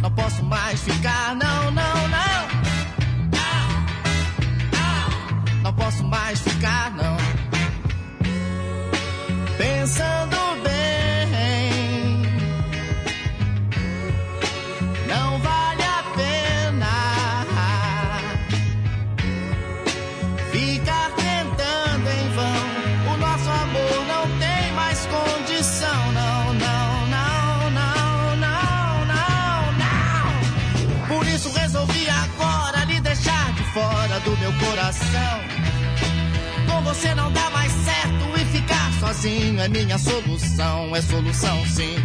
Não 0.02 0.12
posso 0.12 0.44
mais 0.44 0.82
ficar, 0.82 1.36
não, 1.36 1.70
não, 1.70 2.08
não. 2.08 2.50
Não 5.62 5.74
posso 5.74 6.04
mais 6.04 6.40
ficar, 6.40 6.90
não. 6.96 7.16
Pensando 9.56 10.29
sozinho 39.14 39.60
é 39.60 39.68
minha 39.68 39.98
solução, 39.98 40.96
é 40.96 41.02
solução 41.02 41.66
sim. 41.66 41.96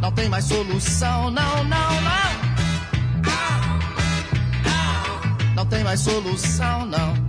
Não 0.00 0.10
tem 0.10 0.28
mais 0.28 0.44
solução, 0.44 1.30
não, 1.30 1.64
não, 1.64 2.02
não. 2.02 2.32
Não 5.54 5.66
tem 5.66 5.84
mais 5.84 6.00
solução, 6.00 6.86
não. 6.86 7.21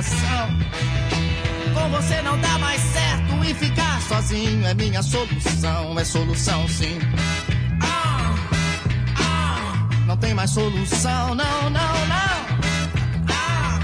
Coração. 0.00 0.48
Com 1.74 1.90
você 1.90 2.22
não 2.22 2.38
dá 2.40 2.58
mais 2.58 2.80
certo 2.80 3.44
e 3.44 3.54
ficar 3.54 4.00
sozinho 4.02 4.66
é 4.66 4.74
minha 4.74 5.02
solução, 5.02 5.98
é 5.98 6.04
solução 6.04 6.66
sim. 6.68 6.98
Ah, 7.82 8.34
ah, 9.18 9.88
não 10.06 10.16
tem 10.16 10.34
mais 10.34 10.50
solução, 10.50 11.34
não, 11.34 11.62
não, 11.64 11.70
não. 11.70 12.40
Ah, 13.28 13.80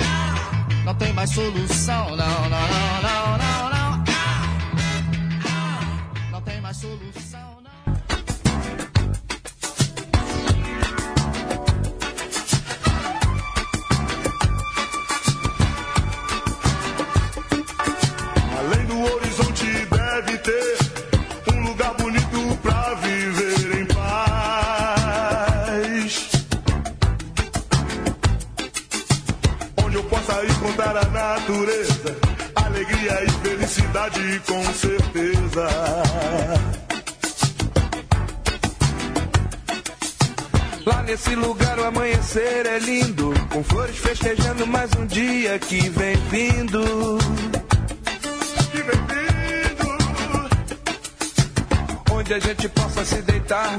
ah, 0.00 0.82
não 0.84 0.94
tem 0.94 1.12
mais 1.12 1.30
solução, 1.30 2.10
não, 2.10 2.16
não, 2.16 2.48
não, 2.48 3.02
não, 3.02 3.38
não. 3.38 3.43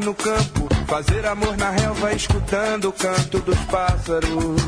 No 0.06 0.14
campo, 0.14 0.70
fazer 0.86 1.26
amor 1.26 1.58
na 1.58 1.72
relva, 1.72 2.14
escutando 2.14 2.90
o 2.90 2.94
canto 2.94 3.40
dos 3.40 3.58
pássaros. 3.72 4.62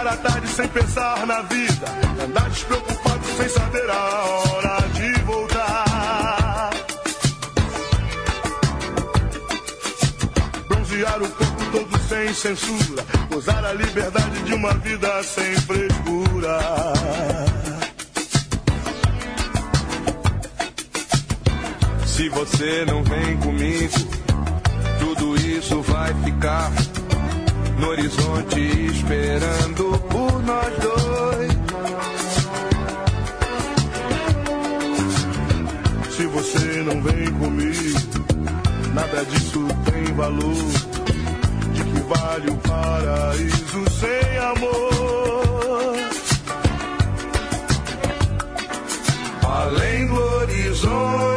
a 0.00 0.16
tarde 0.16 0.48
sem 0.48 0.66
pensar 0.68 1.24
na 1.26 1.42
vida, 1.42 1.86
andar 2.24 2.48
despreocupado 2.50 3.24
sem 3.36 3.48
saber 3.48 3.88
a 3.90 4.24
hora 4.24 4.88
de 4.94 5.22
voltar. 5.22 6.70
Bronzear 10.68 11.22
o 11.22 11.28
corpo 11.28 11.64
todo 11.70 12.08
sem 12.08 12.34
censura, 12.34 13.04
usar 13.36 13.64
a 13.64 13.72
liberdade 13.72 14.42
de 14.42 14.54
uma 14.54 14.74
vida 14.74 15.22
sem 15.22 15.54
frescura. 15.60 16.58
Você 22.60 22.84
não 22.84 23.02
vem 23.02 23.36
comigo, 23.38 23.94
tudo 24.98 25.34
isso 25.36 25.80
vai 25.80 26.12
ficar 26.22 26.70
no 27.78 27.88
horizonte 27.88 28.60
esperando 28.60 29.98
por 30.10 30.42
nós 30.42 30.74
dois. 30.78 31.52
Se 36.10 36.26
você 36.26 36.82
não 36.82 37.00
vem 37.00 37.32
comigo, 37.32 37.98
nada 38.92 39.24
disso 39.24 39.66
tem 39.90 40.14
valor. 40.14 40.54
De 41.72 41.82
que 41.82 42.00
vale 42.14 42.50
o 42.50 42.56
paraíso 42.56 43.90
sem 43.98 44.38
amor? 44.38 45.96
Além 49.48 50.06
do 50.08 50.14
horizonte 50.14 51.29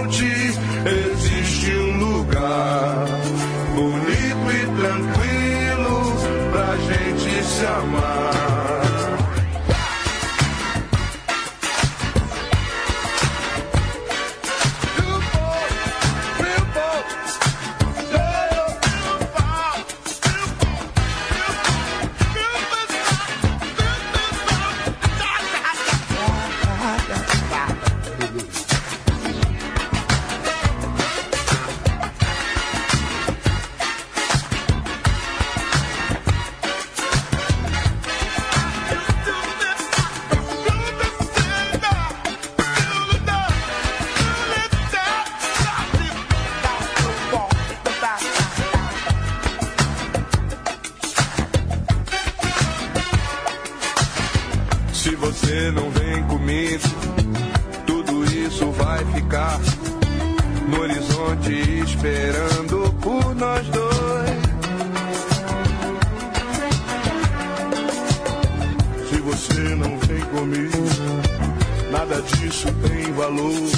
nada 71.92 72.22
disso 72.22 72.68
tem 72.82 73.12
valor. 73.14 73.70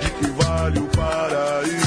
De 0.00 0.10
que 0.10 0.30
vale 0.42 0.78
o 0.80 0.86
paraíso 0.86 1.79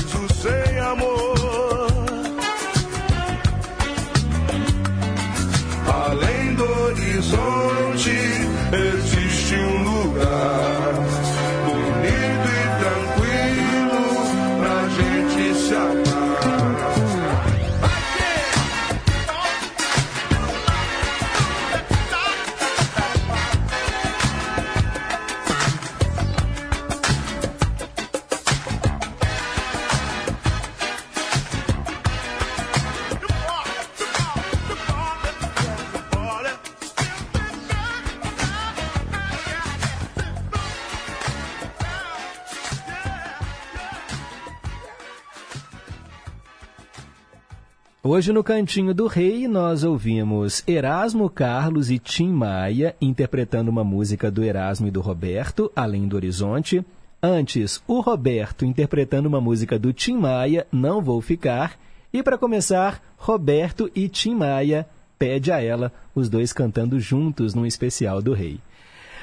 Hoje 48.15 48.31
no 48.31 48.43
Cantinho 48.43 48.93
do 48.93 49.07
Rei 49.07 49.47
nós 49.47 49.83
ouvimos 49.83 50.63
Erasmo 50.67 51.27
Carlos 51.31 51.89
e 51.89 51.97
Tim 51.97 52.27
Maia 52.27 52.95
interpretando 53.01 53.69
uma 53.69 53.83
música 53.83 54.29
do 54.29 54.43
Erasmo 54.43 54.87
e 54.87 54.91
do 54.91 55.01
Roberto, 55.01 55.71
Além 55.75 56.07
do 56.07 56.15
Horizonte. 56.15 56.85
Antes, 57.19 57.81
o 57.87 58.01
Roberto 58.01 58.65
interpretando 58.65 59.25
uma 59.25 59.41
música 59.41 59.79
do 59.79 59.91
Tim 59.91 60.15
Maia, 60.15 60.67
Não 60.71 61.01
Vou 61.01 61.21
Ficar. 61.21 61.75
E 62.13 62.21
para 62.21 62.37
começar, 62.37 63.01
Roberto 63.17 63.89
e 63.95 64.07
Tim 64.07 64.35
Maia, 64.35 64.87
Pede 65.17 65.51
a 65.51 65.59
Ela, 65.59 65.91
os 66.13 66.29
dois 66.29 66.53
cantando 66.53 66.99
juntos 66.99 67.55
num 67.55 67.65
especial 67.65 68.21
do 68.21 68.33
Rei. 68.33 68.59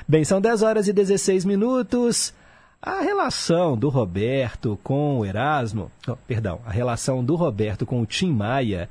Bem, 0.09 0.25
são 0.25 0.41
10 0.41 0.63
horas 0.63 0.89
e 0.89 0.93
16 0.93 1.45
minutos. 1.45 2.35
A 2.83 3.03
relação 3.03 3.77
do 3.77 3.91
Roberto 3.91 4.79
com 4.83 5.19
o 5.19 5.27
Erasmo, 5.27 5.91
oh, 6.09 6.17
perdão, 6.17 6.61
a 6.65 6.71
relação 6.71 7.23
do 7.23 7.37
Roberto 7.37 7.85
com 7.85 8.01
o 8.01 8.07
Tim 8.07 8.33
Maia, 8.33 8.89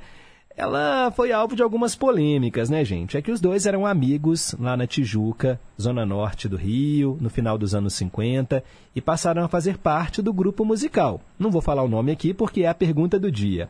ela 0.56 1.10
foi 1.10 1.32
alvo 1.32 1.56
de 1.56 1.62
algumas 1.62 1.96
polêmicas, 1.96 2.70
né, 2.70 2.84
gente? 2.84 3.16
É 3.16 3.22
que 3.22 3.32
os 3.32 3.40
dois 3.40 3.66
eram 3.66 3.84
amigos 3.84 4.54
lá 4.60 4.76
na 4.76 4.86
Tijuca, 4.86 5.60
zona 5.80 6.06
norte 6.06 6.48
do 6.48 6.56
Rio, 6.56 7.18
no 7.20 7.28
final 7.28 7.58
dos 7.58 7.74
anos 7.74 7.94
50, 7.94 8.62
e 8.94 9.00
passaram 9.00 9.42
a 9.42 9.48
fazer 9.48 9.76
parte 9.76 10.22
do 10.22 10.32
grupo 10.32 10.64
musical. 10.64 11.20
Não 11.36 11.50
vou 11.50 11.60
falar 11.60 11.82
o 11.82 11.88
nome 11.88 12.12
aqui 12.12 12.32
porque 12.32 12.62
é 12.62 12.68
a 12.68 12.74
pergunta 12.74 13.18
do 13.18 13.28
dia. 13.28 13.68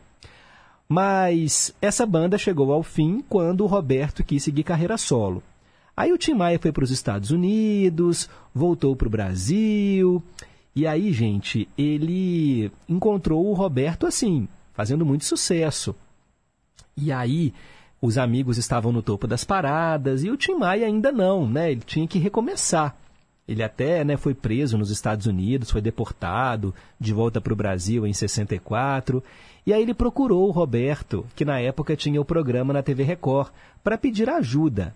Mas 0.87 1.73
essa 1.81 2.05
banda 2.05 2.37
chegou 2.37 2.71
ao 2.71 2.83
fim 2.83 3.23
quando 3.27 3.61
o 3.61 3.67
Roberto 3.67 4.23
quis 4.23 4.43
seguir 4.43 4.61
carreira 4.61 4.99
solo. 4.99 5.41
Aí 5.95 6.11
o 6.11 6.17
Tim 6.17 6.33
Maia 6.33 6.59
foi 6.59 6.71
para 6.71 6.83
os 6.83 6.91
Estados 6.91 7.31
Unidos, 7.31 8.29
voltou 8.53 8.95
para 8.95 9.07
o 9.07 9.11
Brasil, 9.11 10.23
e 10.73 10.87
aí, 10.87 11.11
gente, 11.11 11.67
ele 11.77 12.71
encontrou 12.87 13.45
o 13.45 13.53
Roberto 13.53 14.07
assim, 14.07 14.47
fazendo 14.73 15.05
muito 15.05 15.25
sucesso. 15.25 15.93
E 16.95 17.11
aí, 17.11 17.53
os 18.01 18.17
amigos 18.17 18.57
estavam 18.57 18.91
no 18.91 19.01
topo 19.01 19.27
das 19.27 19.43
paradas, 19.43 20.23
e 20.23 20.29
o 20.31 20.37
Tim 20.37 20.55
Maia 20.55 20.87
ainda 20.87 21.11
não, 21.11 21.47
né? 21.47 21.71
Ele 21.71 21.81
tinha 21.85 22.07
que 22.07 22.19
recomeçar. 22.19 22.95
Ele 23.45 23.61
até 23.61 24.03
né, 24.05 24.15
foi 24.15 24.33
preso 24.33 24.77
nos 24.77 24.91
Estados 24.91 25.25
Unidos, 25.25 25.71
foi 25.71 25.81
deportado, 25.81 26.73
de 26.97 27.11
volta 27.11 27.41
para 27.41 27.51
o 27.51 27.55
Brasil 27.55 28.07
em 28.07 28.13
64. 28.13 29.21
E 29.65 29.73
aí 29.73 29.81
ele 29.81 29.93
procurou 29.93 30.47
o 30.47 30.51
Roberto, 30.51 31.25
que 31.35 31.43
na 31.43 31.59
época 31.59 31.97
tinha 31.97 32.21
o 32.21 32.25
programa 32.25 32.71
na 32.71 32.81
TV 32.81 33.03
Record, 33.03 33.49
para 33.83 33.97
pedir 33.97 34.29
ajuda. 34.29 34.95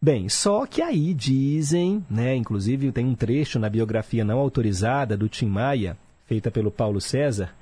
Bem, 0.00 0.28
só 0.28 0.64
que 0.64 0.80
aí 0.80 1.12
dizem, 1.12 2.04
né, 2.08 2.36
inclusive 2.36 2.92
tem 2.92 3.04
um 3.04 3.16
trecho 3.16 3.58
na 3.58 3.68
biografia 3.68 4.24
não 4.24 4.38
autorizada 4.38 5.16
do 5.16 5.28
Tim 5.28 5.46
Maia, 5.46 5.96
feita 6.24 6.52
pelo 6.52 6.70
Paulo 6.70 7.00
César, 7.00 7.52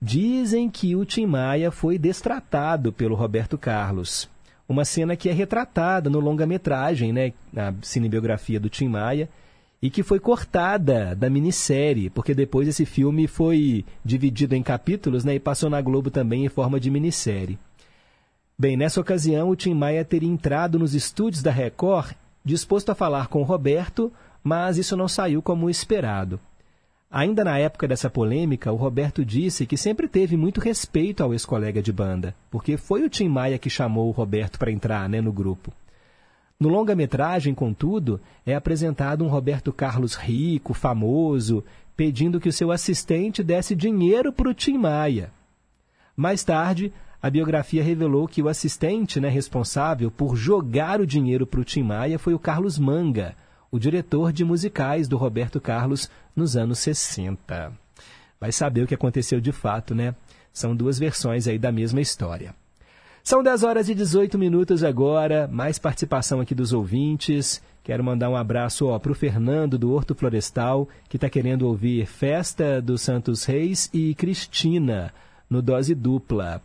dizem 0.00 0.70
que 0.70 0.94
o 0.94 1.04
Tim 1.04 1.26
Maia 1.26 1.72
foi 1.72 1.98
destratado 1.98 2.92
pelo 2.92 3.16
Roberto 3.16 3.58
Carlos. 3.58 4.28
Uma 4.68 4.84
cena 4.84 5.16
que 5.16 5.28
é 5.28 5.32
retratada 5.32 6.08
no 6.08 6.20
longa-metragem, 6.20 7.12
né, 7.12 7.32
na 7.52 7.74
cinebiografia 7.82 8.60
do 8.60 8.68
Tim 8.68 8.86
Maia, 8.86 9.28
e 9.82 9.90
que 9.90 10.04
foi 10.04 10.20
cortada 10.20 11.14
da 11.16 11.28
minissérie, 11.28 12.08
porque 12.08 12.34
depois 12.34 12.68
esse 12.68 12.84
filme 12.84 13.26
foi 13.26 13.84
dividido 14.04 14.54
em 14.54 14.62
capítulos 14.62 15.24
né, 15.24 15.34
e 15.34 15.40
passou 15.40 15.68
na 15.68 15.80
Globo 15.80 16.08
também 16.08 16.44
em 16.44 16.48
forma 16.48 16.78
de 16.78 16.88
minissérie. 16.88 17.58
Bem, 18.60 18.76
nessa 18.76 19.00
ocasião, 19.00 19.50
o 19.50 19.54
Tim 19.54 19.72
Maia 19.72 20.04
teria 20.04 20.28
entrado 20.28 20.80
nos 20.80 20.92
estúdios 20.92 21.44
da 21.44 21.50
Record 21.52 22.16
disposto 22.44 22.90
a 22.90 22.94
falar 22.94 23.28
com 23.28 23.44
Roberto, 23.44 24.12
mas 24.42 24.78
isso 24.78 24.96
não 24.96 25.06
saiu 25.06 25.40
como 25.40 25.70
esperado. 25.70 26.40
Ainda 27.08 27.44
na 27.44 27.56
época 27.56 27.86
dessa 27.86 28.10
polêmica, 28.10 28.72
o 28.72 28.76
Roberto 28.76 29.24
disse 29.24 29.64
que 29.64 29.76
sempre 29.76 30.08
teve 30.08 30.36
muito 30.36 30.60
respeito 30.60 31.22
ao 31.22 31.32
ex-colega 31.32 31.80
de 31.80 31.92
banda, 31.92 32.34
porque 32.50 32.76
foi 32.76 33.04
o 33.04 33.08
Tim 33.08 33.28
Maia 33.28 33.58
que 33.58 33.70
chamou 33.70 34.08
o 34.08 34.12
Roberto 34.12 34.58
para 34.58 34.72
entrar 34.72 35.08
né, 35.08 35.20
no 35.20 35.32
grupo. 35.32 35.72
No 36.58 36.68
longa-metragem, 36.68 37.54
contudo, 37.54 38.20
é 38.44 38.56
apresentado 38.56 39.24
um 39.24 39.28
Roberto 39.28 39.72
Carlos 39.72 40.16
rico, 40.16 40.74
famoso, 40.74 41.64
pedindo 41.96 42.40
que 42.40 42.48
o 42.48 42.52
seu 42.52 42.72
assistente 42.72 43.40
desse 43.40 43.76
dinheiro 43.76 44.32
para 44.32 44.48
o 44.48 44.54
Tim 44.54 44.78
Maia. 44.78 45.30
Mais 46.16 46.42
tarde, 46.42 46.92
a 47.20 47.28
biografia 47.28 47.82
revelou 47.82 48.28
que 48.28 48.40
o 48.40 48.48
assistente 48.48 49.20
né, 49.20 49.28
responsável 49.28 50.10
por 50.10 50.36
jogar 50.36 51.00
o 51.00 51.06
dinheiro 51.06 51.46
para 51.46 51.60
o 51.60 51.64
Tim 51.64 51.82
Maia 51.82 52.18
foi 52.18 52.32
o 52.32 52.38
Carlos 52.38 52.78
Manga, 52.78 53.34
o 53.70 53.78
diretor 53.78 54.32
de 54.32 54.44
musicais 54.44 55.08
do 55.08 55.16
Roberto 55.16 55.60
Carlos 55.60 56.08
nos 56.34 56.56
anos 56.56 56.78
60. 56.78 57.72
Vai 58.40 58.52
saber 58.52 58.82
o 58.82 58.86
que 58.86 58.94
aconteceu 58.94 59.40
de 59.40 59.50
fato, 59.50 59.94
né? 59.94 60.14
São 60.52 60.76
duas 60.76 60.98
versões 60.98 61.48
aí 61.48 61.58
da 61.58 61.72
mesma 61.72 62.00
história. 62.00 62.54
São 63.22 63.42
10 63.42 63.62
horas 63.64 63.88
e 63.88 63.94
18 63.94 64.38
minutos 64.38 64.82
agora, 64.82 65.46
mais 65.48 65.78
participação 65.78 66.40
aqui 66.40 66.54
dos 66.54 66.72
ouvintes. 66.72 67.60
Quero 67.82 68.02
mandar 68.02 68.30
um 68.30 68.36
abraço 68.36 68.98
para 69.00 69.12
o 69.12 69.14
Fernando 69.14 69.76
do 69.76 69.92
Horto 69.92 70.14
Florestal, 70.14 70.88
que 71.08 71.16
está 71.16 71.28
querendo 71.28 71.66
ouvir 71.66 72.06
Festa 72.06 72.80
dos 72.80 73.02
Santos 73.02 73.44
Reis 73.44 73.90
e 73.92 74.14
Cristina, 74.14 75.12
no 75.50 75.60
Dose 75.60 75.94
Dupla. 75.94 76.62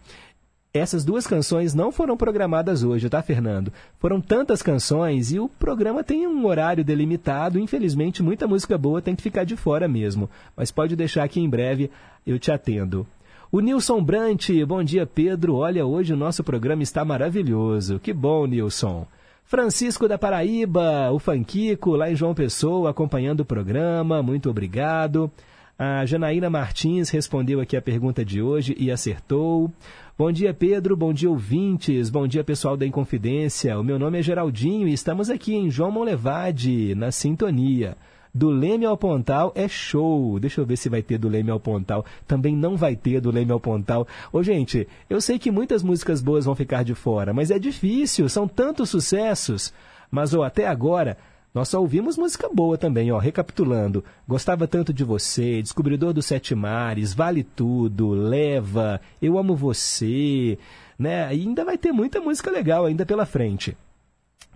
Essas 0.75 1.05
duas 1.05 1.27
canções 1.27 1.75
não 1.75 1.91
foram 1.91 2.17
programadas 2.17 2.81
hoje, 2.81 3.07
tá, 3.07 3.21
Fernando? 3.21 3.71
Foram 3.99 4.19
tantas 4.19 4.63
canções 4.63 5.31
e 5.31 5.39
o 5.39 5.47
programa 5.47 6.03
tem 6.03 6.25
um 6.25 6.47
horário 6.47 6.83
delimitado. 6.83 7.59
Infelizmente, 7.59 8.23
muita 8.23 8.47
música 8.47 8.75
boa 8.75 8.99
tem 8.99 9.15
que 9.15 9.21
ficar 9.21 9.43
de 9.43 9.55
fora 9.55 9.87
mesmo. 9.87 10.27
Mas 10.57 10.71
pode 10.71 10.95
deixar 10.95 11.27
que 11.27 11.39
em 11.39 11.47
breve 11.47 11.91
eu 12.25 12.39
te 12.39 12.51
atendo. 12.51 13.05
O 13.51 13.59
Nilson 13.59 14.03
Brant, 14.03 14.49
bom 14.67 14.83
dia, 14.83 15.05
Pedro. 15.05 15.57
Olha, 15.57 15.85
hoje 15.85 16.11
o 16.11 16.17
nosso 16.17 16.43
programa 16.43 16.81
está 16.81 17.05
maravilhoso. 17.05 17.99
Que 17.99 18.11
bom, 18.11 18.47
Nilson. 18.47 19.05
Francisco 19.45 20.07
da 20.07 20.17
Paraíba, 20.17 21.11
o 21.11 21.19
Fanquico, 21.19 21.95
lá 21.95 22.09
em 22.09 22.15
João 22.15 22.33
Pessoa, 22.33 22.89
acompanhando 22.89 23.41
o 23.41 23.45
programa. 23.45 24.23
Muito 24.23 24.49
obrigado. 24.49 25.31
A 25.77 26.05
Janaína 26.05 26.49
Martins 26.49 27.09
respondeu 27.09 27.59
aqui 27.59 27.75
a 27.75 27.81
pergunta 27.81 28.23
de 28.23 28.41
hoje 28.41 28.75
e 28.79 28.89
acertou. 28.89 29.71
Bom 30.15 30.31
dia, 30.31 30.53
Pedro. 30.53 30.95
Bom 30.95 31.11
dia, 31.11 31.27
ouvintes. 31.27 32.11
Bom 32.11 32.27
dia, 32.27 32.43
pessoal 32.43 32.77
da 32.77 32.85
Inconfidência. 32.85 33.79
O 33.79 33.83
meu 33.83 33.97
nome 33.97 34.19
é 34.19 34.21
Geraldinho 34.21 34.87
e 34.87 34.93
estamos 34.93 35.27
aqui 35.27 35.55
em 35.55 35.71
João 35.71 35.89
Monlevade, 35.89 36.93
na 36.93 37.11
sintonia. 37.11 37.97
Do 38.31 38.51
Leme 38.51 38.85
ao 38.85 38.95
Pontal 38.95 39.51
é 39.55 39.67
show. 39.67 40.39
Deixa 40.39 40.61
eu 40.61 40.67
ver 40.67 40.77
se 40.77 40.87
vai 40.87 41.01
ter 41.01 41.17
do 41.17 41.27
Leme 41.27 41.49
ao 41.49 41.59
Pontal. 41.59 42.05
Também 42.27 42.55
não 42.55 42.77
vai 42.77 42.95
ter 42.95 43.19
do 43.19 43.31
Leme 43.31 43.51
ao 43.51 43.59
Pontal. 43.59 44.07
Ô, 44.31 44.43
gente, 44.43 44.87
eu 45.09 45.19
sei 45.19 45.39
que 45.39 45.49
muitas 45.49 45.81
músicas 45.81 46.21
boas 46.21 46.45
vão 46.45 46.53
ficar 46.53 46.83
de 46.83 46.93
fora, 46.93 47.33
mas 47.33 47.49
é 47.49 47.57
difícil, 47.57 48.29
são 48.29 48.47
tantos 48.47 48.91
sucessos. 48.91 49.73
Mas, 50.11 50.31
ó, 50.31 50.43
até 50.43 50.67
agora, 50.67 51.17
nós 51.53 51.69
só 51.69 51.79
ouvimos 51.79 52.17
música 52.17 52.49
boa 52.51 52.79
também, 52.79 53.11
ó. 53.11 53.19
Recapitulando. 53.19 54.03
Gostava 54.27 54.67
tanto 54.67 54.91
de 54.91 55.03
você, 55.03 55.61
Descobridor 55.61 56.11
dos 56.11 56.25
Sete 56.25 56.55
Mares, 56.55 57.13
Vale 57.13 57.43
Tudo, 57.43 58.09
Leva, 58.09 58.99
Eu 59.21 59.37
Amo 59.37 59.55
Você, 59.55 60.57
né? 60.97 61.33
E 61.35 61.41
ainda 61.41 61.63
vai 61.63 61.77
ter 61.77 61.91
muita 61.91 62.19
música 62.19 62.49
legal 62.49 62.85
ainda 62.85 63.05
pela 63.05 63.25
frente. 63.25 63.77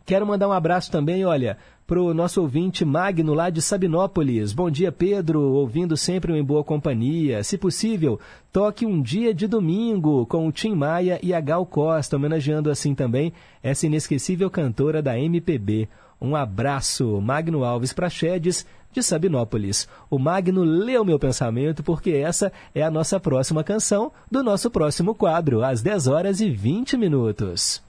Quero 0.07 0.25
mandar 0.25 0.47
um 0.47 0.53
abraço 0.53 0.89
também, 0.89 1.23
olha, 1.23 1.57
pro 1.85 2.13
nosso 2.13 2.41
ouvinte 2.41 2.83
Magno 2.83 3.33
lá 3.33 3.49
de 3.51 3.61
Sabinópolis. 3.61 4.51
Bom 4.51 4.71
dia, 4.71 4.91
Pedro, 4.91 5.39
ouvindo 5.39 5.95
sempre 5.95 6.33
Em 6.33 6.43
Boa 6.43 6.63
Companhia. 6.63 7.43
Se 7.43 7.57
possível, 7.57 8.19
toque 8.51 8.85
um 8.85 9.01
dia 9.01 9.33
de 9.33 9.47
domingo 9.47 10.25
com 10.25 10.47
o 10.47 10.51
Tim 10.51 10.73
Maia 10.73 11.19
e 11.21 11.33
a 11.33 11.39
Gal 11.39 11.65
Costa, 11.65 12.15
homenageando 12.15 12.71
assim 12.71 12.95
também 12.95 13.33
essa 13.61 13.85
inesquecível 13.85 14.49
cantora 14.49 15.01
da 15.01 15.19
MPB. 15.19 15.87
Um 16.19 16.35
abraço, 16.35 17.21
Magno 17.21 17.63
Alves 17.63 17.93
Prachedes, 17.93 18.65
de 18.91 19.03
Sabinópolis. 19.03 19.87
O 20.09 20.17
Magno 20.17 20.63
leu 20.63 21.05
meu 21.05 21.19
pensamento 21.19 21.83
porque 21.83 22.11
essa 22.11 22.51
é 22.73 22.81
a 22.81 22.89
nossa 22.89 23.19
próxima 23.19 23.63
canção 23.63 24.11
do 24.29 24.41
nosso 24.41 24.71
próximo 24.71 25.13
quadro, 25.13 25.63
às 25.63 25.81
10 25.81 26.07
horas 26.07 26.41
e 26.41 26.49
20 26.49 26.97
minutos. 26.97 27.81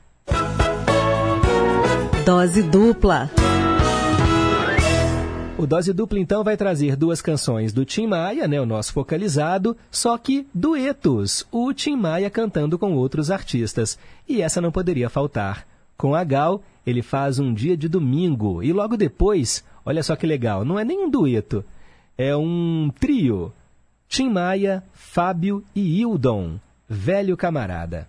Dose 2.24 2.62
dupla. 2.62 3.30
O 5.56 5.66
Dose 5.66 5.92
Dupla, 5.92 6.20
então, 6.20 6.44
vai 6.44 6.56
trazer 6.56 6.94
duas 6.94 7.20
canções 7.20 7.72
do 7.72 7.84
Tim 7.84 8.06
Maia, 8.06 8.46
né, 8.46 8.60
o 8.60 8.64
nosso 8.64 8.92
focalizado, 8.92 9.76
só 9.90 10.16
que 10.16 10.46
duetos, 10.54 11.44
o 11.50 11.74
Tim 11.74 11.96
Maia 11.96 12.30
cantando 12.30 12.78
com 12.78 12.94
outros 12.94 13.28
artistas. 13.28 13.98
E 14.28 14.40
essa 14.40 14.60
não 14.60 14.70
poderia 14.70 15.10
faltar. 15.10 15.66
Com 15.96 16.14
a 16.14 16.22
Gal, 16.22 16.62
ele 16.88 17.02
faz 17.02 17.38
um 17.38 17.52
dia 17.52 17.76
de 17.76 17.86
domingo 17.86 18.62
e 18.62 18.72
logo 18.72 18.96
depois, 18.96 19.62
olha 19.84 20.02
só 20.02 20.16
que 20.16 20.26
legal, 20.26 20.64
não 20.64 20.78
é 20.78 20.84
nem 20.84 21.04
um 21.04 21.10
dueto, 21.10 21.62
é 22.16 22.34
um 22.34 22.90
trio. 22.98 23.52
Tim 24.08 24.30
Maia, 24.30 24.82
Fábio 24.94 25.62
e 25.74 26.00
Hildon, 26.00 26.58
velho 26.88 27.36
camarada. 27.36 28.08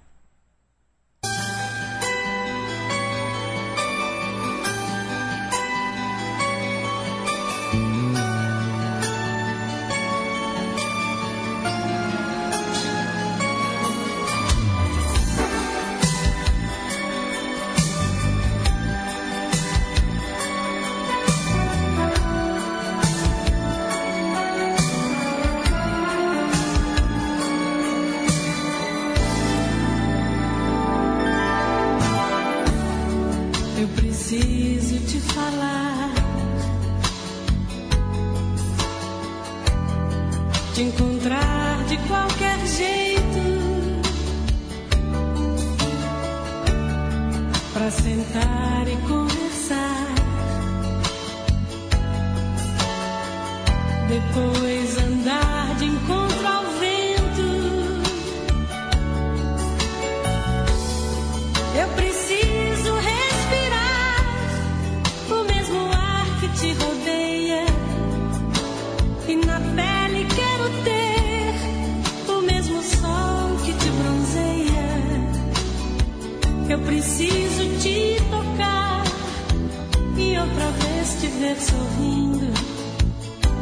ver 81.39 81.55
sorrindo 81.57 82.53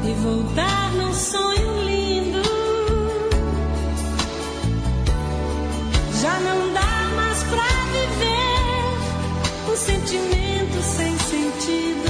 e 0.03 0.13
voltar 0.23 0.91
num 0.93 1.13
sonho 1.13 1.83
lindo. 1.83 2.41
Já 6.19 6.39
não 6.39 6.73
dá 6.73 7.15
mais 7.15 7.43
pra 7.43 7.67
viver 7.93 9.71
um 9.71 9.75
sentimento 9.75 10.81
sem 10.81 11.19
sentido. 11.19 12.09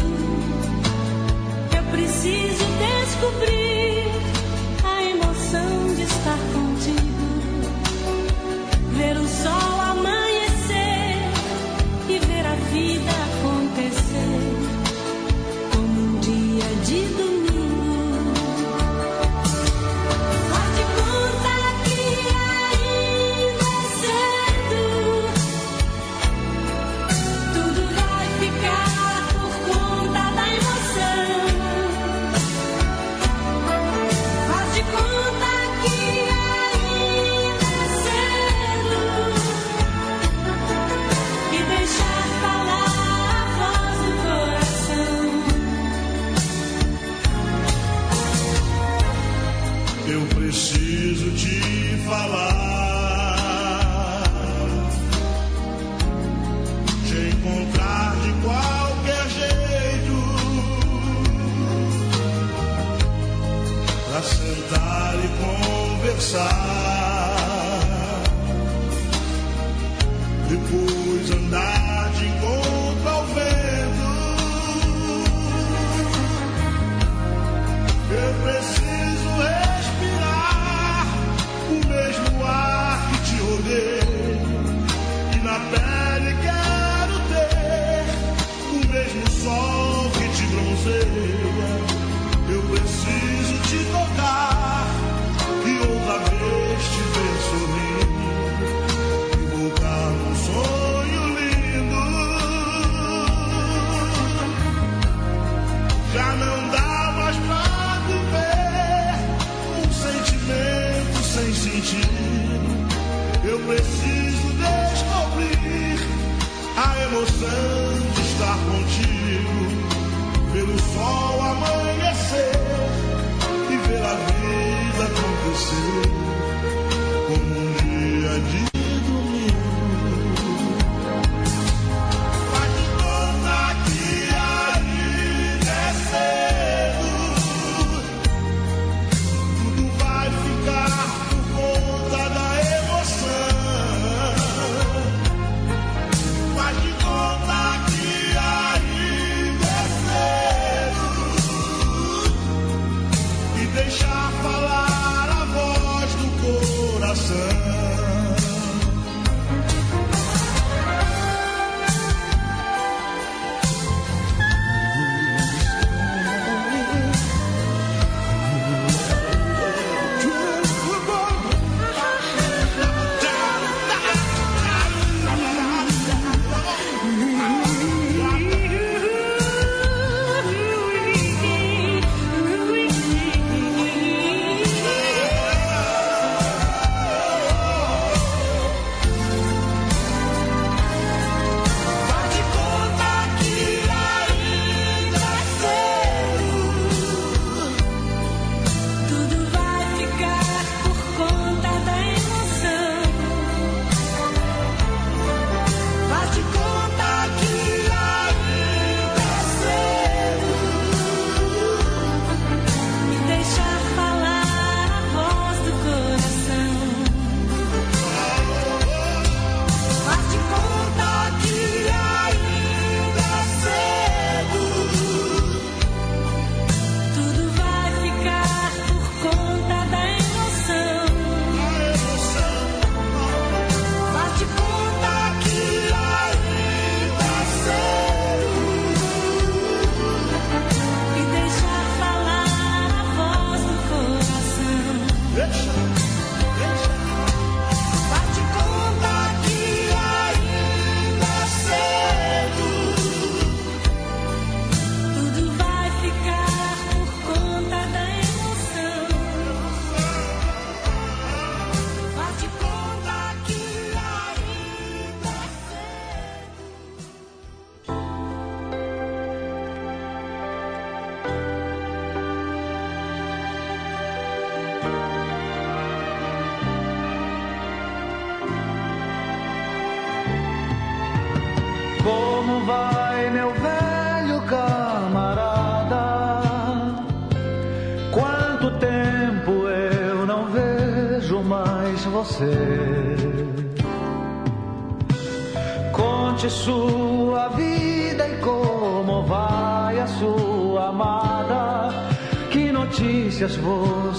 Eu 1.75 1.83
preciso 1.91 2.65
descobrir 2.79 4.07
a 4.85 5.03
emoção 5.03 5.95
de 5.95 6.03
estar 6.03 6.39
com 6.53 6.66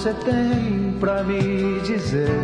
você 0.09 0.15
tem 0.25 0.97
pra 0.99 1.23
me 1.23 1.81
dizer? 1.81 2.38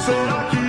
¿Será 0.00 0.48
que 0.50 0.59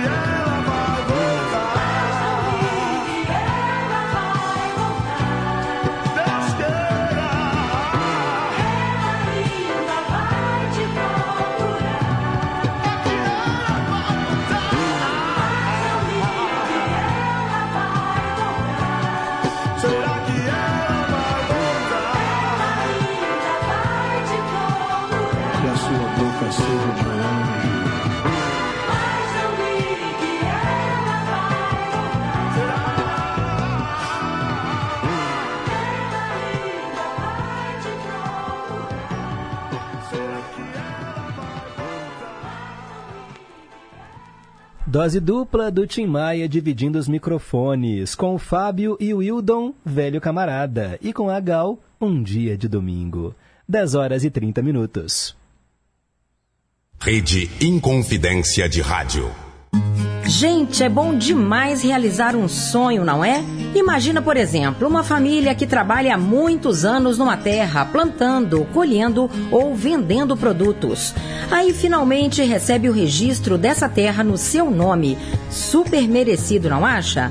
Dose 44.92 45.20
dupla 45.20 45.70
do 45.70 45.86
Tim 45.86 46.04
Maia 46.04 46.46
dividindo 46.46 46.98
os 46.98 47.08
microfones, 47.08 48.14
com 48.14 48.34
o 48.34 48.38
Fábio 48.38 48.94
e 49.00 49.14
o 49.14 49.20
Wildon, 49.20 49.72
velho 49.82 50.20
camarada, 50.20 50.98
e 51.00 51.14
com 51.14 51.30
a 51.30 51.40
Gal, 51.40 51.78
um 51.98 52.22
dia 52.22 52.58
de 52.58 52.68
domingo. 52.68 53.34
10 53.66 53.94
horas 53.94 54.22
e 54.22 54.28
30 54.30 54.60
minutos. 54.60 55.34
Rede 57.00 57.48
Inconfidência 57.58 58.68
de 58.68 58.82
Rádio. 58.82 59.30
Gente, 60.34 60.82
é 60.82 60.88
bom 60.88 61.14
demais 61.14 61.82
realizar 61.82 62.34
um 62.34 62.48
sonho, 62.48 63.04
não 63.04 63.22
é? 63.22 63.44
Imagina, 63.74 64.22
por 64.22 64.34
exemplo, 64.34 64.88
uma 64.88 65.04
família 65.04 65.54
que 65.54 65.66
trabalha 65.66 66.14
há 66.14 66.18
muitos 66.18 66.86
anos 66.86 67.18
numa 67.18 67.36
terra, 67.36 67.84
plantando, 67.84 68.66
colhendo 68.72 69.30
ou 69.50 69.74
vendendo 69.74 70.34
produtos. 70.34 71.14
Aí 71.50 71.74
finalmente 71.74 72.42
recebe 72.42 72.88
o 72.88 72.94
registro 72.94 73.58
dessa 73.58 73.90
terra 73.90 74.24
no 74.24 74.38
seu 74.38 74.70
nome. 74.70 75.18
Super 75.50 76.08
merecido, 76.08 76.70
não 76.70 76.86
acha? 76.86 77.30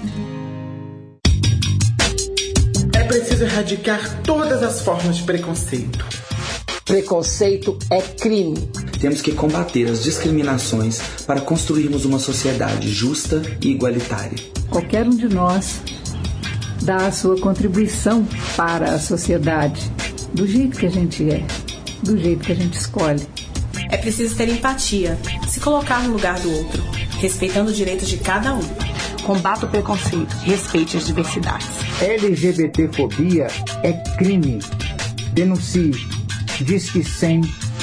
É 2.95 3.03
preciso 3.03 3.43
erradicar 3.43 4.21
todas 4.23 4.63
as 4.63 4.81
formas 4.81 5.17
de 5.17 5.23
preconceito. 5.23 6.05
Preconceito 6.85 7.79
é 7.89 7.99
crime. 7.99 8.69
Temos 9.01 9.19
que 9.19 9.31
combater 9.31 9.89
as 9.89 10.03
discriminações 10.03 11.01
para 11.25 11.41
construirmos 11.41 12.05
uma 12.05 12.19
sociedade 12.19 12.91
justa 12.91 13.41
e 13.59 13.71
igualitária. 13.71 14.37
Qualquer 14.69 15.07
um 15.07 15.15
de 15.15 15.27
nós 15.27 15.81
dá 16.83 17.07
a 17.07 17.11
sua 17.11 17.41
contribuição 17.41 18.23
para 18.55 18.93
a 18.93 18.99
sociedade, 18.99 19.91
do 20.31 20.45
jeito 20.45 20.77
que 20.77 20.85
a 20.85 20.91
gente 20.91 21.27
é, 21.27 21.43
do 22.03 22.15
jeito 22.19 22.45
que 22.45 22.51
a 22.51 22.55
gente 22.55 22.77
escolhe. 22.77 23.27
É 23.89 23.97
preciso 23.97 24.35
ter 24.35 24.47
empatia, 24.47 25.17
se 25.47 25.59
colocar 25.59 26.03
no 26.03 26.13
lugar 26.13 26.39
do 26.39 26.51
outro, 26.51 26.83
respeitando 27.19 27.71
os 27.71 27.75
direitos 27.75 28.07
de 28.07 28.17
cada 28.17 28.53
um. 28.53 28.61
Combata 29.23 29.65
o 29.65 29.69
preconceito, 29.69 30.35
respeite 30.43 30.97
as 30.97 31.07
diversidades. 31.07 31.67
LGBTfobia 31.99 33.47
é 33.81 33.91
crime. 34.17 34.59
Denuncie. 35.33 36.24
Diz 36.61 36.89
que 36.89 37.03
100 37.03 37.41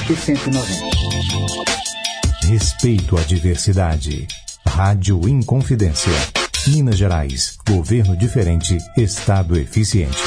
e 0.09 0.15
190. 0.15 1.13
Respeito 2.47 3.17
à 3.17 3.21
diversidade. 3.21 4.27
Rádio 4.65 5.27
Inconfidência. 5.27 6.11
Minas 6.67 6.97
Gerais. 6.97 7.57
Governo 7.67 8.17
diferente. 8.17 8.77
Estado 8.97 9.57
eficiente. 9.57 10.17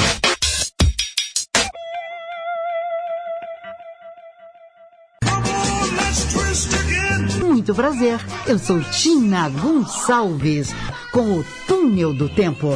Muito 7.41 7.75
prazer. 7.75 8.19
Eu 8.45 8.57
sou 8.57 8.79
Tina 8.81 9.49
Gonçalves 9.49 10.73
com 11.11 11.39
o 11.39 11.45
Túnel 11.67 12.13
do 12.13 12.29
Tempo. 12.29 12.69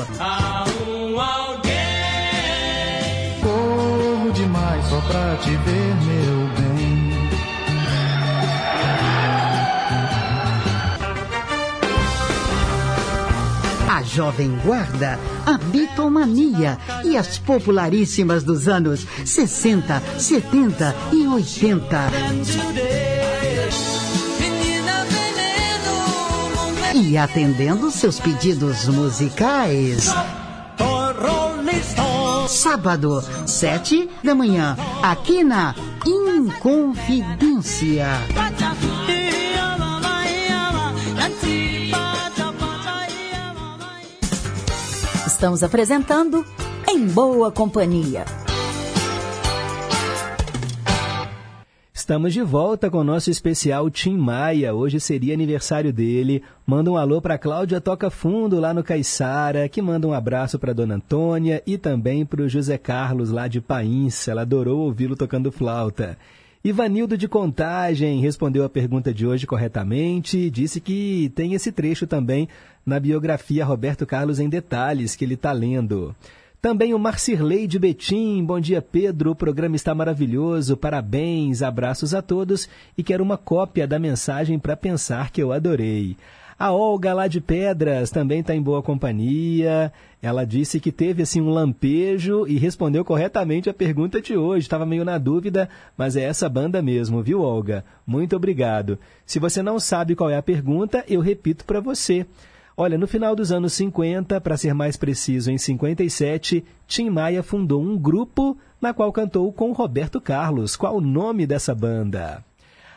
Corro 3.41 4.31
demais 4.33 4.70
pra 5.07 5.35
te 5.37 5.49
ver, 5.49 5.95
meu 6.05 6.47
bem. 6.57 7.11
A 13.89 14.03
Jovem 14.03 14.57
Guarda, 14.63 15.19
a 15.45 15.57
Bitomania 15.57 16.77
e 17.03 17.17
as 17.17 17.37
popularíssimas 17.37 18.43
dos 18.43 18.67
anos 18.67 19.05
60, 19.25 20.01
70 20.17 20.95
e 21.11 21.27
80. 21.27 22.11
E 26.93 27.17
atendendo 27.17 27.91
seus 27.91 28.19
pedidos 28.19 28.87
musicais. 28.87 30.13
Sábado, 32.51 33.23
sete 33.47 34.09
da 34.21 34.35
manhã, 34.35 34.75
aqui 35.01 35.41
na 35.41 35.73
Inconfidência. 36.05 38.05
Estamos 45.25 45.63
apresentando 45.63 46.45
Em 46.85 47.07
Boa 47.07 47.53
Companhia. 47.53 48.25
Estamos 52.11 52.33
de 52.33 52.41
volta 52.41 52.89
com 52.89 52.97
o 52.97 53.03
nosso 53.05 53.31
especial 53.31 53.89
Tim 53.89 54.17
Maia. 54.17 54.73
Hoje 54.73 54.99
seria 54.99 55.33
aniversário 55.33 55.93
dele. 55.93 56.43
Manda 56.67 56.91
um 56.91 56.97
alô 56.97 57.21
para 57.21 57.37
Cláudia 57.37 57.79
Toca 57.79 58.09
Fundo 58.09 58.59
lá 58.59 58.73
no 58.73 58.83
Caiçara, 58.83 59.69
que 59.69 59.81
manda 59.81 60.05
um 60.05 60.11
abraço 60.11 60.59
para 60.59 60.73
Dona 60.73 60.95
Antônia 60.95 61.63
e 61.65 61.77
também 61.77 62.25
para 62.25 62.41
o 62.41 62.49
José 62.49 62.77
Carlos 62.77 63.31
lá 63.31 63.47
de 63.47 63.61
Pains. 63.61 64.27
Ela 64.27 64.41
adorou 64.41 64.79
ouvi-lo 64.79 65.15
tocando 65.15 65.53
flauta. 65.53 66.17
Ivanildo 66.61 67.17
de 67.17 67.29
Contagem 67.29 68.19
respondeu 68.19 68.65
a 68.65 68.69
pergunta 68.69 69.13
de 69.13 69.25
hoje 69.25 69.47
corretamente, 69.47 70.49
disse 70.49 70.81
que 70.81 71.31
tem 71.33 71.53
esse 71.53 71.71
trecho 71.71 72.05
também 72.05 72.49
na 72.85 72.99
biografia 72.99 73.63
Roberto 73.63 74.05
Carlos 74.05 74.37
em 74.37 74.49
detalhes 74.49 75.15
que 75.15 75.23
ele 75.23 75.35
está 75.35 75.53
lendo. 75.53 76.13
Também 76.61 76.93
o 76.93 76.99
Marcirley 76.99 77.65
de 77.65 77.79
Betim. 77.79 78.45
Bom 78.45 78.59
dia, 78.59 78.83
Pedro. 78.83 79.31
O 79.31 79.35
programa 79.35 79.75
está 79.75 79.95
maravilhoso. 79.95 80.77
Parabéns, 80.77 81.63
abraços 81.63 82.13
a 82.13 82.21
todos 82.21 82.69
e 82.95 83.01
quero 83.01 83.23
uma 83.23 83.35
cópia 83.35 83.87
da 83.87 83.97
mensagem 83.97 84.59
para 84.59 84.77
pensar 84.77 85.31
que 85.31 85.41
eu 85.41 85.51
adorei. 85.51 86.15
A 86.59 86.71
Olga 86.71 87.15
lá 87.15 87.27
de 87.27 87.41
Pedras 87.41 88.11
também 88.11 88.41
está 88.41 88.53
em 88.53 88.61
boa 88.61 88.83
companhia. 88.83 89.91
Ela 90.21 90.45
disse 90.45 90.79
que 90.79 90.91
teve 90.91 91.23
assim 91.23 91.41
um 91.41 91.49
lampejo 91.49 92.45
e 92.47 92.59
respondeu 92.59 93.03
corretamente 93.03 93.67
a 93.67 93.73
pergunta 93.73 94.21
de 94.21 94.37
hoje. 94.37 94.65
Estava 94.65 94.85
meio 94.85 95.03
na 95.03 95.17
dúvida, 95.17 95.67
mas 95.97 96.15
é 96.15 96.21
essa 96.21 96.47
banda 96.47 96.79
mesmo, 96.79 97.23
viu, 97.23 97.41
Olga? 97.41 97.83
Muito 98.05 98.35
obrigado. 98.35 98.99
Se 99.25 99.39
você 99.39 99.63
não 99.63 99.79
sabe 99.79 100.15
qual 100.15 100.29
é 100.29 100.37
a 100.37 100.43
pergunta, 100.43 101.03
eu 101.07 101.21
repito 101.21 101.65
para 101.65 101.79
você. 101.79 102.23
Olha, 102.75 102.97
no 102.97 103.07
final 103.07 103.35
dos 103.35 103.51
anos 103.51 103.73
50, 103.73 104.39
para 104.39 104.57
ser 104.57 104.73
mais 104.73 104.95
preciso, 104.95 105.51
em 105.51 105.57
57, 105.57 106.63
Tim 106.87 107.09
Maia 107.09 107.43
fundou 107.43 107.81
um 107.81 107.97
grupo 107.97 108.57
na 108.79 108.93
qual 108.93 109.11
cantou 109.11 109.51
com 109.51 109.71
Roberto 109.71 110.19
Carlos. 110.19 110.75
Qual 110.75 110.97
o 110.97 111.01
nome 111.01 111.45
dessa 111.45 111.75
banda? 111.75 112.43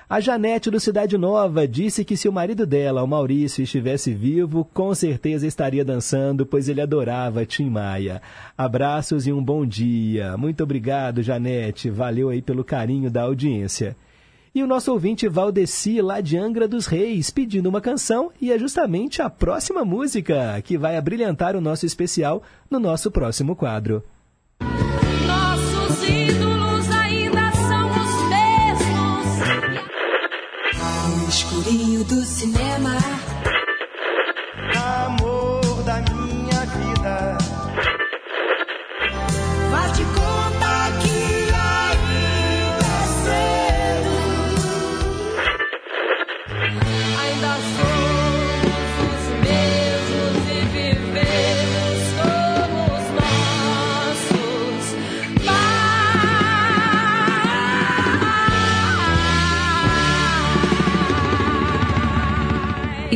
A 0.09 0.21
Janete 0.21 0.71
do 0.71 0.79
Cidade 0.79 1.17
Nova 1.17 1.67
disse 1.67 2.05
que 2.05 2.17
se 2.17 2.29
o 2.29 2.33
marido 2.33 2.67
dela, 2.67 3.03
o 3.03 3.07
Maurício, 3.07 3.63
estivesse 3.63 4.13
vivo, 4.13 4.65
com 4.73 4.95
certeza 4.95 5.47
estaria 5.47 5.85
dançando, 5.85 6.45
pois 6.45 6.69
ele 6.69 6.83
adorava 6.83 7.47
Tim 7.47 7.71
Maia. 7.71 8.21
Abraços 8.57 9.27
e 9.27 9.33
um 9.33 9.43
bom 9.43 9.65
dia. 9.65 10.37
Muito 10.37 10.63
obrigado, 10.63 11.23
Janete. 11.23 11.89
Valeu 11.89 12.29
aí 12.29 12.43
pelo 12.43 12.63
carinho 12.63 13.11
da 13.11 13.23
audiência. 13.23 13.97
E 14.55 14.62
o 14.62 14.68
nosso 14.68 14.93
ouvinte 14.93 15.26
Valdeci, 15.26 16.01
lá 16.01 16.20
de 16.20 16.39
Angra 16.39 16.68
dos 16.68 16.86
Reis, 16.86 17.28
pedindo 17.28 17.68
uma 17.68 17.81
canção 17.81 18.31
e 18.40 18.52
é 18.52 18.59
justamente 18.59 19.20
a 19.20 19.28
próxima 19.28 19.85
música 19.85 20.62
que 20.62 20.78
vai 20.78 20.97
abrilhantar 20.97 21.56
o 21.56 21.60
nosso 21.60 21.85
especial 21.85 22.40
no 22.70 22.78
nosso 22.78 23.10
próximo 23.10 23.56
quadro. 23.56 24.05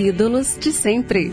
Ídolos 0.08 0.56
de 0.58 0.72
sempre. 0.72 1.30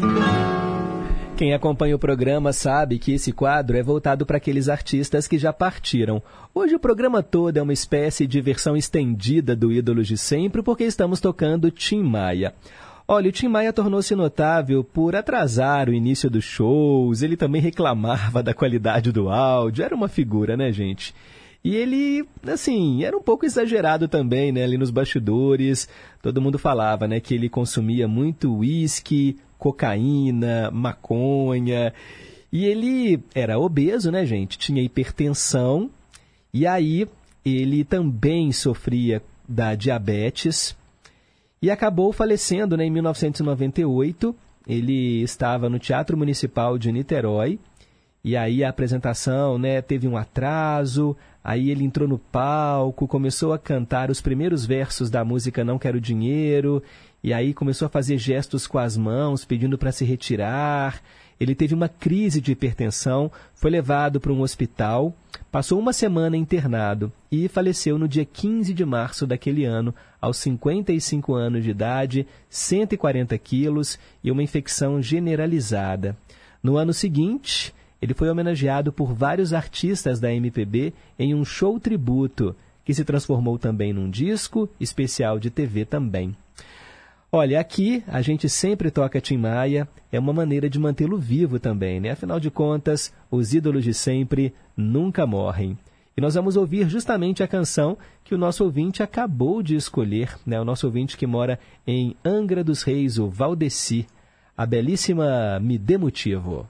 Quem 1.38 1.54
acompanha 1.54 1.96
o 1.96 2.00
programa 2.00 2.52
sabe 2.52 3.00
que 3.00 3.14
esse 3.14 3.32
quadro 3.32 3.78
é 3.78 3.82
voltado 3.82 4.26
para 4.26 4.36
aqueles 4.36 4.68
artistas 4.68 5.30
que 5.30 5.38
já 5.38 5.54
partiram. 5.54 6.22
Hoje 6.54 6.76
o 6.76 6.80
programa 6.80 7.24
todo 7.24 7.56
é 7.56 7.62
uma 7.62 7.72
espécie 7.72 8.28
de 8.28 8.42
versão 8.42 8.76
estendida 8.76 9.56
do 9.56 9.72
Ídolos 9.72 10.08
de 10.08 10.18
Sempre, 10.18 10.62
porque 10.62 10.84
estamos 10.84 11.22
tocando 11.22 11.72
Tim 11.72 12.04
Maia. 12.04 12.54
Olha, 13.08 13.30
o 13.30 13.32
Tim 13.32 13.48
Maia 13.48 13.72
tornou-se 13.72 14.14
notável 14.14 14.84
por 14.84 15.16
atrasar 15.16 15.88
o 15.88 15.94
início 15.94 16.30
dos 16.30 16.44
shows, 16.44 17.22
ele 17.22 17.38
também 17.38 17.62
reclamava 17.62 18.44
da 18.44 18.54
qualidade 18.54 19.10
do 19.10 19.30
áudio, 19.30 19.86
era 19.86 19.96
uma 19.96 20.10
figura, 20.10 20.58
né, 20.58 20.70
gente? 20.74 21.16
E 21.66 21.76
ele, 21.76 22.24
assim, 22.44 23.04
era 23.04 23.18
um 23.18 23.22
pouco 23.24 23.44
exagerado 23.44 24.08
também, 24.08 24.52
né, 24.52 24.64
ali 24.64 24.78
nos 24.78 24.92
bastidores. 24.92 25.90
Todo 26.22 26.40
mundo 26.40 26.60
falava, 26.60 27.08
né, 27.08 27.20
que 27.20 27.34
ele 27.34 27.50
consumia 27.50 28.08
muito 28.08 28.56
uísque, 28.58 29.36
cocaína, 29.58 30.70
maconha. 30.70 31.92
E 32.54 32.66
ele 32.66 33.20
era 33.34 33.58
obeso, 33.58 34.12
né, 34.12 34.28
gente? 34.28 34.60
Tinha 34.60 34.84
hipertensão. 34.84 35.90
E 36.54 36.68
aí 36.68 37.08
ele 37.44 37.84
também 37.84 38.52
sofria 38.52 39.20
da 39.50 39.74
diabetes 39.74 40.78
e 41.60 41.72
acabou 41.72 42.14
falecendo, 42.14 42.78
né, 42.78 42.86
em 42.86 42.92
1998. 42.92 44.36
Ele 44.68 45.24
estava 45.24 45.68
no 45.68 45.80
Teatro 45.80 46.16
Municipal 46.16 46.78
de 46.78 46.92
Niterói. 46.92 47.58
E 48.24 48.38
aí 48.38 48.64
a 48.64 48.70
apresentação, 48.70 49.58
né, 49.58 49.82
teve 49.82 50.08
um 50.08 50.16
atraso. 50.16 51.18
Aí 51.48 51.70
ele 51.70 51.84
entrou 51.84 52.08
no 52.08 52.18
palco, 52.18 53.08
começou 53.08 53.54
a 53.54 53.60
cantar 53.60 54.10
os 54.10 54.20
primeiros 54.20 54.66
versos 54.66 55.12
da 55.12 55.24
música 55.24 55.64
Não 55.64 55.78
Quero 55.78 56.02
Dinheiro, 56.02 56.82
e 57.24 57.32
aí 57.32 57.54
começou 57.54 57.86
a 57.86 57.90
fazer 57.90 58.18
gestos 58.18 58.66
com 58.66 58.80
as 58.80 58.98
mãos, 58.98 59.46
pedindo 59.46 59.78
para 59.78 59.92
se 59.92 60.04
retirar. 60.04 61.04
Ele 61.40 61.54
teve 61.54 61.76
uma 61.76 61.88
crise 61.88 62.42
de 62.42 62.52
hipertensão, 62.52 63.32
foi 63.54 63.70
levado 63.70 64.20
para 64.20 64.34
um 64.34 64.42
hospital, 64.42 65.16
passou 65.52 65.78
uma 65.78 65.94
semana 65.94 66.36
internado 66.36 67.14
e 67.32 67.48
faleceu 67.48 68.00
no 68.00 68.08
dia 68.08 68.26
15 68.26 68.74
de 68.74 68.84
março 68.84 69.28
daquele 69.28 69.66
ano, 69.66 69.94
aos 70.20 70.38
55 70.38 71.36
anos 71.36 71.64
de 71.64 71.70
idade, 71.70 72.26
140 72.50 73.38
quilos 73.38 74.00
e 74.24 74.32
uma 74.32 74.42
infecção 74.42 75.00
generalizada. 75.00 76.18
No 76.64 76.76
ano 76.76 76.92
seguinte, 76.92 77.72
ele 78.06 78.14
foi 78.14 78.30
homenageado 78.30 78.94
por 78.94 79.14
vários 79.14 79.52
artistas 79.52 80.20
da 80.20 80.32
MPB 80.32 80.94
em 81.18 81.34
um 81.34 81.44
show 81.44 81.80
tributo, 81.80 82.56
que 82.84 82.94
se 82.94 83.04
transformou 83.04 83.58
também 83.58 83.92
num 83.92 84.10
disco 84.10 84.70
especial 84.80 85.40
de 85.40 85.50
TV 85.50 85.86
também. 85.86 86.36
Olha, 87.32 87.60
aqui 87.60 88.04
a 88.08 88.22
gente 88.22 88.48
sempre 88.48 88.92
toca 88.92 89.20
Tim 89.20 89.38
Maia, 89.38 89.88
é 90.12 90.20
uma 90.20 90.32
maneira 90.32 90.70
de 90.70 90.80
mantê-lo 90.80 91.18
vivo 91.18 91.60
também, 91.60 92.00
né? 92.00 92.12
Afinal 92.12 92.40
de 92.40 92.52
contas, 92.52 93.12
os 93.30 93.54
ídolos 93.54 93.84
de 93.84 93.94
sempre 93.94 94.54
nunca 94.78 95.26
morrem. 95.26 95.76
E 96.16 96.22
nós 96.22 96.36
vamos 96.36 96.56
ouvir 96.56 96.88
justamente 96.88 97.42
a 97.44 97.48
canção 97.48 97.98
que 98.24 98.36
o 98.36 98.38
nosso 98.38 98.64
ouvinte 98.64 99.02
acabou 99.02 99.64
de 99.64 99.76
escolher, 99.76 100.38
né? 100.46 100.62
O 100.62 100.64
nosso 100.64 100.86
ouvinte 100.86 101.18
que 101.18 101.26
mora 101.26 101.60
em 101.86 102.16
Angra 102.24 102.64
dos 102.64 102.84
Reis, 102.84 103.18
o 103.18 103.28
Valdeci. 103.28 104.06
A 104.56 104.66
belíssima 104.66 105.60
Me 105.60 105.78
Dê 105.78 105.98
Motivo. 105.98 106.66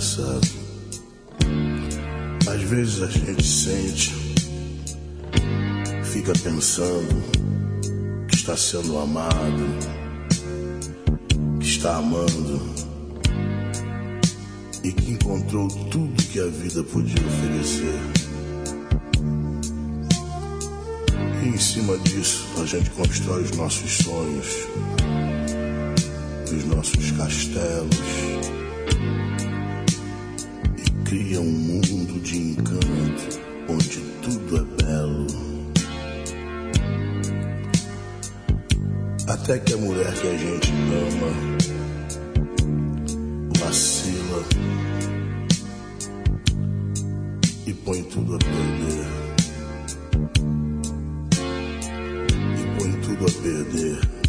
Engraçado. 0.00 0.48
Às 2.48 2.62
vezes 2.62 3.02
a 3.02 3.06
gente 3.06 3.44
sente, 3.44 4.14
fica 6.04 6.32
pensando 6.42 7.22
que 8.26 8.34
está 8.34 8.56
sendo 8.56 8.98
amado, 8.98 9.66
que 11.60 11.66
está 11.66 11.96
amando 11.98 12.60
e 14.82 14.90
que 14.90 15.12
encontrou 15.12 15.68
tudo 15.68 16.22
que 16.24 16.40
a 16.40 16.46
vida 16.46 16.82
podia 16.84 17.22
oferecer. 17.26 18.00
E 21.42 21.48
em 21.48 21.58
cima 21.58 21.96
disso 21.98 22.46
a 22.60 22.64
gente 22.64 22.88
constrói 22.90 23.42
os 23.42 23.50
nossos 23.52 23.98
sonhos, 23.98 24.66
os 26.50 26.64
nossos 26.64 27.10
castelos 27.12 28.59
cria 31.10 31.40
um 31.40 31.50
mundo 31.50 32.20
de 32.20 32.38
encanto 32.38 33.40
onde 33.68 33.98
tudo 34.22 34.56
é 34.58 34.64
belo. 34.80 35.26
Até 39.26 39.58
que 39.58 39.72
a 39.72 39.76
mulher 39.76 40.14
que 40.14 40.28
a 40.28 40.36
gente 40.36 40.72
ama 40.94 41.32
vacila 43.58 44.44
e 47.66 47.74
põe 47.74 48.04
tudo 48.04 48.36
a 48.36 48.38
perder. 48.38 49.08
E 52.56 52.78
põe 52.78 52.92
tudo 53.00 53.26
a 53.26 53.42
perder. 53.42 54.19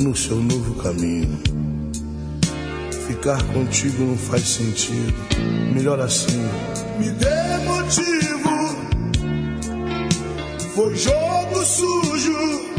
No 0.00 0.16
seu 0.16 0.36
novo 0.36 0.74
caminho. 0.82 1.38
Ficar 3.06 3.42
contigo 3.52 4.04
não 4.04 4.16
faz 4.16 4.42
sentido. 4.48 5.14
Melhor 5.74 6.00
assim. 6.00 6.40
Me 6.98 7.10
dê 7.10 7.58
motivo. 7.66 8.50
Foi 10.74 10.96
jogo 10.96 11.64
sujo. 11.64 12.70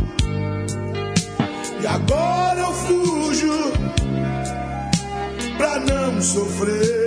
E 1.82 1.88
agora 1.88 2.60
eu 2.60 2.74
fujo 2.74 3.72
pra 5.58 5.80
não 5.80 6.22
sofrer. 6.22 7.01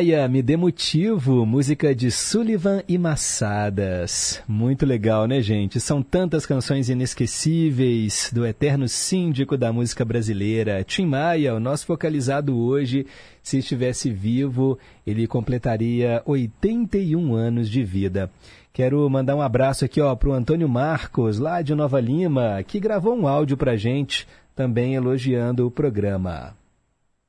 Maia, 0.00 0.26
Me 0.28 0.40
Dê 0.40 0.56
Motivo, 0.56 1.44
música 1.44 1.94
de 1.94 2.10
Sullivan 2.10 2.82
e 2.88 2.96
Massadas. 2.96 4.42
Muito 4.48 4.86
legal, 4.86 5.26
né, 5.26 5.42
gente? 5.42 5.78
São 5.78 6.02
tantas 6.02 6.46
canções 6.46 6.88
inesquecíveis 6.88 8.30
do 8.32 8.46
eterno 8.46 8.88
síndico 8.88 9.58
da 9.58 9.70
música 9.70 10.02
brasileira. 10.02 10.82
Tim 10.84 11.04
Maia, 11.04 11.54
o 11.54 11.60
nosso 11.60 11.84
focalizado 11.84 12.56
hoje, 12.56 13.06
se 13.42 13.58
estivesse 13.58 14.10
vivo, 14.10 14.78
ele 15.06 15.26
completaria 15.26 16.22
81 16.24 17.34
anos 17.34 17.68
de 17.68 17.84
vida. 17.84 18.30
Quero 18.72 19.06
mandar 19.10 19.36
um 19.36 19.42
abraço 19.42 19.84
aqui 19.84 20.00
ó, 20.00 20.16
para 20.16 20.30
o 20.30 20.32
Antônio 20.32 20.66
Marcos, 20.66 21.38
lá 21.38 21.60
de 21.60 21.74
Nova 21.74 22.00
Lima, 22.00 22.62
que 22.66 22.80
gravou 22.80 23.14
um 23.14 23.28
áudio 23.28 23.54
para 23.54 23.76
gente, 23.76 24.26
também 24.56 24.94
elogiando 24.94 25.66
o 25.66 25.70
programa. 25.70 26.58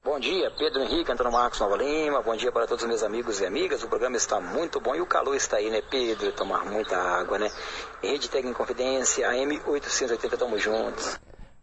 Bom 0.03 0.19
dia, 0.19 0.49
Pedro 0.57 0.81
Henrique, 0.81 1.11
Antônio 1.11 1.31
Marcos 1.31 1.59
Nova 1.59 1.77
Lima. 1.77 2.23
Bom 2.23 2.35
dia 2.35 2.51
para 2.51 2.65
todos 2.65 2.81
os 2.83 2.89
meus 2.89 3.03
amigos 3.03 3.39
e 3.39 3.45
amigas. 3.45 3.83
O 3.83 3.87
programa 3.87 4.17
está 4.17 4.41
muito 4.41 4.81
bom 4.81 4.95
e 4.95 4.99
o 4.99 5.05
calor 5.05 5.35
está 5.35 5.57
aí, 5.57 5.69
né, 5.69 5.79
Pedro? 5.91 6.31
Tomar 6.31 6.65
muita 6.65 6.97
água, 6.97 7.37
né? 7.37 7.47
Rede 8.01 8.27
Técnica 8.27 8.57
Confidência, 8.57 9.29
AM 9.29 9.61
880, 9.63 10.37
tamo 10.37 10.57
juntos. 10.57 11.19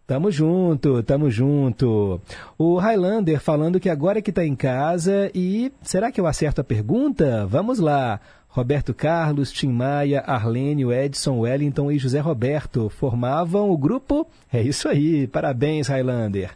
Tamo 0.06 0.31
junto, 0.31 1.02
tamo 1.02 1.28
junto. 1.28 2.20
O 2.56 2.78
Highlander 2.78 3.40
falando 3.40 3.81
que 3.81 3.90
agora 3.90 4.23
que 4.23 4.31
tá 4.31 4.44
em 4.44 4.55
casa 4.55 5.32
e 5.35 5.73
será 5.82 6.12
que 6.12 6.20
eu 6.20 6.27
acerto 6.28 6.60
a 6.60 6.65
pergunta? 6.65 7.44
Vamos 7.44 7.81
lá. 7.81 8.20
Roberto 8.47 8.94
Carlos, 8.94 9.51
Tim 9.51 9.73
Maia, 9.73 10.20
Arlênio, 10.20 10.93
Edson, 10.93 11.40
Wellington 11.40 11.90
e 11.90 11.98
José 11.98 12.20
Roberto 12.20 12.89
formavam 12.89 13.69
o 13.69 13.77
grupo? 13.77 14.28
É 14.52 14.62
isso 14.62 14.89
aí, 14.89 15.27
parabéns, 15.27 15.89
Highlander. 15.89 16.52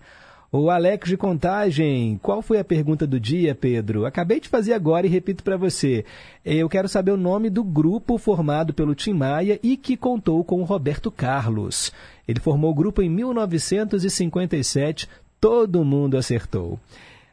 O 0.55 0.69
Alex 0.69 1.09
de 1.09 1.16
Contagem, 1.16 2.20
qual 2.23 2.43
foi 2.43 2.59
a 2.59 2.65
pergunta 2.65 3.07
do 3.07 3.19
dia, 3.19 3.55
Pedro? 3.55 4.05
Acabei 4.05 4.39
de 4.39 4.51
fazer 4.51 4.74
agora 4.74 5.07
e 5.07 5.09
repito 5.09 5.43
para 5.43 5.57
você. 5.57 6.05
Eu 6.45 6.69
quero 6.69 6.91
saber 6.91 7.11
o 7.11 7.16
nome 7.16 7.49
do 7.49 7.65
grupo 7.65 8.19
formado 8.19 8.74
pelo 8.74 8.95
Tim 8.95 9.15
Maia 9.15 9.59
e 9.62 9.79
que 9.79 9.97
contou 9.97 10.45
com 10.45 10.61
o 10.61 10.65
Roberto 10.65 11.11
Carlos. 11.11 11.91
Ele 12.29 12.39
formou 12.39 12.70
o 12.70 12.74
grupo 12.74 13.01
em 13.01 13.09
1957, 13.09 15.09
todo 15.41 15.87
mundo 15.87 16.19
acertou. 16.19 16.79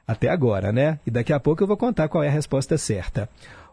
Até 0.08 0.30
agora, 0.30 0.72
né? 0.72 0.98
E 1.06 1.12
daqui 1.12 1.34
a 1.34 1.42
pouco 1.42 1.62
eu 1.62 1.68
vou 1.68 1.76
contar 1.76 2.08
qual 2.08 2.24
é 2.24 2.30
a 2.30 2.32
resposta 2.32 2.78
certa. 2.78 3.28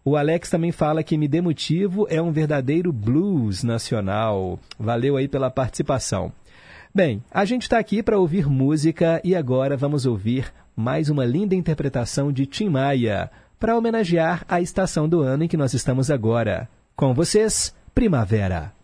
O 0.04 0.16
Alex 0.16 0.50
também 0.50 0.72
fala 0.72 1.04
que 1.04 1.16
Me 1.16 1.28
Dê 1.28 1.40
Motivo 1.40 2.04
é 2.10 2.20
um 2.20 2.32
verdadeiro 2.32 2.92
blues 2.92 3.62
nacional. 3.62 4.58
Valeu 4.76 5.16
aí 5.16 5.28
pela 5.28 5.52
participação. 5.52 6.32
Bem, 6.96 7.22
a 7.30 7.44
gente 7.44 7.64
está 7.64 7.78
aqui 7.78 8.02
para 8.02 8.18
ouvir 8.18 8.48
música 8.48 9.20
e 9.22 9.36
agora 9.36 9.76
vamos 9.76 10.06
ouvir 10.06 10.50
mais 10.74 11.10
uma 11.10 11.26
linda 11.26 11.54
interpretação 11.54 12.32
de 12.32 12.46
Tim 12.46 12.70
Maia 12.70 13.30
para 13.60 13.76
homenagear 13.76 14.46
a 14.48 14.62
estação 14.62 15.06
do 15.06 15.20
ano 15.20 15.44
em 15.44 15.48
que 15.48 15.58
nós 15.58 15.74
estamos 15.74 16.10
agora. 16.10 16.66
Com 16.96 17.12
vocês, 17.12 17.74
Primavera. 17.94 18.75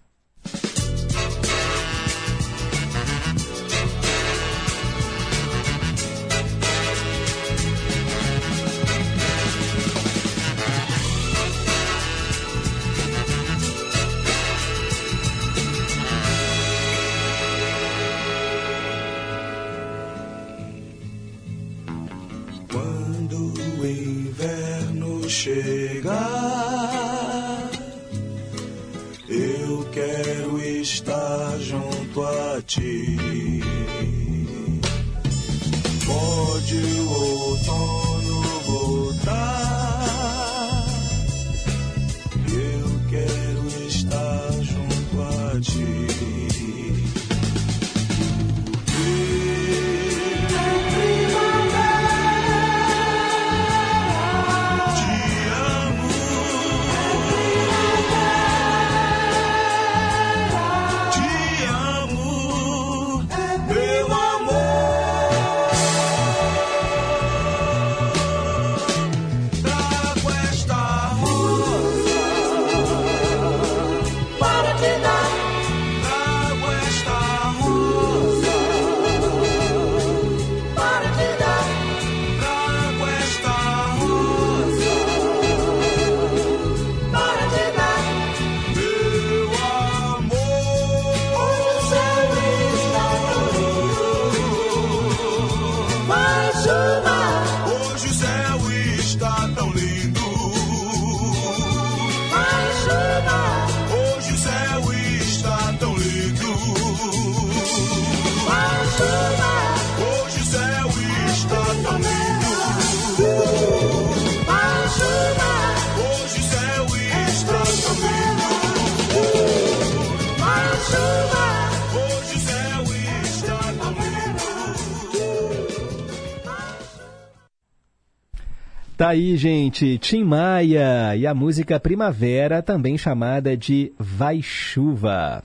Aí, 129.13 129.37
gente, 129.37 129.99
Tim 129.99 130.25
Maia 130.25 131.15
e 131.15 131.27
a 131.27 131.35
música 131.35 131.79
Primavera, 131.79 132.63
também 132.63 132.97
chamada 132.97 133.55
de 133.55 133.93
Vai 133.99 134.41
Chuva. 134.41 135.45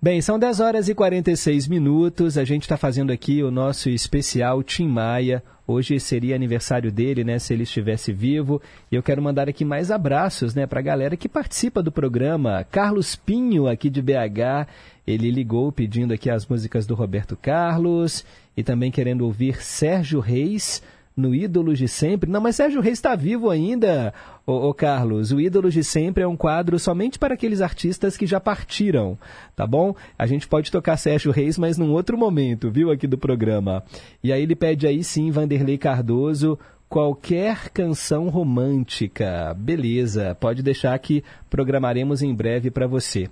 Bem, 0.00 0.20
são 0.20 0.38
10 0.38 0.60
horas 0.60 0.88
e 0.90 0.94
46 0.94 1.68
minutos. 1.68 2.36
A 2.36 2.44
gente 2.44 2.64
está 2.64 2.76
fazendo 2.76 3.10
aqui 3.10 3.42
o 3.42 3.50
nosso 3.50 3.88
especial 3.88 4.62
Tim 4.62 4.86
Maia. 4.86 5.42
Hoje 5.66 5.98
seria 5.98 6.34
aniversário 6.34 6.92
dele, 6.92 7.24
né? 7.24 7.38
Se 7.38 7.54
ele 7.54 7.62
estivesse 7.62 8.12
vivo. 8.12 8.60
E 8.92 8.96
eu 8.96 9.02
quero 9.02 9.22
mandar 9.22 9.48
aqui 9.48 9.64
mais 9.64 9.90
abraços, 9.90 10.54
né? 10.54 10.66
Para 10.66 10.80
a 10.80 10.82
galera 10.82 11.16
que 11.16 11.30
participa 11.30 11.82
do 11.82 11.90
programa. 11.90 12.66
Carlos 12.70 13.16
Pinho, 13.16 13.66
aqui 13.66 13.88
de 13.88 14.02
BH. 14.02 14.68
Ele 15.06 15.30
ligou 15.30 15.72
pedindo 15.72 16.12
aqui 16.12 16.28
as 16.28 16.46
músicas 16.46 16.86
do 16.86 16.94
Roberto 16.94 17.38
Carlos. 17.38 18.22
E 18.54 18.62
também 18.62 18.90
querendo 18.90 19.22
ouvir 19.22 19.62
Sérgio 19.62 20.20
Reis 20.20 20.82
no 21.18 21.34
Ídolos 21.34 21.78
de 21.78 21.88
Sempre. 21.88 22.30
Não, 22.30 22.40
mas 22.40 22.56
Sérgio 22.56 22.80
Reis 22.80 22.98
está 22.98 23.16
vivo 23.16 23.50
ainda, 23.50 24.14
ô, 24.46 24.68
ô, 24.68 24.74
Carlos. 24.74 25.32
O 25.32 25.40
Ídolos 25.40 25.74
de 25.74 25.82
Sempre 25.82 26.22
é 26.22 26.28
um 26.28 26.36
quadro 26.36 26.78
somente 26.78 27.18
para 27.18 27.34
aqueles 27.34 27.60
artistas 27.60 28.16
que 28.16 28.26
já 28.26 28.38
partiram, 28.38 29.18
tá 29.56 29.66
bom? 29.66 29.94
A 30.16 30.26
gente 30.26 30.46
pode 30.46 30.70
tocar 30.70 30.96
Sérgio 30.96 31.32
Reis, 31.32 31.58
mas 31.58 31.76
num 31.76 31.92
outro 31.92 32.16
momento, 32.16 32.70
viu, 32.70 32.90
aqui 32.90 33.06
do 33.06 33.18
programa. 33.18 33.82
E 34.22 34.32
aí 34.32 34.42
ele 34.42 34.54
pede 34.54 34.86
aí 34.86 35.02
sim, 35.02 35.30
Vanderlei 35.30 35.76
Cardoso, 35.76 36.58
qualquer 36.88 37.68
canção 37.70 38.28
romântica. 38.28 39.54
Beleza, 39.58 40.36
pode 40.38 40.62
deixar 40.62 40.98
que 41.00 41.24
programaremos 41.50 42.22
em 42.22 42.32
breve 42.32 42.70
para 42.70 42.86
você. 42.86 43.28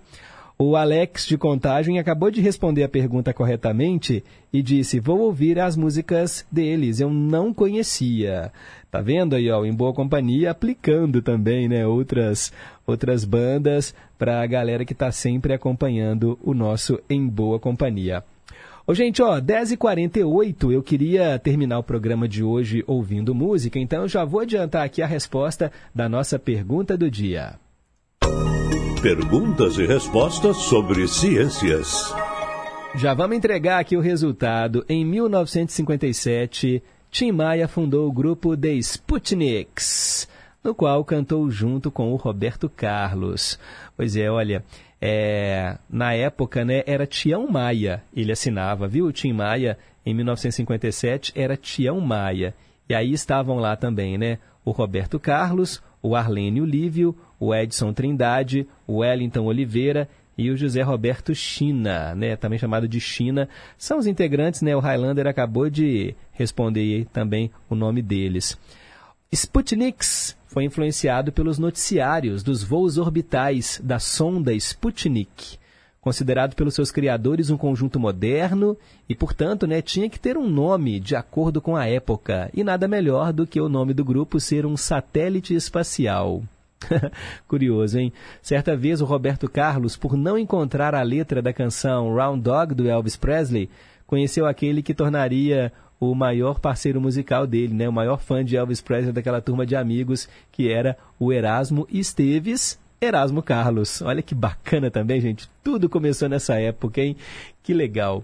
O 0.58 0.74
Alex 0.74 1.26
de 1.26 1.36
Contagem 1.36 1.98
acabou 1.98 2.30
de 2.30 2.40
responder 2.40 2.82
a 2.82 2.88
pergunta 2.88 3.30
corretamente 3.34 4.24
e 4.50 4.62
disse: 4.62 4.98
Vou 4.98 5.20
ouvir 5.20 5.60
as 5.60 5.76
músicas 5.76 6.46
deles, 6.50 6.98
eu 6.98 7.10
não 7.10 7.52
conhecia. 7.52 8.50
Tá 8.90 9.02
vendo 9.02 9.36
aí, 9.36 9.50
ó, 9.50 9.66
em 9.66 9.74
boa 9.74 9.92
companhia, 9.92 10.50
aplicando 10.50 11.20
também, 11.20 11.68
né, 11.68 11.86
outras, 11.86 12.54
outras 12.86 13.22
bandas 13.22 13.94
para 14.18 14.40
a 14.40 14.46
galera 14.46 14.86
que 14.86 14.94
está 14.94 15.12
sempre 15.12 15.52
acompanhando 15.52 16.38
o 16.42 16.54
nosso 16.54 16.98
Em 17.10 17.28
Boa 17.28 17.60
Companhia. 17.60 18.24
Ô, 18.86 18.94
gente, 18.94 19.20
ó, 19.20 19.38
10h48, 19.38 20.72
eu 20.72 20.82
queria 20.82 21.38
terminar 21.38 21.80
o 21.80 21.84
programa 21.84 22.26
de 22.26 22.42
hoje 22.42 22.82
ouvindo 22.86 23.34
música, 23.34 23.78
então 23.78 24.08
já 24.08 24.24
vou 24.24 24.40
adiantar 24.40 24.86
aqui 24.86 25.02
a 25.02 25.06
resposta 25.06 25.70
da 25.94 26.08
nossa 26.08 26.38
pergunta 26.38 26.96
do 26.96 27.10
dia. 27.10 27.58
Perguntas 29.02 29.78
e 29.78 29.86
respostas 29.86 30.56
sobre 30.56 31.06
ciências. 31.06 32.12
Já 32.94 33.14
vamos 33.14 33.36
entregar 33.36 33.78
aqui 33.78 33.96
o 33.96 34.00
resultado. 34.00 34.84
Em 34.88 35.04
1957, 35.04 36.82
Tim 37.10 37.32
Maia 37.32 37.68
fundou 37.68 38.08
o 38.08 38.12
grupo 38.12 38.56
The 38.56 38.72
Sputniks, 38.72 40.28
no 40.64 40.74
qual 40.74 41.04
cantou 41.04 41.50
junto 41.50 41.90
com 41.90 42.12
o 42.12 42.16
Roberto 42.16 42.68
Carlos. 42.68 43.58
Pois 43.96 44.16
é, 44.16 44.30
olha, 44.30 44.64
é, 45.00 45.78
na 45.88 46.14
época, 46.14 46.64
né, 46.64 46.82
era 46.86 47.06
Tião 47.06 47.46
Maia, 47.48 48.02
ele 48.14 48.32
assinava, 48.32 48.88
viu? 48.88 49.12
Tim 49.12 49.32
Maia, 49.32 49.78
em 50.04 50.14
1957, 50.14 51.32
era 51.34 51.56
Tião 51.56 52.00
Maia. 52.00 52.54
E 52.88 52.94
aí 52.94 53.12
estavam 53.12 53.58
lá 53.58 53.76
também, 53.76 54.16
né? 54.16 54.38
O 54.64 54.70
Roberto 54.70 55.20
Carlos, 55.20 55.82
o 56.02 56.16
Arlênio 56.16 56.64
Lívio, 56.64 57.16
o 57.38 57.54
Edson 57.54 57.92
Trindade, 57.92 58.66
o 58.86 58.98
Wellington 58.98 59.44
Oliveira 59.44 60.08
e 60.38 60.50
o 60.50 60.56
José 60.56 60.82
Roberto 60.82 61.34
China, 61.34 62.14
né, 62.14 62.36
também 62.36 62.58
chamado 62.58 62.86
de 62.86 63.00
China, 63.00 63.48
são 63.78 63.98
os 63.98 64.06
integrantes, 64.06 64.60
né, 64.60 64.76
o 64.76 64.80
Highlander 64.80 65.26
acabou 65.26 65.70
de 65.70 66.14
responder 66.32 67.06
também 67.12 67.50
o 67.70 67.74
nome 67.74 68.02
deles. 68.02 68.58
Sputniks 69.32 70.36
foi 70.46 70.64
influenciado 70.64 71.32
pelos 71.32 71.58
noticiários 71.58 72.42
dos 72.42 72.62
voos 72.62 72.98
orbitais 72.98 73.80
da 73.82 73.98
sonda 73.98 74.52
Sputnik, 74.54 75.58
considerado 76.00 76.54
pelos 76.54 76.74
seus 76.74 76.92
criadores 76.92 77.50
um 77.50 77.56
conjunto 77.56 77.98
moderno 77.98 78.76
e, 79.08 79.14
portanto, 79.14 79.66
né, 79.66 79.82
tinha 79.82 80.08
que 80.08 80.20
ter 80.20 80.36
um 80.36 80.48
nome 80.48 81.00
de 81.00 81.16
acordo 81.16 81.60
com 81.60 81.74
a 81.74 81.86
época, 81.86 82.50
e 82.54 82.62
nada 82.62 82.86
melhor 82.86 83.32
do 83.32 83.46
que 83.46 83.60
o 83.60 83.68
nome 83.68 83.92
do 83.92 84.04
grupo 84.04 84.38
ser 84.38 84.64
um 84.64 84.76
satélite 84.76 85.54
espacial. 85.54 86.42
Curioso, 87.48 87.98
hein? 87.98 88.12
Certa 88.42 88.76
vez 88.76 89.00
o 89.00 89.04
Roberto 89.04 89.48
Carlos, 89.48 89.96
por 89.96 90.16
não 90.16 90.38
encontrar 90.38 90.94
a 90.94 91.02
letra 91.02 91.40
da 91.40 91.52
canção 91.52 92.14
Round 92.14 92.42
Dog 92.42 92.74
do 92.74 92.88
Elvis 92.88 93.16
Presley, 93.16 93.68
conheceu 94.06 94.46
aquele 94.46 94.82
que 94.82 94.94
tornaria 94.94 95.72
o 95.98 96.14
maior 96.14 96.60
parceiro 96.60 97.00
musical 97.00 97.46
dele, 97.46 97.74
né? 97.74 97.88
O 97.88 97.92
maior 97.92 98.20
fã 98.20 98.44
de 98.44 98.56
Elvis 98.56 98.80
Presley 98.80 99.12
daquela 99.12 99.40
turma 99.40 99.64
de 99.64 99.74
amigos, 99.74 100.28
que 100.52 100.70
era 100.70 100.96
o 101.18 101.32
Erasmo 101.32 101.86
Esteves, 101.90 102.78
Erasmo 103.00 103.42
Carlos. 103.42 104.02
Olha 104.02 104.22
que 104.22 104.34
bacana 104.34 104.90
também, 104.90 105.20
gente. 105.20 105.48
Tudo 105.64 105.88
começou 105.88 106.28
nessa 106.28 106.58
época, 106.60 107.00
hein? 107.00 107.16
Que 107.62 107.72
legal. 107.72 108.22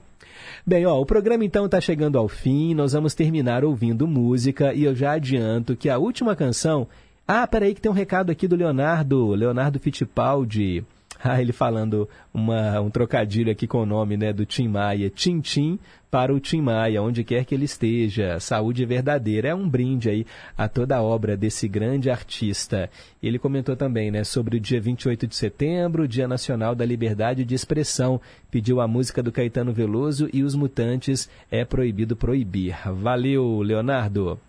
Bem, 0.67 0.87
ó, 0.87 1.01
o 1.01 1.07
programa 1.07 1.45
então 1.45 1.67
está 1.67 1.81
chegando 1.81 2.19
ao 2.19 2.29
fim. 2.29 2.75
Nós 2.75 2.93
vamos 2.93 3.15
terminar 3.15 3.65
ouvindo 3.65 4.07
música 4.07 4.73
e 4.75 4.85
eu 4.85 4.95
já 4.95 5.13
adianto 5.13 5.77
que 5.77 5.89
a 5.89 5.99
última 5.99 6.37
canção. 6.37 6.87
Ah, 7.27 7.47
peraí, 7.47 7.75
que 7.75 7.81
tem 7.81 7.91
um 7.91 7.95
recado 7.95 8.31
aqui 8.31 8.49
do 8.49 8.57
Leonardo, 8.57 9.31
Leonardo 9.35 9.79
Fittipaldi. 9.79 10.85
Ah, 11.25 11.41
ele 11.41 11.53
falando 11.53 12.09
uma, 12.35 12.81
um 12.81 12.91
trocadilho 12.91 13.53
aqui 13.53 13.65
com 13.65 13.83
o 13.83 13.87
nome 13.87 14.17
né, 14.17 14.33
do 14.33 14.45
Tim 14.45 14.67
Maia. 14.67 15.09
Tim 15.09 15.41
Tim 15.41 15.79
para 16.11 16.35
o 16.35 16.41
Tim 16.41 16.61
Maia, 16.61 17.01
onde 17.01 17.23
quer 17.23 17.45
que 17.45 17.55
ele 17.55 17.65
esteja. 17.65 18.41
Saúde 18.41 18.85
verdadeira. 18.85 19.51
É 19.51 19.55
um 19.55 19.69
brinde 19.69 20.11
aí 20.11 20.27
a 20.59 20.69
toda 20.69 20.97
a 20.97 21.03
obra 21.03 21.37
desse 21.37 21.69
grande 21.69 22.11
artista. 22.11 22.91
Ele 23.23 23.39
comentou 23.39 23.77
também 23.77 24.11
né, 24.11 24.25
sobre 24.25 24.57
o 24.57 24.61
dia 24.61 24.81
28 24.81 25.29
de 25.29 25.37
setembro, 25.37 26.09
Dia 26.09 26.27
Nacional 26.27 26.75
da 26.75 26.85
Liberdade 26.85 27.45
de 27.45 27.55
Expressão. 27.55 28.21
Pediu 28.51 28.81
a 28.81 28.89
música 28.89 29.23
do 29.23 29.31
Caetano 29.31 29.73
Veloso 29.73 30.29
e 30.33 30.43
os 30.43 30.57
Mutantes 30.57 31.31
é 31.53 31.65
proibido 31.65 32.17
proibir. 32.17 32.77
Valeu, 32.93 33.63
Leonardo. 33.63 34.41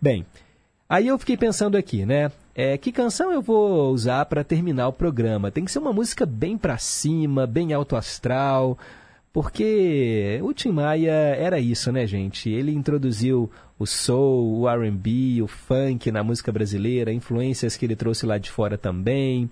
Bem, 0.00 0.26
aí 0.88 1.08
eu 1.08 1.18
fiquei 1.18 1.36
pensando 1.36 1.76
aqui, 1.76 2.06
né? 2.06 2.30
é, 2.58 2.76
que 2.76 2.90
canção 2.90 3.30
eu 3.30 3.40
vou 3.40 3.92
usar 3.92 4.26
para 4.26 4.42
terminar 4.42 4.88
o 4.88 4.92
programa? 4.92 5.48
Tem 5.48 5.64
que 5.64 5.70
ser 5.70 5.78
uma 5.78 5.92
música 5.92 6.26
bem 6.26 6.58
para 6.58 6.76
cima, 6.76 7.46
bem 7.46 7.72
alto 7.72 7.94
astral, 7.94 8.76
porque 9.32 10.40
o 10.42 10.52
Tim 10.52 10.72
Maia 10.72 11.12
era 11.12 11.60
isso, 11.60 11.92
né, 11.92 12.04
gente? 12.04 12.50
Ele 12.50 12.72
introduziu 12.72 13.48
o 13.78 13.86
soul, 13.86 14.62
o 14.62 14.68
R&B, 14.68 15.40
o 15.40 15.46
funk 15.46 16.10
na 16.10 16.24
música 16.24 16.50
brasileira, 16.50 17.12
influências 17.12 17.76
que 17.76 17.86
ele 17.86 17.94
trouxe 17.94 18.26
lá 18.26 18.38
de 18.38 18.50
fora 18.50 18.76
também. 18.76 19.48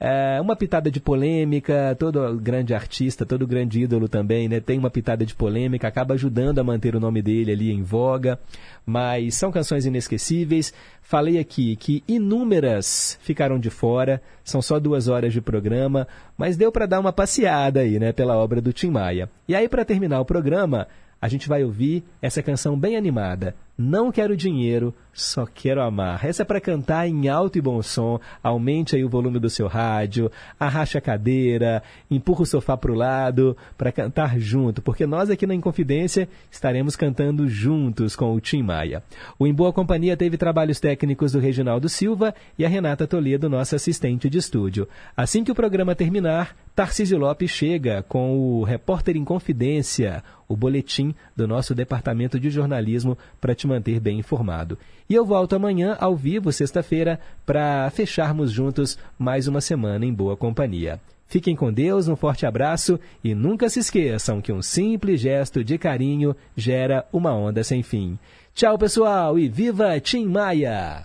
É, 0.00 0.40
uma 0.40 0.54
pitada 0.54 0.92
de 0.92 1.00
polêmica, 1.00 1.96
todo 1.98 2.38
grande 2.38 2.72
artista, 2.72 3.26
todo 3.26 3.48
grande 3.48 3.80
ídolo 3.80 4.08
também, 4.08 4.48
né? 4.48 4.60
Tem 4.60 4.78
uma 4.78 4.90
pitada 4.90 5.26
de 5.26 5.34
polêmica, 5.34 5.88
acaba 5.88 6.14
ajudando 6.14 6.60
a 6.60 6.64
manter 6.64 6.94
o 6.94 7.00
nome 7.00 7.20
dele 7.20 7.50
ali 7.50 7.72
em 7.72 7.82
voga. 7.82 8.38
Mas 8.86 9.34
são 9.34 9.50
canções 9.50 9.86
inesquecíveis. 9.86 10.72
Falei 11.02 11.38
aqui 11.38 11.74
que 11.74 12.04
inúmeras 12.06 13.18
ficaram 13.22 13.58
de 13.58 13.70
fora, 13.70 14.22
são 14.44 14.62
só 14.62 14.78
duas 14.78 15.08
horas 15.08 15.32
de 15.32 15.40
programa, 15.40 16.06
mas 16.36 16.56
deu 16.56 16.70
para 16.70 16.86
dar 16.86 17.00
uma 17.00 17.12
passeada 17.12 17.80
aí, 17.80 17.98
né, 17.98 18.12
pela 18.12 18.36
obra 18.36 18.60
do 18.60 18.72
Tim 18.72 18.90
Maia. 18.90 19.28
E 19.48 19.54
aí, 19.54 19.68
para 19.68 19.84
terminar 19.84 20.20
o 20.20 20.24
programa, 20.24 20.86
a 21.20 21.26
gente 21.26 21.48
vai 21.48 21.64
ouvir 21.64 22.04
essa 22.22 22.42
canção 22.42 22.78
bem 22.78 22.96
animada. 22.96 23.54
Não 23.80 24.10
quero 24.10 24.36
dinheiro, 24.36 24.92
só 25.12 25.46
quero 25.46 25.80
amar. 25.80 26.24
Essa 26.24 26.42
é 26.42 26.44
para 26.44 26.60
cantar 26.60 27.06
em 27.06 27.28
alto 27.28 27.58
e 27.58 27.60
bom 27.60 27.80
som. 27.80 28.18
Aumente 28.42 28.96
aí 28.96 29.04
o 29.04 29.08
volume 29.08 29.38
do 29.38 29.48
seu 29.48 29.68
rádio, 29.68 30.32
arracha 30.58 30.98
a 30.98 31.00
cadeira, 31.00 31.80
empurra 32.10 32.42
o 32.42 32.46
sofá 32.46 32.76
para 32.76 32.90
o 32.90 32.96
lado 32.96 33.56
para 33.76 33.92
cantar 33.92 34.36
junto, 34.36 34.82
porque 34.82 35.06
nós 35.06 35.30
aqui 35.30 35.46
na 35.46 35.54
Inconfidência 35.54 36.28
estaremos 36.50 36.96
cantando 36.96 37.48
juntos 37.48 38.16
com 38.16 38.34
o 38.34 38.40
Tim 38.40 38.62
Maia. 38.62 39.00
O 39.38 39.46
Em 39.46 39.54
Boa 39.54 39.72
Companhia 39.72 40.16
teve 40.16 40.36
trabalhos 40.36 40.80
técnicos 40.80 41.30
do 41.30 41.38
Reginaldo 41.38 41.88
Silva 41.88 42.34
e 42.58 42.64
a 42.64 42.68
Renata 42.68 43.06
Toledo, 43.06 43.48
nossa 43.48 43.76
assistente 43.76 44.28
de 44.28 44.38
estúdio. 44.38 44.88
Assim 45.16 45.44
que 45.44 45.52
o 45.52 45.54
programa 45.54 45.94
terminar, 45.94 46.56
Tarcísio 46.74 47.18
Lopes 47.18 47.50
chega 47.50 48.04
com 48.08 48.38
o 48.38 48.64
Repórter 48.64 49.16
em 49.16 49.24
Confidência, 49.24 50.22
o 50.48 50.56
boletim 50.56 51.14
do 51.36 51.46
nosso 51.46 51.74
departamento 51.74 52.40
de 52.40 52.50
jornalismo 52.50 53.18
para 53.40 53.54
te 53.54 53.67
manter 53.68 54.00
bem 54.00 54.18
informado. 54.18 54.76
E 55.08 55.14
eu 55.14 55.24
volto 55.24 55.54
amanhã, 55.54 55.96
ao 56.00 56.16
vivo, 56.16 56.50
sexta-feira, 56.50 57.20
para 57.46 57.88
fecharmos 57.90 58.50
juntos 58.50 58.98
mais 59.18 59.46
uma 59.46 59.60
semana 59.60 60.04
em 60.04 60.12
boa 60.12 60.36
companhia. 60.36 61.00
Fiquem 61.28 61.54
com 61.54 61.70
Deus, 61.72 62.08
um 62.08 62.16
forte 62.16 62.46
abraço 62.46 62.98
e 63.22 63.34
nunca 63.34 63.68
se 63.68 63.80
esqueçam 63.80 64.40
que 64.40 64.50
um 64.50 64.62
simples 64.62 65.20
gesto 65.20 65.62
de 65.62 65.76
carinho 65.76 66.34
gera 66.56 67.06
uma 67.12 67.34
onda 67.34 67.62
sem 67.62 67.82
fim. 67.82 68.18
Tchau, 68.54 68.78
pessoal, 68.78 69.38
e 69.38 69.46
viva 69.46 70.00
Tim 70.00 70.26
Maia! 70.26 71.04